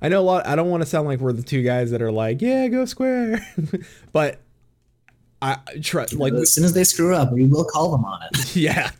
I 0.00 0.08
know 0.08 0.20
a 0.20 0.22
lot 0.22 0.46
I 0.46 0.56
don't 0.56 0.70
want 0.70 0.82
to 0.82 0.88
sound 0.88 1.08
like 1.08 1.20
we're 1.20 1.32
the 1.32 1.42
two 1.42 1.62
guys 1.62 1.90
that 1.90 2.02
are 2.02 2.12
like, 2.12 2.40
yeah, 2.40 2.68
go 2.68 2.84
square. 2.84 3.46
but 4.12 4.40
I 5.40 5.58
try 5.82 6.06
like 6.12 6.32
as 6.32 6.52
soon 6.52 6.64
as 6.64 6.72
they 6.72 6.84
screw 6.84 7.14
up, 7.14 7.32
we 7.32 7.46
will 7.46 7.64
call 7.64 7.92
them 7.92 8.04
on 8.04 8.20
it. 8.22 8.56
yeah. 8.56 8.90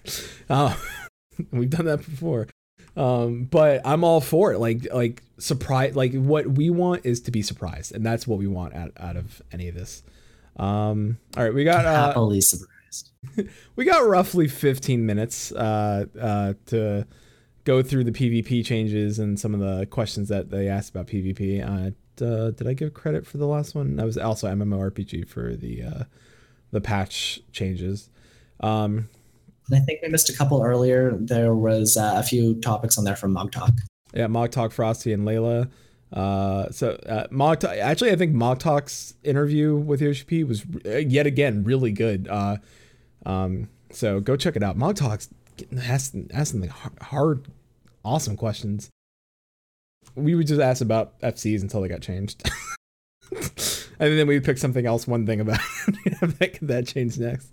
Oh, 0.48 0.80
we've 1.52 1.70
done 1.70 1.86
that 1.86 1.98
before. 1.98 2.48
Um, 2.96 3.44
but 3.44 3.80
I'm 3.84 4.02
all 4.04 4.20
for 4.20 4.52
it. 4.52 4.58
Like 4.58 4.86
like 4.92 5.22
surprise 5.38 5.94
like 5.94 6.14
what 6.14 6.46
we 6.48 6.70
want 6.70 7.06
is 7.06 7.20
to 7.22 7.30
be 7.30 7.42
surprised, 7.42 7.94
and 7.94 8.04
that's 8.04 8.26
what 8.26 8.38
we 8.38 8.46
want 8.46 8.74
out, 8.74 8.92
out 8.98 9.16
of 9.16 9.42
any 9.52 9.68
of 9.68 9.74
this. 9.74 10.02
Um, 10.56 11.18
all 11.36 11.44
right, 11.44 11.54
we 11.54 11.64
got 11.64 11.86
uh, 11.86 12.06
Happily 12.08 12.40
surprised. 12.40 13.12
we 13.76 13.84
got 13.84 14.06
roughly 14.06 14.48
15 14.48 15.06
minutes 15.06 15.52
uh, 15.52 16.06
uh, 16.20 16.54
to 16.66 17.06
go 17.68 17.82
through 17.82 18.02
the 18.02 18.12
PvP 18.12 18.64
changes 18.64 19.18
and 19.18 19.38
some 19.38 19.52
of 19.52 19.60
the 19.60 19.84
questions 19.84 20.30
that 20.30 20.48
they 20.50 20.68
asked 20.68 20.88
about 20.88 21.06
PvP. 21.06 21.62
Uh, 21.62 21.90
uh, 22.24 22.50
did 22.52 22.66
I 22.66 22.72
give 22.72 22.94
credit 22.94 23.26
for 23.26 23.36
the 23.36 23.46
last 23.46 23.74
one? 23.74 23.96
That 23.96 24.06
was 24.06 24.16
also 24.16 24.48
MMORPG 24.48 25.28
for 25.28 25.54
the 25.54 25.82
uh, 25.82 26.04
the 26.70 26.80
patch 26.80 27.40
changes. 27.52 28.08
Um, 28.60 29.08
And 29.68 29.76
I 29.76 29.84
think 29.84 30.00
we 30.02 30.08
missed 30.08 30.30
a 30.30 30.36
couple 30.36 30.62
earlier. 30.62 31.14
There 31.20 31.54
was 31.54 31.98
uh, 31.98 32.14
a 32.16 32.22
few 32.22 32.58
topics 32.60 32.96
on 32.96 33.04
there 33.04 33.16
from 33.16 33.34
Mog 33.34 33.52
Talk. 33.52 33.72
yeah, 34.14 34.28
Mog 34.28 34.50
Talk, 34.50 34.72
Frosty, 34.72 35.12
and 35.12 35.26
Layla. 35.28 35.70
Uh, 36.10 36.70
so 36.70 36.92
uh, 37.06 37.26
Mog 37.30 37.60
Talk, 37.60 37.76
actually, 37.76 38.12
I 38.12 38.16
think 38.16 38.32
Mog 38.32 38.60
Talk's 38.60 39.12
interview 39.22 39.76
with 39.76 40.00
Yoshi 40.00 40.42
was 40.42 40.64
uh, 40.86 40.96
yet 40.96 41.26
again 41.26 41.64
really 41.64 41.92
good. 41.92 42.28
Uh, 42.28 42.56
um, 43.26 43.68
so 43.90 44.20
go 44.20 44.36
check 44.36 44.56
it 44.56 44.62
out. 44.62 44.78
Mog 44.78 44.96
Talk's 44.96 45.28
asking 45.82 46.30
asking 46.32 46.60
the 46.60 46.68
hard, 46.68 46.98
hard, 47.00 47.48
awesome 48.04 48.36
questions. 48.36 48.90
We 50.14 50.34
would 50.34 50.46
just 50.46 50.60
ask 50.60 50.80
about 50.80 51.18
FCs 51.20 51.62
until 51.62 51.80
they 51.80 51.88
got 51.88 52.00
changed, 52.00 52.42
and 53.32 54.18
then 54.18 54.26
we 54.26 54.34
would 54.34 54.44
pick 54.44 54.58
something 54.58 54.86
else, 54.86 55.06
one 55.06 55.26
thing 55.26 55.40
about 55.40 55.60
that 56.20 56.58
that 56.62 56.86
changed 56.86 57.20
next. 57.20 57.50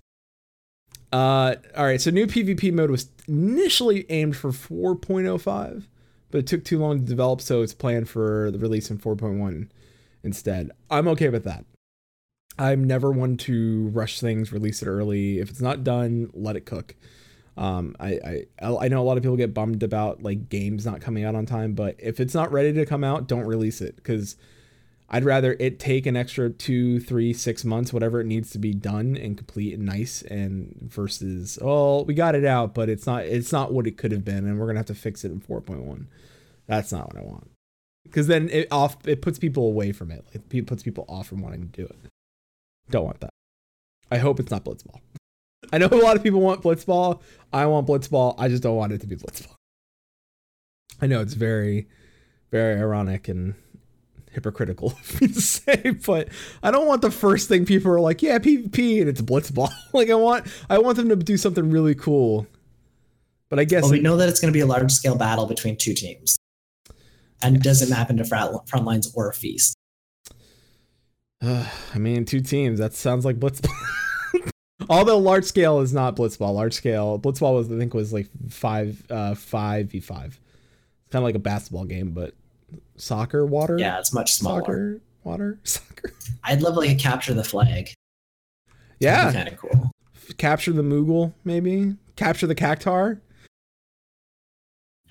Uh, 1.12 1.56
all 1.78 1.86
right, 1.86 2.02
so 2.02 2.12
new 2.12 2.28
PvP 2.28 2.74
mode 2.74 2.92
was 2.92 3.10
initially 3.28 4.06
aimed 4.10 4.36
for 4.36 4.52
4.05, 4.52 5.86
but 6.30 6.40
it 6.40 6.48
took 6.48 6.66
too 6.66 6.78
long 6.78 7.00
to 7.00 7.06
develop, 7.06 7.40
so 7.40 7.62
it's 7.62 7.74
planned 7.74 8.10
for 8.10 8.52
the 8.52 8.60
release 8.60 8.90
in 8.90 8.98
4.1 8.98 9.70
instead. 10.24 10.72
I'm 10.90 11.08
okay 11.10 11.30
with 11.30 11.46
that. 11.46 11.64
I'm 12.58 12.84
never 12.84 13.12
one 13.12 13.38
to 13.38 13.88
rush 13.90 14.20
things, 14.20 14.52
release 14.52 14.82
it 14.82 14.88
early. 14.88 15.40
If 15.40 15.50
it's 15.50 15.62
not 15.62 15.84
done, 15.84 16.30
let 16.34 16.56
it 16.56 16.66
cook. 16.66 16.96
Um, 17.58 17.96
I, 18.00 18.46
I 18.62 18.66
I 18.66 18.88
know 18.90 19.02
a 19.02 19.06
lot 19.06 19.18
of 19.18 19.24
people 19.24 19.38
get 19.38 19.54
bummed 19.54 19.84
about 19.84 20.22
like 20.22 20.50
games 20.50 20.86
not 20.86 21.02
coming 21.02 21.24
out 21.24 21.36
on 21.36 21.46
time, 21.46 21.74
but 21.74 21.96
if 22.00 22.20
it's 22.20 22.34
not 22.34 22.52
ready 22.52 22.74
to 22.74 22.86
come 22.86 23.04
out, 23.04 23.28
don't 23.28 23.46
release 23.46 23.82
it 23.82 23.96
because 23.96 24.36
I'd 25.10 25.24
rather 25.24 25.56
it 25.60 25.80
take 25.80 26.06
an 26.06 26.18
extra 26.18 26.50
two, 26.50 27.00
three, 27.00 27.32
six 27.32 27.64
months, 27.64 27.94
whatever 27.94 28.20
it 28.20 28.26
needs 28.26 28.50
to 28.52 28.60
be 28.60 28.74
done 28.74 29.16
and 29.16 29.38
complete 29.38 29.74
and 29.74 29.86
nice, 29.86 30.22
and 30.24 30.76
versus 30.82 31.58
oh 31.62 32.04
we 32.04 32.14
got 32.14 32.36
it 32.36 32.46
out, 32.46 32.74
but 32.74 32.90
it's 32.90 33.06
not 33.06 33.24
it's 33.24 33.52
not 33.52 33.72
what 33.72 33.88
it 33.88 33.98
could 33.98 34.12
have 34.12 34.26
been, 34.26 34.46
and 34.46 34.60
we're 34.60 34.68
gonna 34.68 34.80
have 34.80 34.88
to 34.88 34.96
fix 34.96 35.24
it 35.24 35.32
in 35.32 35.40
four 35.40 35.62
point 35.62 35.84
one. 35.84 36.08
That's 36.68 36.92
not 36.92 37.14
what 37.14 37.24
I 37.24 37.26
want 37.26 37.52
because 38.06 38.28
then 38.28 38.50
it 38.50 38.68
off 38.72 38.98
it 39.08 39.22
puts 39.22 39.38
people 39.40 39.66
away 39.66 39.92
from 39.92 40.12
it. 40.12 40.24
Like 40.34 40.54
it 40.54 40.68
puts 40.68 40.84
people 40.84 41.06
off 41.10 41.28
from 41.28 41.42
wanting 41.42 41.70
to 41.70 41.82
do 41.82 41.86
it. 41.86 41.98
Don't 42.90 43.04
want 43.04 43.20
that. 43.20 43.32
I 44.12 44.20
hope 44.20 44.40
it's 44.40 44.52
not 44.52 44.64
Blitzball. 44.64 45.02
I 45.72 45.78
know 45.78 45.88
a 45.88 45.96
lot 45.96 46.16
of 46.16 46.24
people 46.24 46.42
want 46.42 46.62
Blitzball. 46.62 47.22
I 47.52 47.66
want 47.66 47.88
Blitzball. 47.88 48.36
I 48.38 48.48
just 48.48 48.64
don't 48.64 48.76
want 48.76 48.92
it 48.94 49.02
to 49.02 49.08
be 49.08 49.16
Blitzball. 49.16 49.54
I 51.02 51.08
know 51.08 51.22
it's 51.22 51.34
very, 51.34 51.88
very 52.52 52.80
ironic 52.80 53.28
and 53.28 53.56
hypocritical 54.32 54.92
of 55.00 55.22
me 55.22 55.28
to 55.28 55.42
say, 55.42 55.96
but 56.06 56.30
I 56.62 56.72
don't 56.72 56.88
want 56.88 57.02
the 57.02 57.12
first 57.12 57.48
thing 57.48 57.66
people 57.66 57.92
are 57.92 58.00
like, 58.00 58.22
yeah, 58.22 58.38
PvP, 58.38 59.00
and 59.02 59.10
it's 59.10 59.22
Blitzball. 59.22 59.72
like 59.94 60.10
I 60.10 60.16
want, 60.16 60.48
I 60.70 60.78
want 60.78 60.98
them 60.98 61.10
to 61.10 61.16
do 61.16 61.38
something 61.38 61.72
really 61.72 61.96
cool. 61.96 62.48
But 63.50 63.60
I 63.60 63.64
guess 63.64 63.84
Well, 63.84 63.92
we 63.92 64.00
know 64.00 64.18
that 64.18 64.28
it's 64.28 64.40
going 64.40 64.52
to 64.52 64.58
be 64.58 64.62
a 64.62 64.66
large 64.66 64.92
scale 64.92 65.16
battle 65.16 65.46
between 65.46 65.78
two 65.78 65.94
teams, 65.94 66.38
and 67.42 67.62
doesn't 67.62 67.90
map 67.90 68.10
into 68.10 68.26
front, 68.26 68.68
front 68.68 68.86
lines 68.86 69.12
or 69.16 69.32
feast. 69.32 69.76
Uh, 71.42 71.68
I 71.94 71.98
mean, 71.98 72.26
two 72.26 72.42
teams. 72.42 72.80
That 72.80 72.94
sounds 72.94 73.26
like 73.26 73.40
Blitzball. 73.40 73.74
Although 74.90 75.18
large 75.20 75.46
scale 75.46 75.80
is 75.80 75.94
not 75.94 76.16
Blitzball. 76.16 76.54
Large 76.54 76.74
scale 76.74 77.20
Blitzball 77.20 77.56
was 77.56 77.72
I 77.72 77.78
think 77.78 77.94
was 77.94 78.14
like 78.14 78.28
five 78.50 79.04
uh 79.10 79.36
five 79.36 79.88
v 79.88 80.00
five. 80.00 80.40
It's 81.06 81.12
kind 81.12 81.22
of 81.22 81.24
like 81.24 81.36
a 81.36 81.40
basketball 81.40 81.86
game, 81.86 82.12
but 82.12 82.34
soccer 82.98 83.46
water. 83.46 83.78
Yeah, 83.80 84.00
it's 84.00 84.14
much 84.14 84.34
smaller. 84.34 84.62
Soccer 84.62 85.02
water 85.24 85.60
soccer. 85.64 86.14
I'd 86.44 86.62
love 86.62 86.76
like 86.76 86.90
a 86.90 86.96
capture 86.96 87.34
the 87.34 87.44
flag. 87.44 87.90
Yeah, 89.00 89.32
kind 89.32 89.48
of 89.50 89.58
cool. 89.58 89.92
capture 90.38 90.72
the 90.74 90.84
Moogle 90.84 91.34
maybe. 91.44 91.96
Capture 92.16 92.48
the 92.48 92.56
Cactuar. 92.56 93.20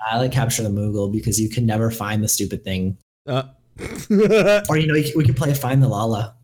I 0.07 0.19
like 0.19 0.33
capture 0.33 0.63
the 0.63 0.69
Moogle 0.69 1.11
because 1.11 1.41
you 1.41 1.49
can 1.49 1.65
never 1.65 1.91
find 1.91 2.23
the 2.23 2.29
stupid 2.29 2.65
thing. 2.65 2.99
Uh. 3.27 3.45
Or 4.69 4.77
you 4.77 4.87
know, 4.87 4.95
we 5.17 5.25
could 5.25 5.37
play 5.37 5.53
find 5.55 5.83
the 5.83 5.89
Lala. 5.89 6.37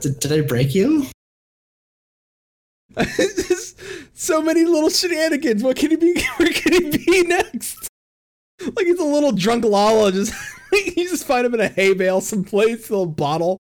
Did, 0.00 0.20
did 0.20 0.32
I 0.32 0.40
break 0.42 0.74
you? 0.74 1.06
So 4.18 4.40
many 4.40 4.64
little 4.64 4.88
shenanigans. 4.88 5.62
What 5.62 5.76
can 5.76 5.90
he 5.90 5.96
be? 5.96 6.18
Where 6.38 6.50
can 6.50 6.72
he 6.72 6.90
be 6.96 7.22
next? 7.24 7.86
Like 8.60 8.86
he's 8.86 8.98
a 8.98 9.04
little 9.04 9.30
drunk 9.30 9.64
Lala. 9.64 10.10
Just 10.10 10.32
you 10.72 11.06
just 11.06 11.26
find 11.26 11.46
him 11.46 11.52
in 11.52 11.60
a 11.60 11.68
hay 11.68 11.92
bale 11.92 12.22
someplace, 12.22 12.88
a 12.88 12.92
little 12.92 13.06
bottle. 13.06 13.58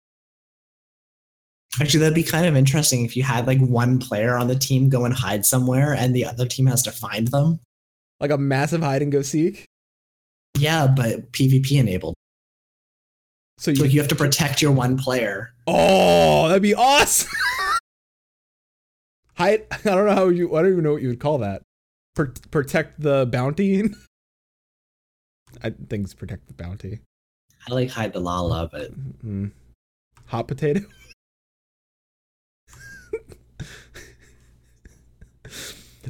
Actually, 1.81 2.01
that'd 2.01 2.15
be 2.15 2.23
kind 2.23 2.47
of 2.47 2.57
interesting 2.57 3.05
if 3.05 3.17
you 3.17 3.25
had 3.25 3.49
like 3.49 3.59
one 3.59 3.99
player 3.99 4.37
on 4.37 4.47
the 4.47 4.55
team 4.55 4.89
go 4.89 5.05
and 5.05 5.13
hide 5.13 5.45
somewhere, 5.45 5.93
and 5.93 6.15
the 6.15 6.25
other 6.25 6.47
team 6.47 6.67
has 6.67 6.85
to 6.85 6.93
find 6.93 7.29
them. 7.29 7.59
Like 8.21 8.31
a 8.31 8.39
massive 8.39 8.81
hide 8.81 9.03
and 9.03 9.11
go 9.11 9.23
seek. 9.23 9.65
Yeah, 10.57 10.87
but 10.87 11.33
PvP 11.33 11.81
enabled. 11.81 12.15
So 13.65 13.71
you, 13.71 13.81
Like 13.85 13.95
you 13.95 14.01
have 14.01 14.09
to 14.09 14.15
protect 14.15 14.61
your 14.61 14.73
one 14.73 14.99
player. 14.99 15.55
oh, 15.67 16.49
that'd 16.49 16.63
be 16.63 16.75
awesome. 16.75 17.31
hide. 19.39 19.63
I 19.71 19.79
don't 19.85 20.05
know 20.05 20.15
how 20.15 20.29
you. 20.29 20.55
I 20.55 20.61
don't 20.61 20.73
even 20.73 20.85
know 20.85 20.93
what 20.93 21.01
you 21.01 21.09
would 21.09 21.19
call 21.19 21.39
that. 21.39 21.63
Pro- 22.15 22.27
protect 22.51 23.01
the 23.01 23.25
bounty. 23.25 23.85
I 25.63 25.71
think 25.71 26.05
it's 26.05 26.13
protect 26.13 26.47
the 26.47 26.53
bounty. 26.53 27.01
I 27.67 27.73
like 27.73 27.89
hide 27.89 28.13
the 28.13 28.21
Lala, 28.21 28.69
but 28.71 28.91
Mm. 29.25 29.53
Hot 30.27 30.47
potato. 30.47 30.81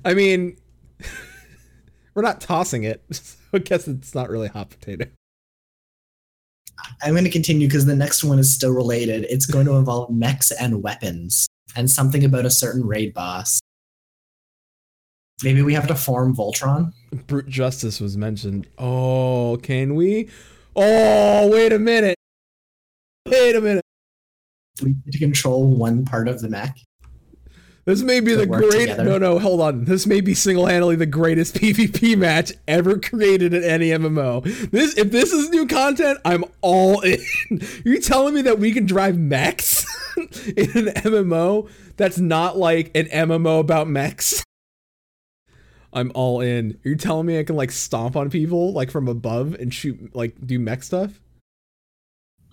I 0.04 0.14
mean, 0.14 0.56
we're 2.14 2.22
not 2.22 2.40
tossing 2.40 2.82
it, 2.82 3.04
so 3.12 3.36
I 3.52 3.58
guess 3.58 3.86
it's 3.86 4.12
not 4.12 4.28
really 4.28 4.48
hot 4.48 4.70
potato. 4.70 5.06
I'm 7.02 7.12
going 7.12 7.24
to 7.24 7.30
continue 7.30 7.68
because 7.68 7.86
the 7.86 7.96
next 7.96 8.24
one 8.24 8.38
is 8.38 8.52
still 8.52 8.72
related. 8.72 9.26
It's 9.28 9.46
going 9.46 9.66
to 9.66 9.74
involve 9.76 10.10
mechs 10.10 10.50
and 10.50 10.82
weapons, 10.82 11.46
and 11.76 11.90
something 11.90 12.24
about 12.24 12.46
a 12.46 12.50
certain 12.50 12.86
raid 12.86 13.14
boss. 13.14 13.60
Maybe 15.42 15.62
we 15.62 15.74
have 15.74 15.88
to 15.88 15.94
form 15.94 16.34
Voltron. 16.34 16.92
Brute 17.26 17.48
justice 17.48 18.00
was 18.00 18.16
mentioned. 18.16 18.68
Oh, 18.78 19.58
can 19.62 19.94
we? 19.94 20.28
Oh, 20.76 21.50
wait 21.50 21.72
a 21.72 21.78
minute. 21.78 22.16
Wait 23.26 23.56
a 23.56 23.60
minute. 23.60 23.84
We 24.82 24.90
need 24.90 25.12
to 25.12 25.18
control 25.18 25.64
one 25.76 26.04
part 26.04 26.28
of 26.28 26.40
the 26.40 26.48
mech. 26.48 26.76
This 27.84 28.00
may 28.00 28.20
be 28.20 28.34
the 28.34 28.46
great. 28.46 28.70
together. 28.70 29.04
No, 29.04 29.18
no, 29.18 29.38
hold 29.38 29.60
on. 29.60 29.84
This 29.84 30.06
may 30.06 30.22
be 30.22 30.32
single-handedly 30.34 30.96
the 30.96 31.06
greatest 31.06 31.54
PvP 31.60 32.16
match 32.16 32.52
ever 32.66 32.98
created 32.98 33.52
in 33.52 33.62
any 33.62 33.88
MMO. 33.88 34.42
This, 34.70 34.96
if 34.96 35.10
this 35.10 35.32
is 35.32 35.50
new 35.50 35.66
content, 35.66 36.18
I'm 36.24 36.44
all 36.62 37.00
in. 37.00 37.18
You're 37.84 38.00
telling 38.00 38.34
me 38.34 38.42
that 38.42 38.58
we 38.58 38.72
can 38.72 38.86
drive 38.86 39.18
mechs 39.18 39.84
in 40.16 40.70
an 40.88 40.94
MMO 40.94 41.68
that's 41.96 42.18
not 42.18 42.56
like 42.56 42.90
an 42.96 43.06
MMO 43.06 43.60
about 43.60 43.86
mechs? 43.86 44.42
I'm 45.92 46.10
all 46.14 46.40
in. 46.40 46.72
Are 46.72 46.88
You're 46.88 46.96
telling 46.96 47.26
me 47.26 47.38
I 47.38 47.44
can 47.44 47.54
like 47.54 47.70
stomp 47.70 48.16
on 48.16 48.30
people 48.30 48.72
like 48.72 48.90
from 48.90 49.08
above 49.08 49.54
and 49.54 49.72
shoot 49.72 50.14
like 50.14 50.34
do 50.44 50.58
mech 50.58 50.82
stuff? 50.82 51.20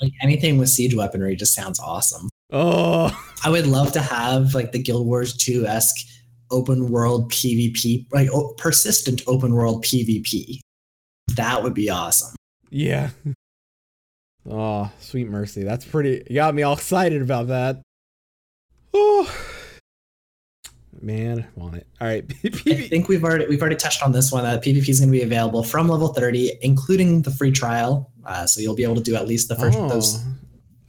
Like 0.02 0.12
anything 0.22 0.58
with 0.58 0.70
siege 0.70 0.94
weaponry 0.94 1.36
just 1.36 1.56
sounds 1.56 1.80
awesome. 1.80 2.30
Oh, 2.52 3.12
I 3.44 3.50
would 3.50 3.66
love 3.68 3.92
to 3.94 4.02
have 4.02 4.54
like 4.54 4.72
the 4.72 4.80
Guild 4.80 5.06
Wars 5.08 5.36
2 5.38 5.66
esque 5.66 6.06
open 6.52 6.90
world 6.90 7.32
PvP, 7.32 8.06
like 8.12 8.30
o- 8.32 8.54
persistent 8.58 9.22
open 9.28 9.54
world 9.54 9.84
PvP. 9.86 10.60
That 11.36 11.64
would 11.64 11.74
be 11.74 11.90
awesome. 11.90 12.36
yeah. 12.70 13.12
Oh, 14.50 14.92
sweet 15.00 15.28
mercy. 15.30 15.64
That's 15.64 15.86
pretty. 15.86 16.24
You 16.30 16.36
got 16.36 16.56
me 16.56 16.64
all 16.64 16.74
excited 16.74 17.22
about 17.22 17.48
that. 17.48 17.80
Oh, 18.92 19.32
man, 21.00 21.42
I 21.56 21.60
want 21.60 21.76
it. 21.76 21.88
All 22.02 22.08
right. 22.08 22.26
I 22.44 22.50
think 22.50 23.08
we've 23.08 23.24
already 23.24 23.46
we've 23.48 23.62
already 23.62 23.76
touched 23.76 24.02
on 24.04 24.12
this 24.12 24.32
one. 24.32 24.44
That 24.44 24.64
PvP 24.64 24.90
is 24.90 25.00
going 25.00 25.12
to 25.12 25.18
be 25.18 25.22
available 25.24 25.64
from 25.64 25.88
level 25.90 26.10
30, 26.14 26.54
including 26.62 27.22
the 27.22 27.32
free 27.32 27.52
trial. 27.52 28.12
Uh, 28.26 28.46
so 28.48 28.62
you'll 28.62 28.76
be 28.76 28.84
able 28.84 28.96
to 28.96 29.02
do 29.04 29.16
at 29.16 29.28
least 29.28 29.48
the 29.48 29.56
first 29.56 29.78
those 29.78 30.18
Oh, 30.18 30.28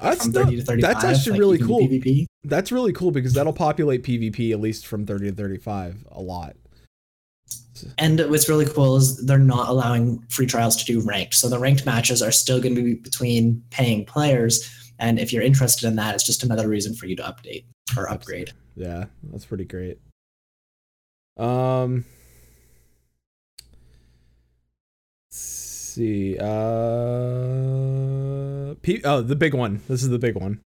that's 0.03 0.24
from 0.24 0.32
not- 0.32 0.44
30 0.44 0.57
to 0.57 0.62
35. 0.64 0.94
That's 0.94 1.05
actually 1.05 1.32
like 1.32 1.40
really 1.40 1.59
cool. 1.59 1.80
PvP. 1.80 2.26
That's 2.44 2.72
really 2.72 2.92
cool 2.92 3.11
because 3.11 3.32
that'll 3.32 3.53
populate 3.53 4.03
PvP 4.03 4.53
at 4.53 4.61
least 4.61 4.86
from 4.86 5.07
30 5.07 5.30
to 5.30 5.36
35 5.36 6.07
a 6.11 6.20
lot. 6.20 6.57
And 7.98 8.20
what's 8.30 8.48
really 8.48 8.66
cool 8.66 8.96
is 8.96 9.24
they're 9.26 9.38
not 9.38 9.68
allowing 9.68 10.20
free 10.28 10.46
trials 10.46 10.76
to 10.76 10.84
do 10.84 11.00
ranked. 11.00 11.34
So 11.34 11.48
the 11.48 11.59
ranked 11.59 11.84
matches 11.84 12.22
are 12.22 12.30
still 12.30 12.61
going 12.61 12.74
to 12.76 12.82
be 12.82 12.94
between 12.94 13.62
paying 13.70 14.05
players. 14.05 14.70
And 14.98 15.18
if 15.18 15.32
you're 15.32 15.42
interested 15.42 15.86
in 15.88 15.96
that, 15.96 16.14
it's 16.14 16.24
just 16.24 16.44
another 16.44 16.68
reason 16.68 16.94
for 16.94 17.07
you 17.07 17.16
to 17.16 17.22
update 17.22 17.64
or 17.96 18.09
upgrade. 18.09 18.53
Yeah, 18.76 19.07
that's 19.30 19.44
pretty 19.44 19.64
great. 19.64 19.98
Um 21.38 22.05
let's 25.30 25.38
see. 25.38 26.36
Uh 26.38 26.44
P- 28.82 29.02
oh, 29.04 29.20
the 29.20 29.36
big 29.36 29.54
one. 29.54 29.82
This 29.88 30.02
is 30.02 30.08
the 30.08 30.18
big 30.18 30.34
one. 30.36 30.60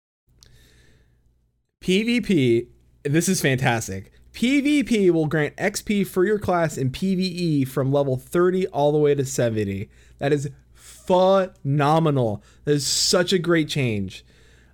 PvP, 1.84 2.68
this 3.04 3.30
is 3.30 3.42
fantastic. 3.42 4.12
PvP 4.34 5.12
will 5.12 5.28
grant 5.28 5.56
XP 5.56 6.06
for 6.06 6.26
your 6.26 6.40
class 6.40 6.78
in 6.78 6.92
PvE 6.92 7.68
from 7.68 7.92
level 7.92 8.18
30 8.18 8.68
all 8.68 8.92
the 8.92 8.98
way 8.98 9.16
to 9.16 9.26
70. 9.26 9.90
That 10.18 10.34
is 10.34 10.50
phenomenal. 10.74 12.44
That 12.66 12.74
is 12.74 12.86
such 12.86 13.32
a 13.32 13.40
great 13.40 13.70
change. 13.70 14.26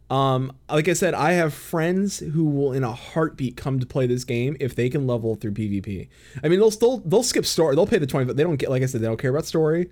Um, 0.10 0.52
like 0.70 0.90
I 0.90 0.94
said, 0.94 1.14
I 1.14 1.34
have 1.34 1.54
friends 1.54 2.20
who 2.20 2.46
will 2.46 2.74
in 2.74 2.84
a 2.84 2.92
heartbeat 2.92 3.56
come 3.56 3.80
to 3.80 3.86
play 3.86 4.08
this 4.08 4.26
game 4.26 4.58
if 4.60 4.76
they 4.76 4.90
can 4.90 5.08
level 5.08 5.36
through 5.36 5.54
PvP. 5.54 6.10
I 6.44 6.50
mean, 6.50 6.60
they'll 6.60 6.72
still 6.72 6.98
they'll 7.06 7.24
skip 7.24 7.46
story. 7.46 7.76
They'll 7.76 7.88
pay 7.88 7.98
the 7.98 8.08
20, 8.08 8.26
but 8.26 8.36
they 8.36 8.44
don't 8.44 8.58
get 8.58 8.70
like 8.70 8.84
I 8.84 8.88
said, 8.88 9.02
they 9.02 9.08
don't 9.08 9.20
care 9.20 9.32
about 9.32 9.46
story. 9.46 9.90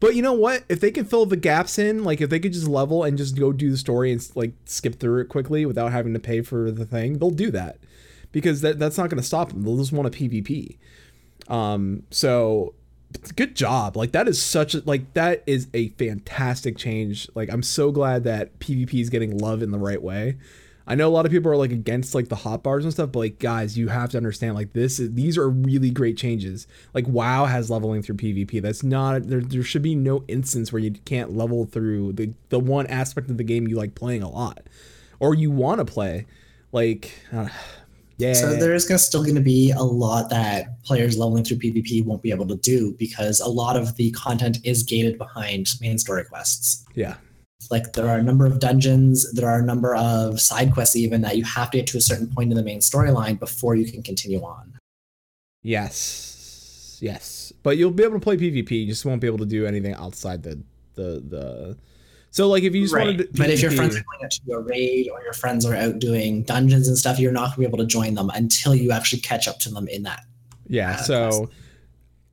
But 0.00 0.14
you 0.16 0.22
know 0.22 0.32
what? 0.32 0.64
If 0.68 0.80
they 0.80 0.90
can 0.90 1.04
fill 1.04 1.26
the 1.26 1.36
gaps 1.36 1.78
in, 1.78 2.04
like 2.04 2.20
if 2.20 2.30
they 2.30 2.40
could 2.40 2.54
just 2.54 2.66
level 2.66 3.04
and 3.04 3.18
just 3.18 3.38
go 3.38 3.52
do 3.52 3.70
the 3.70 3.76
story 3.76 4.10
and 4.10 4.26
like 4.34 4.54
skip 4.64 4.98
through 4.98 5.20
it 5.20 5.28
quickly 5.28 5.66
without 5.66 5.92
having 5.92 6.14
to 6.14 6.18
pay 6.18 6.40
for 6.40 6.70
the 6.70 6.86
thing, 6.86 7.18
they'll 7.18 7.30
do 7.30 7.50
that 7.50 7.78
because 8.32 8.62
that, 8.62 8.78
that's 8.78 8.96
not 8.96 9.10
going 9.10 9.20
to 9.20 9.26
stop 9.26 9.50
them. 9.50 9.62
They'll 9.62 9.76
just 9.76 9.92
want 9.92 10.08
a 10.08 10.10
PvP. 10.10 10.78
Um, 11.48 12.04
so 12.10 12.74
good 13.36 13.54
job. 13.54 13.96
Like 13.96 14.12
that 14.12 14.28
is 14.28 14.42
such 14.42 14.74
a 14.74 14.82
like 14.86 15.12
that 15.14 15.42
is 15.46 15.68
a 15.74 15.88
fantastic 15.90 16.76
change. 16.76 17.28
Like 17.34 17.52
I'm 17.52 17.62
so 17.62 17.90
glad 17.90 18.24
that 18.24 18.58
PvP 18.58 19.00
is 19.00 19.10
getting 19.10 19.36
love 19.36 19.62
in 19.62 19.70
the 19.70 19.78
right 19.78 20.02
way. 20.02 20.38
I 20.86 20.94
know 20.94 21.08
a 21.08 21.10
lot 21.10 21.26
of 21.26 21.32
people 21.32 21.50
are 21.52 21.56
like 21.56 21.72
against 21.72 22.14
like 22.14 22.28
the 22.28 22.36
hot 22.36 22.62
bars 22.62 22.84
and 22.84 22.92
stuff, 22.92 23.12
but 23.12 23.20
like 23.20 23.38
guys, 23.38 23.78
you 23.78 23.88
have 23.88 24.10
to 24.10 24.16
understand 24.16 24.54
like 24.54 24.72
this 24.72 24.98
is 24.98 25.12
these 25.14 25.38
are 25.38 25.48
really 25.48 25.90
great 25.90 26.16
changes. 26.16 26.66
Like 26.94 27.06
WoW 27.06 27.44
has 27.44 27.70
leveling 27.70 28.02
through 28.02 28.16
PvP. 28.16 28.60
That's 28.60 28.82
not 28.82 29.28
there 29.28 29.40
there 29.40 29.62
should 29.62 29.82
be 29.82 29.94
no 29.94 30.24
instance 30.26 30.72
where 30.72 30.80
you 30.80 30.92
can't 31.04 31.36
level 31.36 31.64
through 31.64 32.14
the 32.14 32.32
the 32.48 32.58
one 32.58 32.86
aspect 32.86 33.30
of 33.30 33.36
the 33.36 33.44
game 33.44 33.68
you 33.68 33.76
like 33.76 33.94
playing 33.94 34.22
a 34.22 34.28
lot 34.28 34.62
or 35.20 35.34
you 35.34 35.50
want 35.50 35.78
to 35.78 35.84
play. 35.84 36.26
Like 36.72 37.12
uh, 37.32 37.48
yeah. 38.16 38.32
So 38.32 38.56
there's 38.56 38.86
gonna 38.86 38.98
still 38.98 39.22
going 39.22 39.36
to 39.36 39.40
be 39.40 39.70
a 39.70 39.82
lot 39.82 40.30
that 40.30 40.82
players 40.82 41.16
leveling 41.16 41.44
through 41.44 41.58
PvP 41.58 42.04
won't 42.04 42.22
be 42.22 42.30
able 42.30 42.48
to 42.48 42.56
do 42.56 42.94
because 42.98 43.40
a 43.40 43.48
lot 43.48 43.76
of 43.76 43.96
the 43.96 44.10
content 44.12 44.58
is 44.64 44.82
gated 44.82 45.18
behind 45.18 45.68
main 45.80 45.98
story 45.98 46.24
quests. 46.24 46.84
yeah. 46.94 47.16
Like 47.70 47.92
there 47.92 48.08
are 48.08 48.18
a 48.18 48.22
number 48.22 48.46
of 48.46 48.58
dungeons, 48.58 49.30
there 49.32 49.48
are 49.48 49.58
a 49.58 49.64
number 49.64 49.94
of 49.94 50.40
side 50.40 50.72
quests 50.72 50.96
even 50.96 51.20
that 51.22 51.36
you 51.36 51.44
have 51.44 51.70
to 51.72 51.78
get 51.78 51.86
to 51.88 51.98
a 51.98 52.00
certain 52.00 52.28
point 52.28 52.50
in 52.50 52.56
the 52.56 52.62
main 52.62 52.80
storyline 52.80 53.38
before 53.38 53.74
you 53.74 53.90
can 53.90 54.02
continue 54.02 54.40
on. 54.42 54.78
Yes. 55.62 56.98
Yes. 57.00 57.52
But 57.62 57.76
you'll 57.76 57.90
be 57.90 58.02
able 58.02 58.14
to 58.14 58.20
play 58.20 58.36
PvP, 58.36 58.70
you 58.70 58.86
just 58.86 59.04
won't 59.04 59.20
be 59.20 59.26
able 59.26 59.38
to 59.38 59.46
do 59.46 59.66
anything 59.66 59.94
outside 59.94 60.42
the 60.42 60.62
the 60.94 61.22
the 61.28 61.78
So 62.30 62.48
like 62.48 62.62
if 62.62 62.74
you 62.74 62.82
just 62.82 62.96
wanted 62.96 63.18
to 63.18 63.28
But 63.34 63.50
if 63.50 63.60
your 63.60 63.70
friends 63.70 63.96
are 63.96 64.02
going 64.02 64.24
out 64.24 64.30
to 64.30 64.40
do 64.46 64.52
a 64.52 64.60
raid 64.60 65.08
or 65.12 65.22
your 65.22 65.32
friends 65.32 65.66
are 65.66 65.74
out 65.74 65.98
doing 65.98 66.42
dungeons 66.42 66.88
and 66.88 66.96
stuff, 66.96 67.18
you're 67.18 67.32
not 67.32 67.48
going 67.48 67.52
to 67.52 67.60
be 67.60 67.66
able 67.66 67.78
to 67.78 67.86
join 67.86 68.14
them 68.14 68.30
until 68.34 68.74
you 68.74 68.92
actually 68.92 69.20
catch 69.20 69.46
up 69.48 69.58
to 69.60 69.70
them 69.70 69.88
in 69.88 70.02
that. 70.04 70.24
Yeah, 70.66 70.92
uh, 70.92 70.96
so 71.02 71.50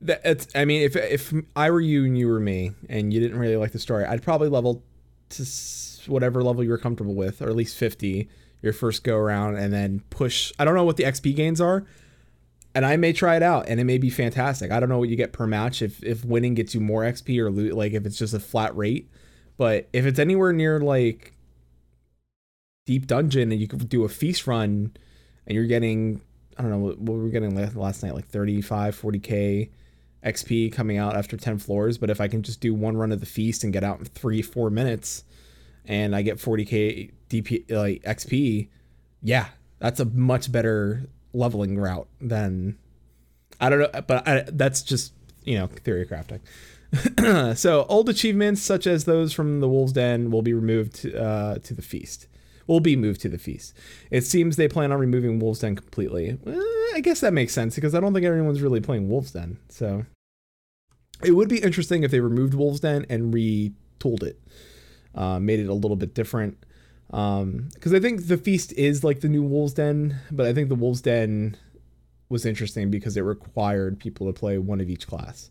that 0.02 0.20
it's 0.24 0.46
I 0.54 0.64
mean 0.64 0.82
if 0.82 0.96
if 0.96 1.34
I 1.56 1.70
were 1.70 1.80
you 1.80 2.04
and 2.04 2.16
you 2.16 2.28
were 2.28 2.40
me 2.40 2.72
and 2.88 3.12
you 3.12 3.20
didn't 3.20 3.38
really 3.38 3.56
like 3.56 3.72
the 3.72 3.78
story, 3.78 4.04
I'd 4.04 4.22
probably 4.22 4.48
level 4.48 4.82
to 5.30 6.10
whatever 6.10 6.42
level 6.42 6.64
you 6.64 6.70
were 6.70 6.78
comfortable 6.78 7.14
with 7.14 7.42
or 7.42 7.48
at 7.48 7.56
least 7.56 7.76
50 7.76 8.28
your 8.62 8.72
first 8.72 9.04
go 9.04 9.16
around 9.16 9.56
and 9.56 9.72
then 9.72 10.02
push 10.10 10.52
I 10.58 10.64
don't 10.64 10.74
know 10.74 10.84
what 10.84 10.96
the 10.96 11.04
XP 11.04 11.36
gains 11.36 11.60
are. 11.60 11.84
And 12.74 12.84
I 12.86 12.96
may 12.96 13.12
try 13.12 13.36
it 13.36 13.42
out 13.42 13.68
and 13.68 13.80
it 13.80 13.84
may 13.84 13.98
be 13.98 14.10
fantastic. 14.10 14.70
I 14.70 14.78
don't 14.78 14.88
know 14.88 14.98
what 14.98 15.08
you 15.08 15.16
get 15.16 15.32
per 15.32 15.46
match 15.46 15.82
if 15.82 16.02
if 16.02 16.24
winning 16.24 16.54
gets 16.54 16.74
you 16.74 16.80
more 16.80 17.02
XP 17.02 17.38
or 17.38 17.50
loot 17.50 17.74
like 17.74 17.92
if 17.92 18.06
it's 18.06 18.18
just 18.18 18.34
a 18.34 18.40
flat 18.40 18.76
rate. 18.76 19.10
But 19.56 19.88
if 19.92 20.06
it's 20.06 20.18
anywhere 20.18 20.52
near 20.52 20.80
like 20.80 21.34
deep 22.86 23.06
dungeon 23.06 23.52
and 23.52 23.60
you 23.60 23.68
could 23.68 23.88
do 23.88 24.04
a 24.04 24.08
feast 24.08 24.46
run 24.46 24.92
and 25.46 25.54
you're 25.54 25.66
getting 25.66 26.20
I 26.56 26.62
don't 26.62 26.70
know 26.70 26.78
what 26.78 26.98
what 26.98 27.16
were 27.16 27.24
we 27.24 27.30
getting 27.30 27.54
last 27.74 28.02
night, 28.02 28.14
like 28.14 28.26
35, 28.26 29.00
40k 29.00 29.70
XP 30.24 30.72
coming 30.72 30.98
out 30.98 31.16
after 31.16 31.36
10 31.36 31.58
floors. 31.58 31.98
But 31.98 32.10
if 32.10 32.20
I 32.20 32.28
can 32.28 32.42
just 32.42 32.60
do 32.60 32.74
one 32.74 32.96
run 32.96 33.12
of 33.12 33.20
the 33.20 33.26
feast 33.26 33.64
and 33.64 33.72
get 33.72 33.84
out 33.84 33.98
in 33.98 34.04
three, 34.04 34.42
four 34.42 34.70
minutes, 34.70 35.24
and 35.84 36.14
I 36.14 36.22
get 36.22 36.38
40k 36.38 37.12
DP 37.30 37.70
like 37.70 38.02
XP, 38.02 38.68
yeah, 39.22 39.46
that's 39.78 40.00
a 40.00 40.04
much 40.04 40.50
better 40.50 41.08
leveling 41.32 41.78
route 41.78 42.08
than 42.20 42.78
I 43.60 43.68
don't 43.70 43.80
know, 43.80 44.00
but 44.02 44.26
I, 44.26 44.44
that's 44.46 44.82
just 44.82 45.12
you 45.44 45.58
know 45.58 45.66
theory 45.66 46.06
crafting. 46.06 46.40
so 47.56 47.84
old 47.88 48.08
achievements 48.08 48.62
such 48.62 48.86
as 48.86 49.04
those 49.04 49.32
from 49.32 49.60
the 49.60 49.68
Wolves 49.68 49.92
Den 49.92 50.30
will 50.30 50.42
be 50.42 50.54
removed 50.54 51.06
uh, 51.14 51.58
to 51.62 51.74
the 51.74 51.82
feast. 51.82 52.27
Will 52.68 52.80
be 52.80 52.94
moved 52.94 53.20
to 53.22 53.28
the 53.28 53.38
feast. 53.38 53.74
It 54.10 54.24
seems 54.24 54.54
they 54.56 54.68
plan 54.68 54.92
on 54.92 55.00
removing 55.00 55.40
Wolves 55.40 55.60
Den 55.60 55.74
completely. 55.74 56.38
Eh, 56.46 56.60
I 56.94 57.00
guess 57.02 57.20
that 57.20 57.32
makes 57.32 57.52
sense 57.52 57.74
because 57.74 57.94
I 57.94 58.00
don't 58.00 58.14
think 58.14 58.26
anyone's 58.26 58.62
really 58.62 58.80
playing 58.80 59.08
Wolves 59.08 59.32
Den. 59.32 59.58
So 59.68 60.04
it 61.24 61.32
would 61.32 61.48
be 61.48 61.58
interesting 61.58 62.04
if 62.04 62.10
they 62.10 62.20
removed 62.20 62.54
Wolves 62.54 62.80
Den 62.80 63.06
and 63.08 63.34
retooled 63.34 64.22
it, 64.22 64.40
uh, 65.14 65.40
made 65.40 65.60
it 65.60 65.68
a 65.68 65.74
little 65.74 65.96
bit 65.96 66.14
different. 66.14 66.58
Because 67.08 67.94
I 67.94 68.00
think 68.00 68.28
the 68.28 68.36
feast 68.36 68.72
is 68.74 69.02
like 69.02 69.20
the 69.20 69.28
new 69.28 69.42
Wolves 69.42 69.72
Den, 69.72 70.16
but 70.30 70.46
I 70.46 70.52
think 70.52 70.68
the 70.68 70.74
Wolves 70.74 71.00
Den 71.00 71.56
was 72.28 72.44
interesting 72.44 72.90
because 72.90 73.16
it 73.16 73.22
required 73.22 73.98
people 73.98 74.26
to 74.26 74.38
play 74.38 74.58
one 74.58 74.80
of 74.80 74.90
each 74.90 75.06
class 75.06 75.50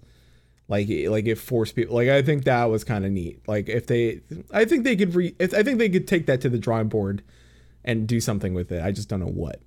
like 0.68 0.88
like 0.90 1.26
it 1.26 1.38
forced 1.38 1.76
people 1.76 1.96
like 1.96 2.10
i 2.10 2.22
think 2.22 2.44
that 2.44 2.66
was 2.66 2.84
kind 2.84 3.06
of 3.06 3.12
neat. 3.12 3.48
Like 3.48 3.70
if 3.70 3.88
they 3.88 4.22
i 4.52 4.66
think 4.66 4.84
they 4.84 4.96
could 4.96 5.16
re 5.16 5.34
i 5.40 5.64
think 5.64 5.80
they 5.80 5.90
could 5.90 6.08
take 6.08 6.26
that 6.26 6.42
to 6.42 6.50
the 6.50 6.58
drawing 6.58 6.90
board 6.90 7.24
and 7.86 8.06
do 8.06 8.20
something 8.20 8.54
with 8.54 8.72
it. 8.72 8.84
I 8.84 8.92
just 8.92 9.08
don't 9.08 9.22
know 9.22 9.28
what. 9.28 9.62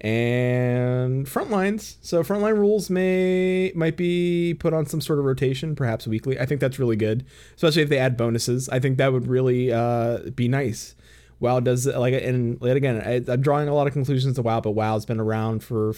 And 0.00 1.28
front 1.28 1.50
lines. 1.50 1.96
So 2.02 2.22
frontline 2.24 2.58
rules 2.58 2.90
may 2.90 3.72
might 3.76 3.96
be 3.96 4.54
put 4.58 4.74
on 4.74 4.86
some 4.86 5.00
sort 5.00 5.20
of 5.20 5.24
rotation 5.24 5.76
perhaps 5.76 6.06
weekly. 6.08 6.38
I 6.38 6.46
think 6.46 6.60
that's 6.60 6.78
really 6.78 6.96
good 6.96 7.24
especially 7.54 7.82
if 7.82 7.88
they 7.88 7.98
add 7.98 8.16
bonuses. 8.16 8.68
I 8.68 8.80
think 8.80 8.98
that 8.98 9.12
would 9.12 9.28
really 9.28 9.72
uh 9.72 10.30
be 10.34 10.48
nice. 10.48 10.96
Wow 11.38 11.60
does 11.60 11.86
like 11.86 12.14
and 12.14 12.60
again 12.64 13.00
I, 13.00 13.32
i'm 13.32 13.42
drawing 13.42 13.68
a 13.68 13.74
lot 13.74 13.86
of 13.86 13.92
conclusions 13.92 14.36
to 14.36 14.42
wow 14.42 14.60
but 14.60 14.70
wow's 14.70 15.04
been 15.04 15.20
around 15.20 15.62
for 15.62 15.94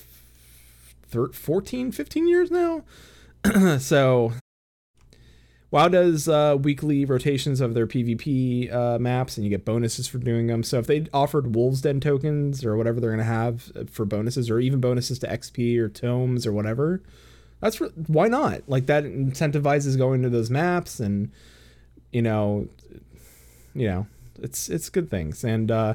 thir- 1.08 1.32
14 1.32 1.92
15 1.92 2.28
years 2.28 2.50
now 2.50 2.82
so 3.78 4.32
WoW 5.70 5.88
does 5.88 6.28
uh, 6.28 6.56
weekly 6.60 7.04
rotations 7.04 7.60
of 7.60 7.74
their 7.74 7.86
PvP 7.86 8.72
uh, 8.72 8.98
maps, 8.98 9.36
and 9.36 9.44
you 9.44 9.50
get 9.50 9.64
bonuses 9.64 10.06
for 10.06 10.18
doing 10.18 10.46
them. 10.46 10.62
So 10.62 10.78
if 10.78 10.86
they 10.86 11.06
offered 11.12 11.54
Wolves 11.54 11.80
Den 11.80 11.98
tokens 12.00 12.64
or 12.64 12.76
whatever 12.76 13.00
they're 13.00 13.10
gonna 13.10 13.24
have 13.24 13.72
for 13.90 14.04
bonuses, 14.04 14.48
or 14.48 14.60
even 14.60 14.80
bonuses 14.80 15.18
to 15.20 15.26
XP 15.26 15.76
or 15.78 15.88
tomes 15.88 16.46
or 16.46 16.52
whatever, 16.52 17.02
that's 17.60 17.80
re- 17.80 17.90
why 18.06 18.28
not? 18.28 18.62
Like 18.68 18.86
that 18.86 19.04
incentivizes 19.04 19.98
going 19.98 20.22
to 20.22 20.28
those 20.28 20.50
maps, 20.50 21.00
and 21.00 21.32
you 22.12 22.22
know, 22.22 22.68
you 23.74 23.88
know, 23.88 24.06
it's 24.40 24.68
it's 24.68 24.88
good 24.88 25.10
things. 25.10 25.42
And 25.42 25.70
uh, 25.70 25.94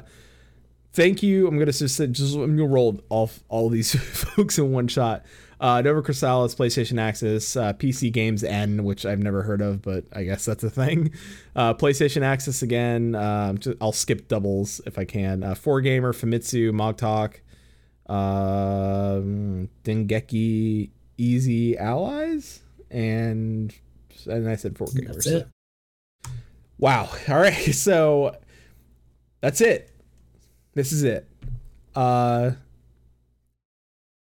thank 0.92 1.22
you. 1.22 1.46
I'm 1.48 1.58
gonna 1.58 1.72
just 1.72 1.98
just 2.12 2.34
I'm 2.34 2.56
gonna 2.56 2.66
roll 2.66 3.00
all 3.08 3.30
all 3.48 3.68
these 3.68 3.94
folks 3.98 4.58
in 4.58 4.72
one 4.72 4.88
shot. 4.88 5.24
Uh, 5.60 5.80
Novacrystallis, 5.80 6.56
PlayStation 6.56 7.00
Access, 7.00 7.54
uh, 7.54 7.72
PC 7.74 8.10
Games 8.12 8.42
N, 8.42 8.82
which 8.82 9.06
I've 9.06 9.20
never 9.20 9.44
heard 9.44 9.60
of, 9.62 9.80
but 9.80 10.04
I 10.12 10.24
guess 10.24 10.44
that's 10.44 10.64
a 10.64 10.70
thing. 10.70 11.12
Uh, 11.54 11.74
PlayStation 11.74 12.22
Access 12.22 12.62
again. 12.62 13.14
Um, 13.14 13.58
ju- 13.58 13.76
I'll 13.78 13.92
skip 13.92 14.26
doubles 14.26 14.80
if 14.86 14.98
I 14.98 15.04
can. 15.04 15.44
Uh, 15.44 15.54
Four 15.54 15.82
Gamer, 15.82 16.14
Famitsu, 16.14 16.70
Mogtalk, 16.72 17.40
um, 18.10 19.68
Dengeki, 19.84 20.90
Easy 21.18 21.76
Allies, 21.76 22.60
and 22.90 23.72
and 24.26 24.48
I 24.48 24.56
said 24.56 24.78
Four 24.78 24.88
Gamer. 24.94 25.12
That's 25.12 25.24
so- 25.26 25.36
it. 25.36 25.48
Wow. 26.78 27.10
All 27.28 27.36
right. 27.38 27.74
So 27.74 28.34
that's 29.42 29.60
it. 29.60 29.91
This 30.74 30.92
is 30.92 31.02
it. 31.02 31.28
Uh 31.94 32.52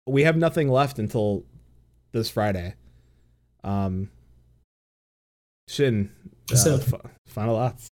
we 0.07 0.23
have 0.25 0.37
nothing 0.37 0.69
left 0.69 0.99
until 0.99 1.45
this 2.13 2.29
Friday. 2.31 2.75
Um 3.63 4.11
Shin, 5.69 6.11
uh, 6.53 6.57
So- 6.57 6.75
f- 6.77 6.93
final 7.27 7.57
thoughts. 7.57 7.89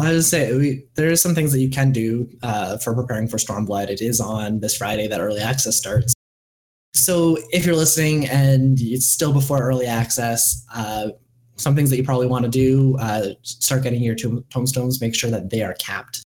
I 0.00 0.10
would 0.12 0.24
say 0.24 0.56
we, 0.56 0.84
there 0.94 1.10
are 1.12 1.16
some 1.16 1.34
things 1.34 1.52
that 1.52 1.60
you 1.60 1.68
can 1.68 1.92
do 1.92 2.26
uh, 2.42 2.78
for 2.78 2.94
preparing 2.94 3.28
for 3.28 3.36
Stormblood. 3.36 3.90
It 3.90 4.00
is 4.00 4.22
on 4.22 4.60
this 4.60 4.74
Friday 4.74 5.06
that 5.06 5.20
early 5.20 5.40
access 5.40 5.76
starts. 5.76 6.14
So 6.94 7.36
if 7.50 7.66
you're 7.66 7.76
listening 7.76 8.26
and 8.26 8.80
it's 8.80 9.04
still 9.06 9.34
before 9.34 9.60
early 9.62 9.84
access, 9.84 10.64
uh, 10.74 11.10
some 11.56 11.76
things 11.76 11.90
that 11.90 11.98
you 11.98 12.04
probably 12.04 12.26
want 12.26 12.44
to 12.46 12.50
do: 12.50 12.96
uh, 13.00 13.34
start 13.42 13.82
getting 13.82 14.02
your 14.02 14.14
tomb- 14.14 14.42
tomestones. 14.48 15.00
Make 15.02 15.14
sure 15.14 15.30
that 15.30 15.50
they 15.50 15.62
are 15.62 15.74
capped. 15.74 16.22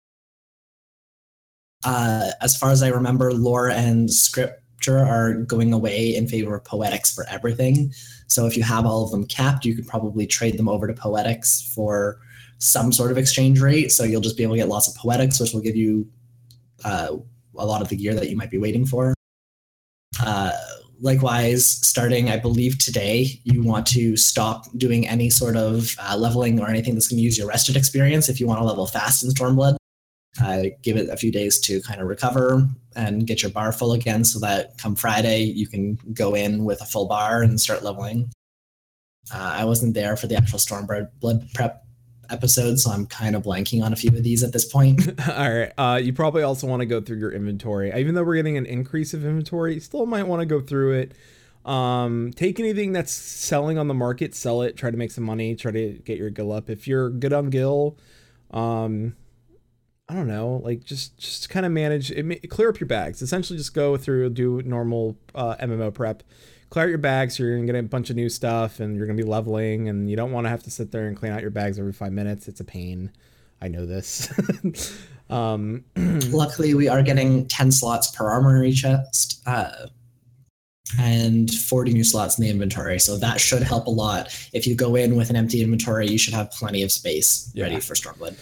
Uh, 1.84 2.30
as 2.40 2.56
far 2.56 2.70
as 2.70 2.82
I 2.82 2.88
remember, 2.88 3.32
lore 3.32 3.70
and 3.70 4.12
scripture 4.12 4.98
are 4.98 5.34
going 5.34 5.72
away 5.72 6.14
in 6.14 6.28
favor 6.28 6.54
of 6.54 6.64
poetics 6.64 7.14
for 7.14 7.26
everything. 7.28 7.92
So 8.26 8.46
if 8.46 8.56
you 8.56 8.62
have 8.62 8.86
all 8.86 9.04
of 9.04 9.10
them 9.10 9.26
capped, 9.26 9.64
you 9.64 9.74
could 9.74 9.86
probably 9.86 10.26
trade 10.26 10.58
them 10.58 10.68
over 10.68 10.86
to 10.86 10.94
poetics 10.94 11.72
for 11.74 12.18
some 12.58 12.92
sort 12.92 13.10
of 13.10 13.18
exchange 13.18 13.60
rate. 13.60 13.90
So 13.90 14.04
you'll 14.04 14.20
just 14.20 14.36
be 14.36 14.42
able 14.42 14.54
to 14.54 14.58
get 14.58 14.68
lots 14.68 14.88
of 14.88 14.94
poetics, 14.94 15.40
which 15.40 15.52
will 15.52 15.62
give 15.62 15.76
you 15.76 16.06
uh, 16.84 17.16
a 17.56 17.66
lot 17.66 17.82
of 17.82 17.88
the 17.88 17.96
gear 17.96 18.14
that 18.14 18.28
you 18.28 18.36
might 18.36 18.50
be 18.50 18.58
waiting 18.58 18.86
for. 18.86 19.14
Uh, 20.22 20.52
likewise, 21.00 21.66
starting, 21.66 22.28
I 22.28 22.36
believe, 22.36 22.78
today, 22.78 23.40
you 23.44 23.62
want 23.62 23.86
to 23.88 24.16
stop 24.16 24.66
doing 24.76 25.08
any 25.08 25.30
sort 25.30 25.56
of 25.56 25.94
uh, 25.98 26.16
leveling 26.16 26.60
or 26.60 26.68
anything 26.68 26.94
that's 26.94 27.08
going 27.08 27.18
to 27.18 27.22
use 27.22 27.38
your 27.38 27.48
rested 27.48 27.76
experience 27.76 28.28
if 28.28 28.38
you 28.38 28.46
want 28.46 28.60
to 28.60 28.64
level 28.64 28.86
fast 28.86 29.24
in 29.24 29.30
Stormblood. 29.30 29.76
Uh, 30.40 30.64
give 30.82 30.96
it 30.96 31.08
a 31.08 31.16
few 31.16 31.32
days 31.32 31.58
to 31.58 31.82
kind 31.82 32.00
of 32.00 32.06
recover 32.06 32.68
and 32.94 33.26
get 33.26 33.42
your 33.42 33.50
bar 33.50 33.72
full 33.72 33.92
again 33.92 34.22
so 34.22 34.38
that 34.38 34.78
come 34.78 34.94
Friday 34.94 35.42
you 35.42 35.66
can 35.66 35.98
go 36.12 36.34
in 36.34 36.64
with 36.64 36.80
a 36.80 36.84
full 36.84 37.06
bar 37.06 37.42
and 37.42 37.60
start 37.60 37.82
leveling. 37.82 38.30
Uh, 39.34 39.54
I 39.56 39.64
wasn't 39.64 39.94
there 39.94 40.16
for 40.16 40.28
the 40.28 40.36
actual 40.36 40.58
Stormblood 40.58 41.08
blood 41.20 41.48
prep 41.52 41.84
episode, 42.30 42.78
so 42.78 42.90
I'm 42.90 43.06
kind 43.06 43.34
of 43.34 43.42
blanking 43.42 43.82
on 43.82 43.92
a 43.92 43.96
few 43.96 44.10
of 44.10 44.22
these 44.22 44.42
at 44.42 44.52
this 44.52 44.64
point. 44.64 45.08
All 45.28 45.52
right. 45.52 45.72
Uh, 45.76 46.00
you 46.02 46.12
probably 46.12 46.42
also 46.42 46.66
want 46.66 46.80
to 46.80 46.86
go 46.86 47.00
through 47.00 47.18
your 47.18 47.32
inventory. 47.32 47.92
Even 47.94 48.14
though 48.14 48.22
we're 48.22 48.36
getting 48.36 48.56
an 48.56 48.66
increase 48.66 49.12
of 49.14 49.24
inventory, 49.24 49.74
you 49.74 49.80
still 49.80 50.06
might 50.06 50.26
want 50.26 50.40
to 50.40 50.46
go 50.46 50.60
through 50.60 50.92
it. 50.92 51.12
Um, 51.64 52.32
take 52.34 52.58
anything 52.58 52.92
that's 52.92 53.12
selling 53.12 53.78
on 53.78 53.88
the 53.88 53.94
market, 53.94 54.34
sell 54.34 54.62
it, 54.62 54.76
try 54.76 54.90
to 54.90 54.96
make 54.96 55.10
some 55.10 55.24
money, 55.24 55.54
try 55.54 55.72
to 55.72 55.92
get 56.04 56.18
your 56.18 56.30
gill 56.30 56.52
up. 56.52 56.70
If 56.70 56.88
you're 56.88 57.10
good 57.10 57.32
on 57.32 57.50
gill, 57.50 57.98
um, 58.52 59.14
I 60.10 60.14
don't 60.14 60.26
know, 60.26 60.60
like 60.64 60.82
just 60.82 61.16
just 61.18 61.50
kind 61.50 61.64
of 61.64 61.70
manage 61.70 62.10
it, 62.10 62.50
clear 62.50 62.68
up 62.68 62.80
your 62.80 62.88
bags. 62.88 63.22
Essentially, 63.22 63.56
just 63.56 63.74
go 63.74 63.96
through, 63.96 64.30
do 64.30 64.60
normal 64.62 65.16
uh, 65.36 65.54
MMO 65.62 65.94
prep, 65.94 66.24
clear 66.68 66.86
out 66.86 66.88
your 66.88 66.98
bags. 66.98 67.36
So 67.36 67.44
you're 67.44 67.54
gonna 67.54 67.66
get 67.66 67.76
a 67.76 67.82
bunch 67.84 68.10
of 68.10 68.16
new 68.16 68.28
stuff, 68.28 68.80
and 68.80 68.96
you're 68.96 69.06
gonna 69.06 69.16
be 69.16 69.22
leveling, 69.22 69.88
and 69.88 70.10
you 70.10 70.16
don't 70.16 70.32
want 70.32 70.46
to 70.46 70.48
have 70.48 70.64
to 70.64 70.70
sit 70.70 70.90
there 70.90 71.06
and 71.06 71.16
clean 71.16 71.30
out 71.30 71.42
your 71.42 71.52
bags 71.52 71.78
every 71.78 71.92
five 71.92 72.10
minutes. 72.12 72.48
It's 72.48 72.58
a 72.58 72.64
pain. 72.64 73.12
I 73.62 73.68
know 73.68 73.86
this. 73.86 74.32
um, 75.30 75.84
Luckily, 76.30 76.74
we 76.74 76.88
are 76.88 77.02
getting 77.02 77.46
10 77.46 77.70
slots 77.70 78.10
per 78.10 78.28
armory 78.28 78.72
chest. 78.72 79.42
Uh, 79.46 79.70
and 80.98 81.54
40 81.54 81.92
new 81.92 82.02
slots 82.02 82.36
in 82.36 82.44
the 82.44 82.50
inventory. 82.50 82.98
So 82.98 83.16
that 83.18 83.40
should 83.40 83.62
help 83.62 83.86
a 83.86 83.90
lot. 83.90 84.36
If 84.52 84.66
you 84.66 84.74
go 84.74 84.96
in 84.96 85.14
with 85.14 85.30
an 85.30 85.36
empty 85.36 85.62
inventory, 85.62 86.08
you 86.08 86.18
should 86.18 86.34
have 86.34 86.50
plenty 86.50 86.82
of 86.82 86.90
space 86.90 87.48
Yeah. 87.54 87.64
ready 87.64 87.78
for 87.78 87.94
Stormblood. 87.94 88.34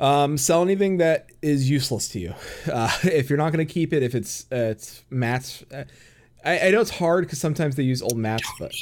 Um, 0.00 0.38
sell 0.38 0.62
anything 0.62 0.96
that 0.96 1.30
is 1.42 1.68
useless 1.68 2.08
to 2.10 2.20
you. 2.20 2.34
Uh, 2.70 2.90
if 3.04 3.28
you're 3.28 3.38
not 3.38 3.52
going 3.52 3.66
to 3.66 3.72
keep 3.72 3.92
it, 3.92 4.02
if 4.02 4.14
it's 4.14 4.46
uh, 4.52 4.56
it's 4.56 5.02
mats, 5.10 5.64
uh, 5.72 5.84
I, 6.44 6.68
I 6.68 6.70
know 6.70 6.80
it's 6.80 6.90
hard 6.90 7.24
because 7.24 7.40
sometimes 7.40 7.74
they 7.74 7.82
use 7.82 8.00
old 8.00 8.16
mats, 8.16 8.48
but 8.58 8.72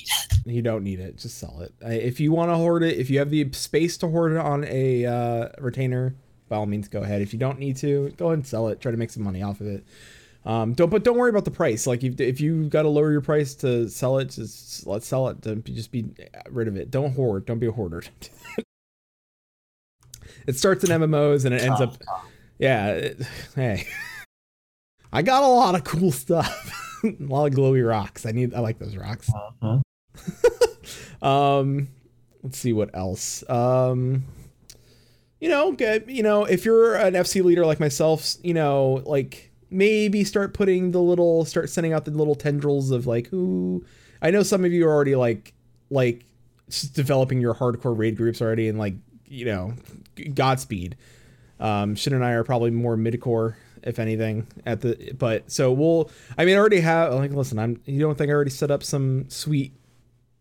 you 0.44 0.62
don't 0.62 0.84
need 0.84 1.00
it. 1.00 1.16
Just 1.16 1.38
sell 1.38 1.60
it. 1.60 1.72
If 1.80 2.20
you 2.20 2.32
want 2.32 2.50
to 2.50 2.56
hoard 2.56 2.82
it, 2.82 2.98
if 2.98 3.08
you 3.08 3.18
have 3.18 3.30
the 3.30 3.50
space 3.52 3.96
to 3.98 4.08
hoard 4.08 4.32
it 4.32 4.38
on 4.38 4.64
a 4.64 5.06
uh, 5.06 5.48
retainer, 5.58 6.14
by 6.48 6.56
all 6.56 6.66
means, 6.66 6.88
go 6.88 7.02
ahead. 7.02 7.22
If 7.22 7.32
you 7.32 7.38
don't 7.38 7.58
need 7.58 7.76
to, 7.78 8.10
go 8.16 8.26
ahead 8.26 8.38
and 8.38 8.46
sell 8.46 8.68
it. 8.68 8.80
Try 8.80 8.90
to 8.90 8.98
make 8.98 9.10
some 9.10 9.22
money 9.22 9.42
off 9.42 9.60
of 9.60 9.68
it. 9.68 9.84
Um, 10.44 10.72
don't 10.72 10.88
but 10.88 11.04
don't 11.04 11.16
worry 11.16 11.30
about 11.30 11.44
the 11.44 11.50
price. 11.50 11.86
Like 11.86 12.04
if 12.04 12.20
if 12.20 12.40
you 12.40 12.68
got 12.68 12.82
to 12.82 12.88
lower 12.88 13.12
your 13.12 13.20
price 13.20 13.54
to 13.56 13.88
sell 13.88 14.18
it, 14.18 14.26
just 14.26 14.86
let's 14.86 15.06
sell 15.06 15.28
it. 15.28 15.40
Don't 15.40 15.64
be, 15.64 15.74
just 15.74 15.92
be 15.92 16.06
rid 16.50 16.68
of 16.68 16.76
it. 16.76 16.90
Don't 16.90 17.12
hoard. 17.12 17.44
Don't 17.44 17.58
be 17.58 17.66
a 17.66 17.72
hoarder. 17.72 18.02
it 20.48 20.56
starts 20.56 20.82
in 20.82 20.90
MMOs 20.90 21.44
and 21.44 21.54
it 21.54 21.62
ends 21.62 21.80
up 21.80 21.94
yeah. 22.58 22.88
It, 22.88 23.22
hey, 23.54 23.86
I 25.12 25.22
got 25.22 25.42
a 25.42 25.46
lot 25.46 25.74
of 25.74 25.84
cool 25.84 26.10
stuff. 26.10 27.00
a 27.04 27.14
lot 27.20 27.46
of 27.46 27.54
glowy 27.54 27.86
rocks. 27.86 28.26
I 28.26 28.32
need. 28.32 28.54
I 28.54 28.60
like 28.60 28.78
those 28.78 28.96
rocks. 28.96 29.30
Uh-huh. 29.62 29.78
Um, 31.20 31.88
let's 32.44 32.56
see 32.56 32.72
what 32.72 32.90
else. 32.94 33.42
Um, 33.50 34.24
you 35.40 35.48
know, 35.48 35.72
get 35.72 36.08
you 36.08 36.22
know, 36.22 36.44
if 36.44 36.64
you're 36.64 36.94
an 36.94 37.14
FC 37.14 37.44
leader 37.44 37.66
like 37.66 37.80
myself, 37.80 38.36
you 38.42 38.54
know, 38.54 39.02
like 39.04 39.50
maybe 39.68 40.22
start 40.24 40.54
putting 40.54 40.92
the 40.92 41.02
little, 41.02 41.44
start 41.44 41.68
sending 41.68 41.92
out 41.92 42.04
the 42.04 42.12
little 42.12 42.36
tendrils 42.36 42.92
of 42.92 43.06
like 43.06 43.26
who. 43.26 43.84
I 44.22 44.30
know 44.30 44.44
some 44.44 44.64
of 44.64 44.72
you 44.72 44.86
are 44.86 44.92
already 44.92 45.16
like, 45.16 45.52
like 45.90 46.24
just 46.70 46.94
developing 46.94 47.40
your 47.40 47.54
hardcore 47.54 47.98
raid 47.98 48.16
groups 48.16 48.40
already, 48.40 48.68
and 48.68 48.78
like 48.78 48.94
you 49.28 49.44
know, 49.44 49.74
Godspeed. 50.34 50.96
Um, 51.60 51.94
Shin 51.94 52.12
and 52.12 52.24
I 52.24 52.32
are 52.32 52.44
probably 52.44 52.70
more 52.70 52.96
midcore, 52.96 53.56
if 53.82 53.98
anything, 53.98 54.46
at 54.64 54.80
the. 54.80 55.12
But 55.18 55.50
so 55.50 55.72
we'll. 55.72 56.10
I 56.36 56.44
mean, 56.44 56.56
I 56.56 56.58
already 56.58 56.80
have. 56.80 57.14
Like, 57.14 57.32
listen, 57.32 57.58
I'm. 57.58 57.80
You 57.84 58.00
don't 58.00 58.16
think 58.16 58.30
I 58.30 58.34
already 58.34 58.50
set 58.50 58.70
up 58.70 58.82
some 58.82 59.28
sweet, 59.28 59.72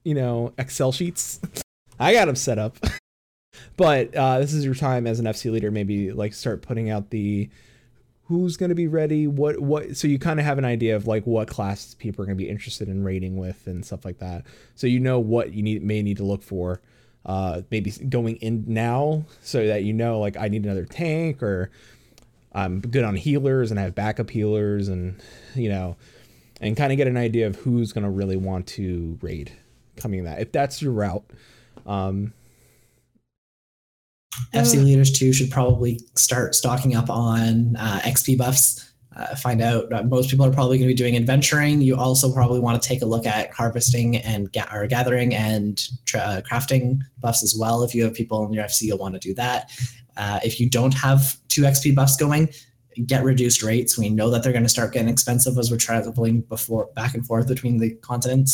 you 0.03 0.13
know, 0.13 0.53
Excel 0.57 0.91
sheets? 0.91 1.39
I 1.99 2.13
got 2.13 2.25
them 2.25 2.35
set 2.35 2.59
up. 2.59 2.77
but 3.77 4.13
uh, 4.15 4.39
this 4.39 4.53
is 4.53 4.63
your 4.63 4.75
time 4.75 5.07
as 5.07 5.19
an 5.19 5.25
FC 5.25 5.51
leader. 5.51 5.71
Maybe 5.71 6.11
like 6.11 6.33
start 6.33 6.61
putting 6.61 6.89
out 6.89 7.09
the 7.09 7.49
who's 8.27 8.57
going 8.57 8.69
to 8.69 8.75
be 8.75 8.87
ready 8.87 9.25
what 9.25 9.57
what 9.59 9.95
so 9.95 10.05
you 10.05 10.19
kind 10.19 10.37
of 10.37 10.45
have 10.45 10.57
an 10.57 10.65
idea 10.65 10.95
of 10.95 11.07
like 11.07 11.25
what 11.25 11.47
classes 11.47 11.95
people 11.95 12.21
are 12.21 12.25
going 12.25 12.37
to 12.37 12.43
be 12.43 12.49
interested 12.49 12.89
in 12.89 13.01
raiding 13.01 13.37
with 13.37 13.65
and 13.67 13.85
stuff 13.85 14.03
like 14.03 14.17
that 14.19 14.43
so 14.75 14.85
you 14.85 14.99
know 14.99 15.17
what 15.17 15.53
you 15.53 15.63
need 15.63 15.81
may 15.81 16.01
need 16.01 16.17
to 16.17 16.25
look 16.25 16.43
for 16.43 16.81
uh 17.27 17.61
maybe 17.69 17.91
going 17.91 18.37
in 18.37 18.63
now 18.67 19.23
so 19.41 19.67
that 19.67 19.83
you 19.83 19.93
know 19.93 20.19
like 20.19 20.37
i 20.37 20.47
need 20.47 20.63
another 20.63 20.85
tank 20.85 21.43
or 21.43 21.69
i'm 22.53 22.79
good 22.79 23.03
on 23.03 23.15
healers 23.15 23.69
and 23.69 23.79
i 23.79 23.83
have 23.83 23.93
backup 23.93 24.29
healers 24.29 24.87
and 24.87 25.21
you 25.53 25.69
know 25.69 25.95
and 26.59 26.75
kind 26.75 26.91
of 26.91 26.97
get 26.97 27.07
an 27.07 27.17
idea 27.17 27.45
of 27.45 27.55
who's 27.57 27.91
going 27.91 28.03
to 28.03 28.09
really 28.09 28.37
want 28.37 28.65
to 28.65 29.17
raid 29.21 29.51
coming 29.97 30.23
that 30.23 30.39
if 30.39 30.51
that's 30.51 30.81
your 30.81 30.91
route 30.91 31.25
um 31.85 32.33
FC 34.53 34.83
leaders 34.83 35.11
too 35.11 35.33
should 35.33 35.51
probably 35.51 35.99
start 36.15 36.55
stocking 36.55 36.95
up 36.95 37.09
on 37.09 37.75
uh, 37.75 37.99
XP 38.03 38.37
buffs. 38.37 38.86
Uh, 39.17 39.35
find 39.35 39.61
out 39.61 39.91
uh, 39.91 40.03
most 40.03 40.29
people 40.29 40.45
are 40.45 40.51
probably 40.51 40.77
going 40.77 40.87
to 40.87 40.93
be 40.93 40.97
doing 40.97 41.15
adventuring. 41.15 41.81
You 41.81 41.95
also 41.95 42.31
probably 42.31 42.59
want 42.59 42.79
to 42.81 42.87
take 42.87 43.01
a 43.01 43.05
look 43.05 43.25
at 43.25 43.51
harvesting 43.51 44.17
and 44.17 44.51
ga- 44.51 44.69
or 44.71 44.85
gathering 44.85 45.33
and 45.33 45.81
tra- 46.05 46.19
uh, 46.19 46.41
crafting 46.41 46.99
buffs 47.19 47.41
as 47.41 47.55
well. 47.57 47.81
If 47.83 47.95
you 47.95 48.03
have 48.03 48.13
people 48.13 48.45
in 48.45 48.53
your 48.53 48.65
FC, 48.65 48.83
you'll 48.83 48.99
want 48.99 49.15
to 49.15 49.19
do 49.19 49.33
that. 49.33 49.71
Uh, 50.17 50.39
if 50.43 50.59
you 50.59 50.69
don't 50.69 50.93
have 50.93 51.35
two 51.47 51.63
XP 51.63 51.95
buffs 51.95 52.15
going, 52.15 52.49
get 53.07 53.23
reduced 53.23 53.63
rates. 53.63 53.97
We 53.97 54.09
know 54.09 54.29
that 54.29 54.43
they're 54.43 54.51
going 54.51 54.63
to 54.63 54.69
start 54.69 54.93
getting 54.93 55.09
expensive 55.09 55.57
as 55.57 55.71
we're 55.71 55.77
traveling 55.77 56.41
before 56.41 56.89
back 56.95 57.15
and 57.15 57.25
forth 57.25 57.47
between 57.47 57.77
the 57.77 57.95
continents. 57.95 58.53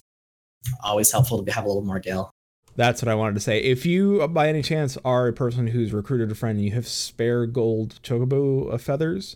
Always 0.82 1.11
helpful 1.11 1.43
to 1.43 1.51
have 1.51 1.66
a 1.66 1.68
little 1.68 1.84
more 1.84 1.99
gale. 1.99 2.32
That's 2.76 3.01
what 3.01 3.09
I 3.09 3.16
wanted 3.16 3.36
to 3.36 3.41
say. 3.41 3.59
If 3.59 3.86
you, 3.86 4.28
by 4.30 4.49
any 4.49 4.61
chance, 4.61 4.97
are 5.05 5.28
a 5.28 5.34
person 5.34 5.68
who's 5.68 5.93
recruited 5.93 6.32
a 6.32 6.36
friend 6.36 6.57
and 6.57 6.66
you 6.66 6.72
have 6.72 6.88
spare 6.88 7.45
gold 7.45 7.99
chocobo 8.01 8.74
uh, 8.74 8.78
feathers, 8.78 9.36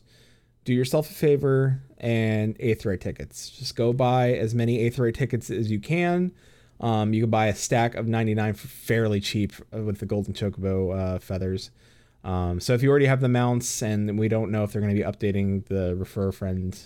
do 0.68 0.74
yourself 0.74 1.10
a 1.10 1.14
favor 1.14 1.82
and 1.98 2.60
Aetheryte 2.60 3.00
tickets. 3.00 3.50
Just 3.50 3.78
go 3.78 3.94
buy 3.94 4.34
as 4.34 4.54
many 4.54 4.80
Aetheryte 4.80 5.14
tickets 5.14 5.50
as 5.50 5.72
you 5.72 5.80
can. 5.80 6.34
Um, 6.82 7.14
you 7.14 7.22
can 7.22 7.30
buy 7.30 7.48
a 7.48 7.56
stack 7.56 7.96
of 7.96 8.06
99 8.06 8.54
for 8.54 8.68
fairly 8.68 9.22
cheap 9.22 9.54
with 9.72 10.00
the 10.00 10.06
golden 10.06 10.34
chocobo 10.34 10.94
uh, 10.94 11.20
feathers. 11.20 11.72
Um, 12.26 12.60
so 12.60 12.74
if 12.74 12.84
you 12.84 12.90
already 12.90 13.06
have 13.06 13.22
the 13.22 13.30
mounts, 13.30 13.82
and 13.82 14.20
we 14.20 14.28
don't 14.28 14.52
know 14.52 14.66
if 14.66 14.74
they're 14.74 14.82
going 14.82 14.94
to 14.94 15.02
be 15.02 15.10
updating 15.10 15.66
the 15.68 15.96
refer 15.96 16.34
friend 16.34 16.78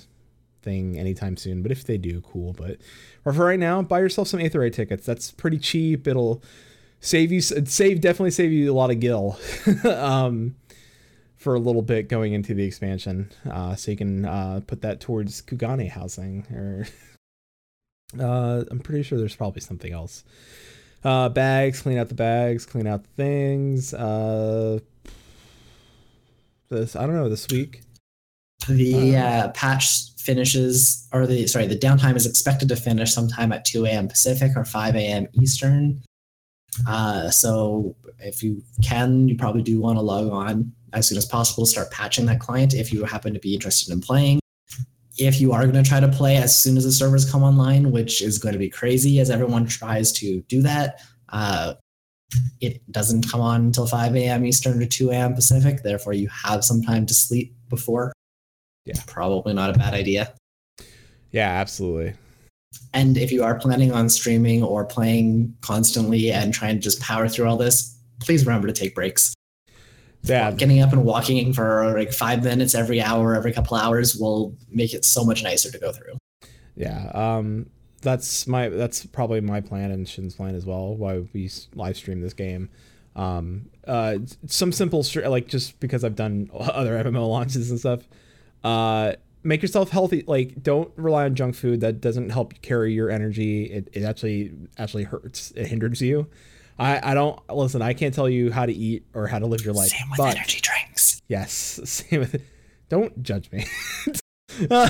thing 0.62 1.00
anytime 1.00 1.36
soon, 1.36 1.64
but 1.64 1.72
if 1.72 1.84
they 1.84 1.98
do, 1.98 2.22
cool. 2.22 2.54
But 2.54 2.78
or 3.26 3.34
for 3.34 3.46
right 3.46 3.60
now, 3.60 3.82
buy 3.82 4.00
yourself 4.00 4.28
some 4.28 4.40
Aetheryte 4.40 4.74
tickets. 4.74 5.08
That's 5.08 5.32
pretty 5.32 5.58
cheap. 5.58 6.08
It'll 6.08 6.44
save 7.00 7.32
you 7.32 7.42
save 7.42 8.00
definitely 8.00 8.30
save 8.30 8.52
you 8.52 8.72
a 8.72 8.76
lot 8.76 8.92
of 8.92 9.00
gil 9.00 9.36
um, 9.86 10.56
for 11.42 11.56
a 11.56 11.60
little 11.60 11.82
bit 11.82 12.08
going 12.08 12.34
into 12.34 12.54
the 12.54 12.64
expansion. 12.64 13.32
Uh, 13.50 13.76
so 13.76 13.90
you 13.90 13.98
can 13.98 14.26
uh, 14.26 14.62
put 14.68 14.84
that 14.84 15.00
towards 15.00 15.42
Kugane 15.42 15.90
housing 15.90 16.46
or 16.54 16.86
uh, 18.20 18.64
I'm 18.70 18.80
pretty 18.80 19.02
sure 19.02 19.18
there's 19.18 19.36
probably 19.36 19.62
something 19.62 19.92
else. 19.92 20.24
Uh, 21.04 21.30
bags, 21.30 21.82
clean 21.82 21.98
out 21.98 22.10
the 22.10 22.16
bags, 22.16 22.68
clean 22.68 22.86
out 22.86 23.04
the 23.04 23.10
things. 23.10 23.92
Uh, 23.92 24.80
this 26.70 26.96
I 26.96 27.08
don't 27.08 27.16
know 27.16 27.28
this 27.28 27.48
week. 27.48 27.82
The 28.70 29.18
uh, 29.18 29.48
patch 29.50 30.12
finishes, 30.20 31.08
or 31.12 31.26
the 31.26 31.48
sorry, 31.48 31.66
the 31.66 31.76
downtime 31.76 32.16
is 32.16 32.28
expected 32.28 32.70
to 32.70 32.76
finish 32.76 33.12
sometime 33.12 33.52
at 33.52 33.66
2 33.66 33.88
a.m. 33.88 34.08
Pacific 34.08 34.52
or 34.56 34.64
5 34.64 34.96
a.m. 34.96 35.28
Eastern. 35.42 36.04
Uh, 36.88 37.32
so 37.32 37.96
if 38.20 38.44
you 38.44 38.62
can, 38.84 39.28
you 39.28 39.36
probably 39.36 39.64
do 39.64 39.82
want 39.82 39.98
to 39.98 40.02
log 40.02 40.32
on 40.32 40.72
as 40.94 41.08
soon 41.08 41.18
as 41.18 41.26
possible 41.26 41.66
to 41.66 41.70
start 41.70 41.92
patching 41.92 42.26
that 42.26 42.40
client 42.40 42.74
if 42.74 42.92
you 42.92 43.04
happen 43.04 43.34
to 43.34 43.40
be 43.40 43.54
interested 43.54 43.92
in 43.92 44.02
playing. 44.02 44.40
If 45.18 45.40
you 45.40 45.52
are 45.52 45.64
going 45.68 45.84
to 45.84 45.88
try 45.88 46.00
to 46.00 46.08
play 46.08 46.38
as 46.38 46.58
soon 46.58 46.78
as 46.78 46.84
the 46.84 46.92
servers 46.92 47.30
come 47.30 47.44
online, 47.44 47.92
which 47.92 48.22
is 48.22 48.38
going 48.38 48.54
to 48.54 48.60
be 48.60 48.70
crazy 48.70 49.20
as 49.20 49.30
everyone 49.30 49.68
tries 49.68 50.12
to 50.14 50.42
do 50.48 50.62
that, 50.62 51.02
uh, 51.30 51.76
it 52.62 52.90
doesn't 52.92 53.30
come 53.30 53.42
on 53.42 53.62
until 53.62 53.86
5 53.86 54.16
a.m. 54.16 54.46
Eastern 54.46 54.82
or 54.82 54.86
2 54.86 55.12
a.m. 55.12 55.34
Pacific. 55.36 55.84
Therefore, 55.84 56.14
you 56.14 56.30
have 56.30 56.64
some 56.64 56.82
time 56.82 57.06
to 57.06 57.14
sleep 57.14 57.54
before. 57.70 58.14
Yeah. 58.86 58.96
Probably 59.06 59.54
not 59.54 59.76
a 59.76 59.78
bad 59.78 59.94
idea. 59.94 60.34
Yeah, 61.32 61.50
absolutely. 61.50 62.14
And 62.94 63.18
if 63.18 63.32
you 63.32 63.44
are 63.44 63.56
planning 63.56 63.92
on 63.92 64.10
streaming 64.10 64.64
or 64.64 64.86
playing 64.86 65.56
constantly 65.62 66.32
and 66.32 66.54
trying 66.54 66.76
to 66.76 66.82
just 66.82 67.02
power 67.02 67.28
through 67.28 67.48
all 67.48 67.58
this, 67.58 67.98
please 68.20 68.46
remember 68.46 68.68
to 68.68 68.74
take 68.74 68.96
breaks. 68.96 69.34
Yeah, 70.24 70.52
Getting 70.52 70.82
up 70.82 70.94
and 70.94 71.04
walking 71.04 71.52
for 71.54 71.98
like 71.98 72.12
five 72.14 72.44
minutes 72.44 72.76
every 72.76 73.02
hour, 73.02 73.36
every 73.36 73.52
couple 73.52 73.76
hours 73.76 74.16
will 74.16 74.56
make 74.70 74.94
it 74.94 75.04
so 75.04 75.24
much 75.24 75.44
nicer 75.44 75.72
to 75.72 75.80
go 75.80 75.92
through. 75.92 76.18
yeah. 76.76 77.12
Um, 77.14 77.68
that's 78.02 78.48
my 78.48 78.70
that's 78.70 79.06
probably 79.06 79.42
my 79.42 79.62
plan 79.62 79.92
and 79.92 80.08
Shin's 80.08 80.36
plan 80.36 80.56
as 80.56 80.66
well. 80.66 80.96
Why 80.96 81.20
we 81.34 81.50
live 81.76 81.98
stream 81.98 82.22
this 82.22 82.34
game. 82.34 82.70
Um, 83.16 83.70
uh, 83.88 84.20
some 84.48 84.72
simple 84.72 85.06
like 85.26 85.48
just 85.48 85.80
because 85.80 86.04
I've 86.04 86.16
done 86.16 86.50
other 86.60 87.04
MMO 87.04 87.28
launches 87.30 87.70
and 87.70 87.80
stuff. 87.80 88.08
Uh, 88.64 89.14
make 89.44 89.62
yourself 89.62 89.90
healthy. 89.90 90.24
Like, 90.28 90.62
don't 90.62 90.92
rely 90.96 91.26
on 91.26 91.36
junk 91.36 91.56
food 91.56 91.82
that 91.82 92.02
doesn't 92.02 92.30
help 92.30 92.62
carry 92.62 92.94
your 92.94 93.10
energy. 93.10 93.66
It, 93.66 93.90
it 93.94 94.04
actually 94.04 94.54
actually 94.78 95.04
hurts. 95.04 95.52
It 95.56 95.68
hinders 95.68 96.02
you. 96.02 96.28
I, 96.80 97.12
I 97.12 97.14
don't 97.14 97.40
listen. 97.50 97.82
I 97.82 97.94
can't 97.94 98.14
tell 98.14 98.30
you 98.30 98.52
how 98.52 98.66
to 98.66 98.74
eat 98.74 99.06
or 99.14 99.28
how 99.28 99.40
to 99.40 99.46
live 99.46 99.64
your 99.64 99.74
life. 99.74 99.90
Same 99.90 100.10
with 100.10 100.18
but 100.18 100.36
energy 100.36 100.60
drinks. 100.62 101.22
yes, 101.28 101.52
same 101.84 102.22
with. 102.22 102.42
Don't 102.90 103.24
judge 103.24 103.52
me. 103.52 103.66
uh, 104.70 104.90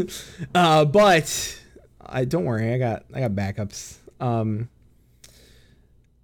uh, 0.54 0.84
but 0.84 1.60
I 2.00 2.24
don't 2.24 2.44
worry. 2.44 2.72
I 2.72 2.78
got 2.78 3.04
I 3.12 3.20
got 3.20 3.32
backups. 3.32 3.96
Um, 4.20 4.68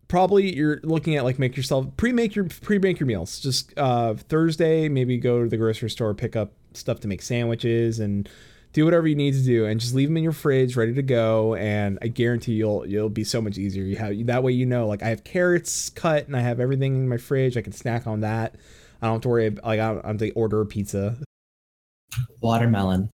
probably 0.09 0.55
you're 0.55 0.80
looking 0.82 1.16
at 1.16 1.24
like 1.24 1.38
make 1.38 1.57
yourself 1.57 1.86
pre-make 1.96 2.34
your 2.34 2.46
pre-make 2.46 3.01
your 3.01 3.07
meals. 3.07 3.40
Just 3.40 3.72
uh, 3.78 4.14
Thursday, 4.14 4.88
maybe 4.88 5.16
go 5.18 5.44
to 5.44 5.48
the 5.48 5.57
grocery 5.57 5.90
store, 5.90 6.14
pick 6.14 6.36
up 6.36 6.53
stuff 6.74 7.01
to 7.01 7.09
make 7.09 7.22
sandwiches, 7.22 8.01
and 8.01 8.28
do 8.73 8.85
whatever 8.85 9.09
you 9.09 9.16
need 9.16 9.35
to 9.35 9.43
do, 9.43 9.66
and 9.66 9.81
just 9.81 9.95
leave 9.95 10.09
them 10.09 10.16
in 10.16 10.23
your 10.23 10.33
fridge, 10.33 10.77
ready 10.77 10.95
to 10.95 11.03
go. 11.03 11.55
And 11.57 11.99
I 12.03 12.09
guarantee 12.09 12.53
you'll 12.55 12.87
you'll 12.87 13.09
be 13.09 13.25
so 13.25 13.41
much 13.41 13.59
easier. 13.59 13.85
You 13.85 13.97
have 13.97 14.27
that 14.27 14.43
way 14.43 14.53
you 14.53 14.66
know 14.66 14.87
like 14.87 15.03
I 15.03 15.09
have 15.09 15.25
carrots 15.25 15.91
cut 15.91 16.27
and 16.27 16.37
I 16.37 16.41
have 16.41 16.61
everything 16.61 16.95
in 16.95 17.09
my 17.09 17.16
fridge. 17.16 17.57
I 17.57 17.62
can 17.62 17.73
snack 17.73 18.07
on 18.07 18.21
that. 18.21 18.55
I 19.03 19.07
don't 19.07 19.16
have 19.16 19.23
to 19.23 19.29
worry 19.29 19.47
about, 19.47 19.64
like 19.64 19.81
I 19.81 20.01
I 20.05 20.12
to 20.12 20.31
order 20.33 20.61
a 20.61 20.66
pizza. 20.66 21.16
Watermelon. 22.41 23.11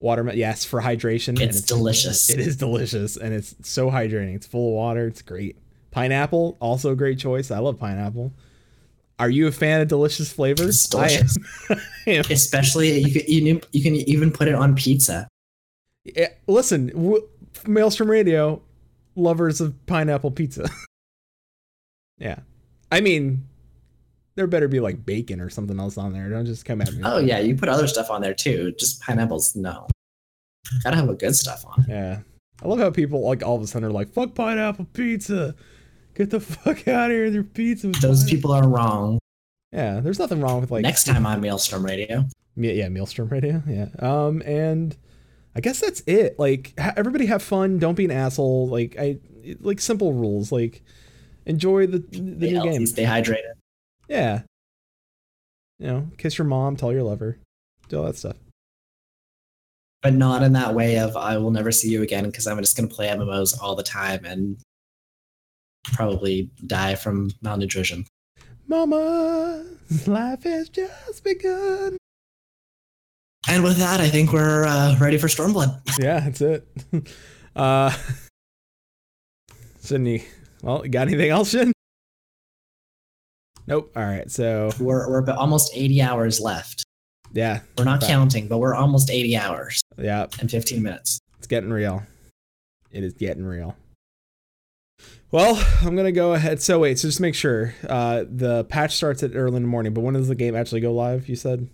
Watermelon, 0.00 0.38
yes, 0.38 0.64
for 0.64 0.80
hydration. 0.80 1.28
and 1.28 1.40
It's 1.40 1.62
delicious. 1.62 2.30
It 2.30 2.40
is 2.40 2.56
delicious 2.56 3.16
and 3.16 3.32
it's 3.32 3.54
so 3.62 3.90
hydrating. 3.90 4.34
It's 4.34 4.46
full 4.46 4.68
of 4.68 4.74
water. 4.74 5.06
It's 5.06 5.22
great. 5.22 5.56
Pineapple, 5.90 6.56
also 6.60 6.92
a 6.92 6.96
great 6.96 7.18
choice. 7.18 7.50
I 7.50 7.58
love 7.58 7.78
pineapple. 7.78 8.32
Are 9.18 9.30
you 9.30 9.46
a 9.46 9.52
fan 9.52 9.80
of 9.80 9.88
delicious 9.88 10.30
flavors? 10.32 10.68
It's 10.68 10.88
delicious. 10.88 11.36
I 11.70 11.80
am. 12.06 12.24
Especially 12.30 12.98
you 12.98 13.12
can 13.12 13.22
you, 13.30 13.60
you 13.72 13.82
can 13.82 13.94
even 13.94 14.30
put 14.30 14.48
it 14.48 14.54
on 14.54 14.74
pizza. 14.74 15.26
Yeah, 16.04 16.28
listen, 16.46 16.88
w- 16.88 17.26
Maelstrom 17.66 18.10
Radio, 18.10 18.62
lovers 19.14 19.60
of 19.60 19.74
pineapple 19.86 20.30
pizza. 20.30 20.68
yeah. 22.18 22.40
I 22.92 23.00
mean, 23.00 23.46
there 24.36 24.46
better 24.46 24.68
be 24.68 24.80
like 24.80 25.04
bacon 25.04 25.40
or 25.40 25.50
something 25.50 25.80
else 25.80 25.96
on 25.96 26.12
there. 26.12 26.28
Don't 26.28 26.46
just 26.46 26.64
come 26.64 26.82
at 26.82 26.92
me. 26.92 27.00
Oh 27.02 27.18
yeah, 27.18 27.38
you 27.38 27.56
put 27.56 27.68
other 27.68 27.88
stuff 27.88 28.10
on 28.10 28.20
there 28.20 28.34
too. 28.34 28.72
Just 28.78 29.00
pineapples, 29.00 29.56
no. 29.56 29.88
Gotta 30.84 30.96
have 30.96 31.08
a 31.08 31.14
good 31.14 31.34
stuff 31.34 31.64
on 31.66 31.84
it. 31.84 31.88
Yeah. 31.88 32.20
I 32.62 32.68
love 32.68 32.78
how 32.78 32.90
people 32.90 33.26
like 33.26 33.42
all 33.42 33.56
of 33.56 33.62
a 33.62 33.66
sudden 33.66 33.88
are 33.88 33.92
like, 33.92 34.12
fuck 34.12 34.34
pineapple 34.34 34.86
pizza. 34.92 35.54
Get 36.16 36.30
the 36.30 36.40
fuck 36.40 36.88
out 36.88 37.10
of 37.10 37.14
here 37.14 37.26
your 37.26 37.44
pizza. 37.44 37.88
Those 37.88 38.24
pineapple." 38.24 38.26
people 38.26 38.52
are 38.52 38.68
wrong. 38.68 39.18
Yeah, 39.72 40.00
there's 40.00 40.18
nothing 40.18 40.40
wrong 40.40 40.60
with 40.60 40.70
like 40.70 40.82
Next 40.82 41.04
time 41.04 41.26
on 41.26 41.40
Maelstrom 41.40 41.84
Radio. 41.84 42.24
Yeah, 42.56 42.72
yeah, 42.72 42.88
Maelstrom 42.88 43.28
Radio. 43.28 43.62
Yeah. 43.68 43.88
Um, 43.98 44.42
and 44.46 44.96
I 45.54 45.60
guess 45.60 45.80
that's 45.80 46.00
it. 46.06 46.38
Like, 46.38 46.72
ha- 46.78 46.94
everybody 46.96 47.26
have 47.26 47.42
fun. 47.42 47.78
Don't 47.78 47.94
be 47.94 48.06
an 48.06 48.10
asshole. 48.10 48.68
Like, 48.68 48.96
I 48.98 49.18
like 49.60 49.80
simple 49.80 50.14
rules. 50.14 50.50
Like, 50.50 50.82
enjoy 51.44 51.86
the 51.86 51.98
the 51.98 52.52
new 52.52 52.62
game. 52.62 52.86
Stay 52.86 53.04
hydrated. 53.04 53.52
Yeah. 54.08 54.42
You 55.78 55.86
know, 55.86 56.08
kiss 56.16 56.38
your 56.38 56.46
mom. 56.46 56.76
Tell 56.76 56.92
your 56.92 57.02
lover. 57.02 57.38
Do 57.88 57.98
all 57.98 58.04
that 58.04 58.16
stuff. 58.16 58.36
But 60.02 60.14
not 60.14 60.42
in 60.42 60.52
that 60.54 60.74
way 60.74 60.98
of 60.98 61.16
I 61.16 61.36
will 61.36 61.50
never 61.50 61.72
see 61.72 61.90
you 61.90 62.02
again 62.02 62.24
because 62.24 62.46
I'm 62.46 62.58
just 62.58 62.76
gonna 62.76 62.88
play 62.88 63.08
MMOs 63.08 63.60
all 63.60 63.74
the 63.74 63.82
time 63.82 64.24
and 64.24 64.56
probably 65.92 66.50
die 66.66 66.94
from 66.94 67.30
malnutrition. 67.42 68.04
Mama, 68.68 69.64
life 70.06 70.42
has 70.44 70.68
just 70.68 71.22
begun. 71.24 71.96
And 73.48 73.62
with 73.62 73.76
that, 73.76 74.00
I 74.00 74.08
think 74.08 74.32
we're 74.32 74.64
uh, 74.64 74.96
ready 74.98 75.18
for 75.18 75.28
Stormblood. 75.28 75.80
Yeah, 76.00 76.20
that's 76.20 76.40
it. 76.40 76.66
Uh, 77.56 77.90
Sydney. 79.80 80.24
Well, 80.62 80.84
you 80.84 80.90
got 80.90 81.08
anything 81.08 81.30
else, 81.30 81.48
Shin? 81.52 81.72
Nope. 83.66 83.90
All 83.96 84.02
right. 84.04 84.30
So 84.30 84.70
We're, 84.78 85.08
we're 85.08 85.18
about 85.20 85.38
almost 85.38 85.70
80 85.74 86.02
hours 86.02 86.38
left. 86.38 86.84
yeah, 87.32 87.60
We're 87.78 87.84
not 87.84 88.02
counting, 88.02 88.46
but 88.46 88.58
we're 88.58 88.74
almost 88.74 89.10
80 89.10 89.38
hours 89.38 89.80
yeah. 89.96 90.26
and 90.38 90.50
15 90.50 90.82
minutes. 90.82 91.18
It's 91.38 91.46
getting 91.46 91.70
real. 91.70 92.02
It 92.90 93.04
is 93.04 93.14
getting 93.14 93.44
real. 93.46 93.74
Well, 95.32 95.62
I'm 95.82 95.96
gonna 95.96 96.12
go 96.12 96.34
ahead. 96.34 96.62
So 96.62 96.78
wait, 96.78 96.98
so 96.98 97.08
just 97.08 97.20
make 97.20 97.34
sure 97.34 97.74
uh, 97.88 98.24
the 98.28 98.64
patch 98.64 98.94
starts 98.96 99.22
at 99.22 99.34
early 99.34 99.56
in 99.56 99.62
the 99.62 99.68
morning. 99.68 99.92
But 99.92 100.02
when 100.02 100.14
does 100.14 100.28
the 100.28 100.34
game 100.34 100.54
actually 100.56 100.80
go 100.80 100.92
live? 100.92 101.28
You 101.28 101.36
said. 101.36 101.68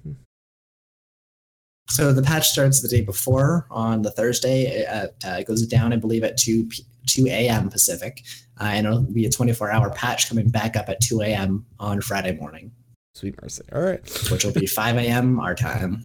So 1.88 2.12
the 2.12 2.22
patch 2.22 2.48
starts 2.48 2.80
the 2.80 2.88
day 2.88 3.02
before 3.02 3.66
on 3.70 4.02
the 4.02 4.10
Thursday. 4.10 4.84
At, 4.84 5.14
uh, 5.24 5.36
it 5.40 5.46
goes 5.46 5.66
down, 5.66 5.92
I 5.92 5.96
believe, 5.96 6.24
at 6.24 6.38
2 6.38 6.66
p- 6.66 6.84
2 7.06 7.26
a.m. 7.26 7.68
Pacific, 7.68 8.22
uh, 8.60 8.64
and 8.64 8.86
it'll 8.86 9.02
be 9.02 9.26
a 9.26 9.30
24 9.30 9.70
hour 9.70 9.90
patch 9.90 10.28
coming 10.28 10.48
back 10.48 10.74
up 10.76 10.88
at 10.88 11.00
2 11.00 11.20
a.m. 11.20 11.66
on 11.78 12.00
Friday 12.00 12.34
morning, 12.36 12.72
Sweet 13.14 13.40
mercy. 13.42 13.62
All 13.72 13.82
right, 13.82 14.00
which 14.30 14.44
will 14.44 14.52
be 14.52 14.66
5 14.66 14.96
a.m. 14.96 15.38
our 15.38 15.54
time. 15.54 16.02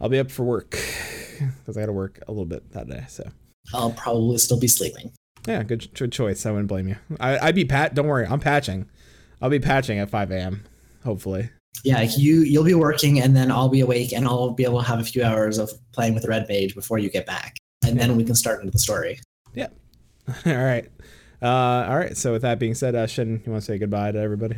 I'll 0.00 0.08
be 0.08 0.18
up 0.18 0.30
for 0.30 0.44
work 0.44 0.70
because 0.70 1.76
I 1.76 1.80
got 1.80 1.86
to 1.86 1.92
work 1.92 2.20
a 2.26 2.32
little 2.32 2.46
bit 2.46 2.72
that 2.72 2.88
day. 2.88 3.04
So 3.08 3.28
I'll 3.74 3.92
probably 3.92 4.38
still 4.38 4.58
be 4.58 4.68
sleeping. 4.68 5.12
Yeah, 5.46 5.62
good, 5.62 5.92
good 5.94 6.12
choice. 6.12 6.44
I 6.46 6.50
wouldn't 6.50 6.68
blame 6.68 6.88
you. 6.88 6.96
I, 7.20 7.38
I'd 7.38 7.54
be 7.54 7.64
pat. 7.64 7.94
Don't 7.94 8.06
worry, 8.06 8.26
I'm 8.26 8.40
patching. 8.40 8.88
I'll 9.40 9.50
be 9.50 9.60
patching 9.60 9.98
at 9.98 10.10
5 10.10 10.30
a.m. 10.30 10.64
Hopefully. 11.04 11.50
Yeah, 11.84 12.02
you 12.02 12.40
you'll 12.40 12.64
be 12.64 12.74
working, 12.74 13.20
and 13.20 13.36
then 13.36 13.50
I'll 13.50 13.68
be 13.68 13.80
awake, 13.80 14.12
and 14.12 14.26
I'll 14.26 14.50
be 14.50 14.64
able 14.64 14.80
to 14.80 14.86
have 14.86 14.98
a 14.98 15.04
few 15.04 15.22
hours 15.22 15.58
of 15.58 15.70
playing 15.92 16.14
with 16.14 16.24
Red 16.24 16.48
Mage 16.48 16.74
before 16.74 16.98
you 16.98 17.10
get 17.10 17.26
back, 17.26 17.58
and 17.84 17.98
then 17.98 18.16
we 18.16 18.24
can 18.24 18.34
start 18.34 18.60
into 18.60 18.72
the 18.72 18.78
story. 18.78 19.20
Yeah. 19.54 19.68
all 20.46 20.56
right. 20.56 20.90
Uh, 21.42 21.46
all 21.88 21.96
right. 21.96 22.16
So 22.16 22.32
with 22.32 22.42
that 22.42 22.58
being 22.58 22.74
said, 22.74 22.94
uh, 22.94 23.06
Shin, 23.06 23.42
you 23.44 23.52
want 23.52 23.62
to 23.62 23.66
say 23.66 23.78
goodbye 23.78 24.12
to 24.12 24.18
everybody? 24.18 24.56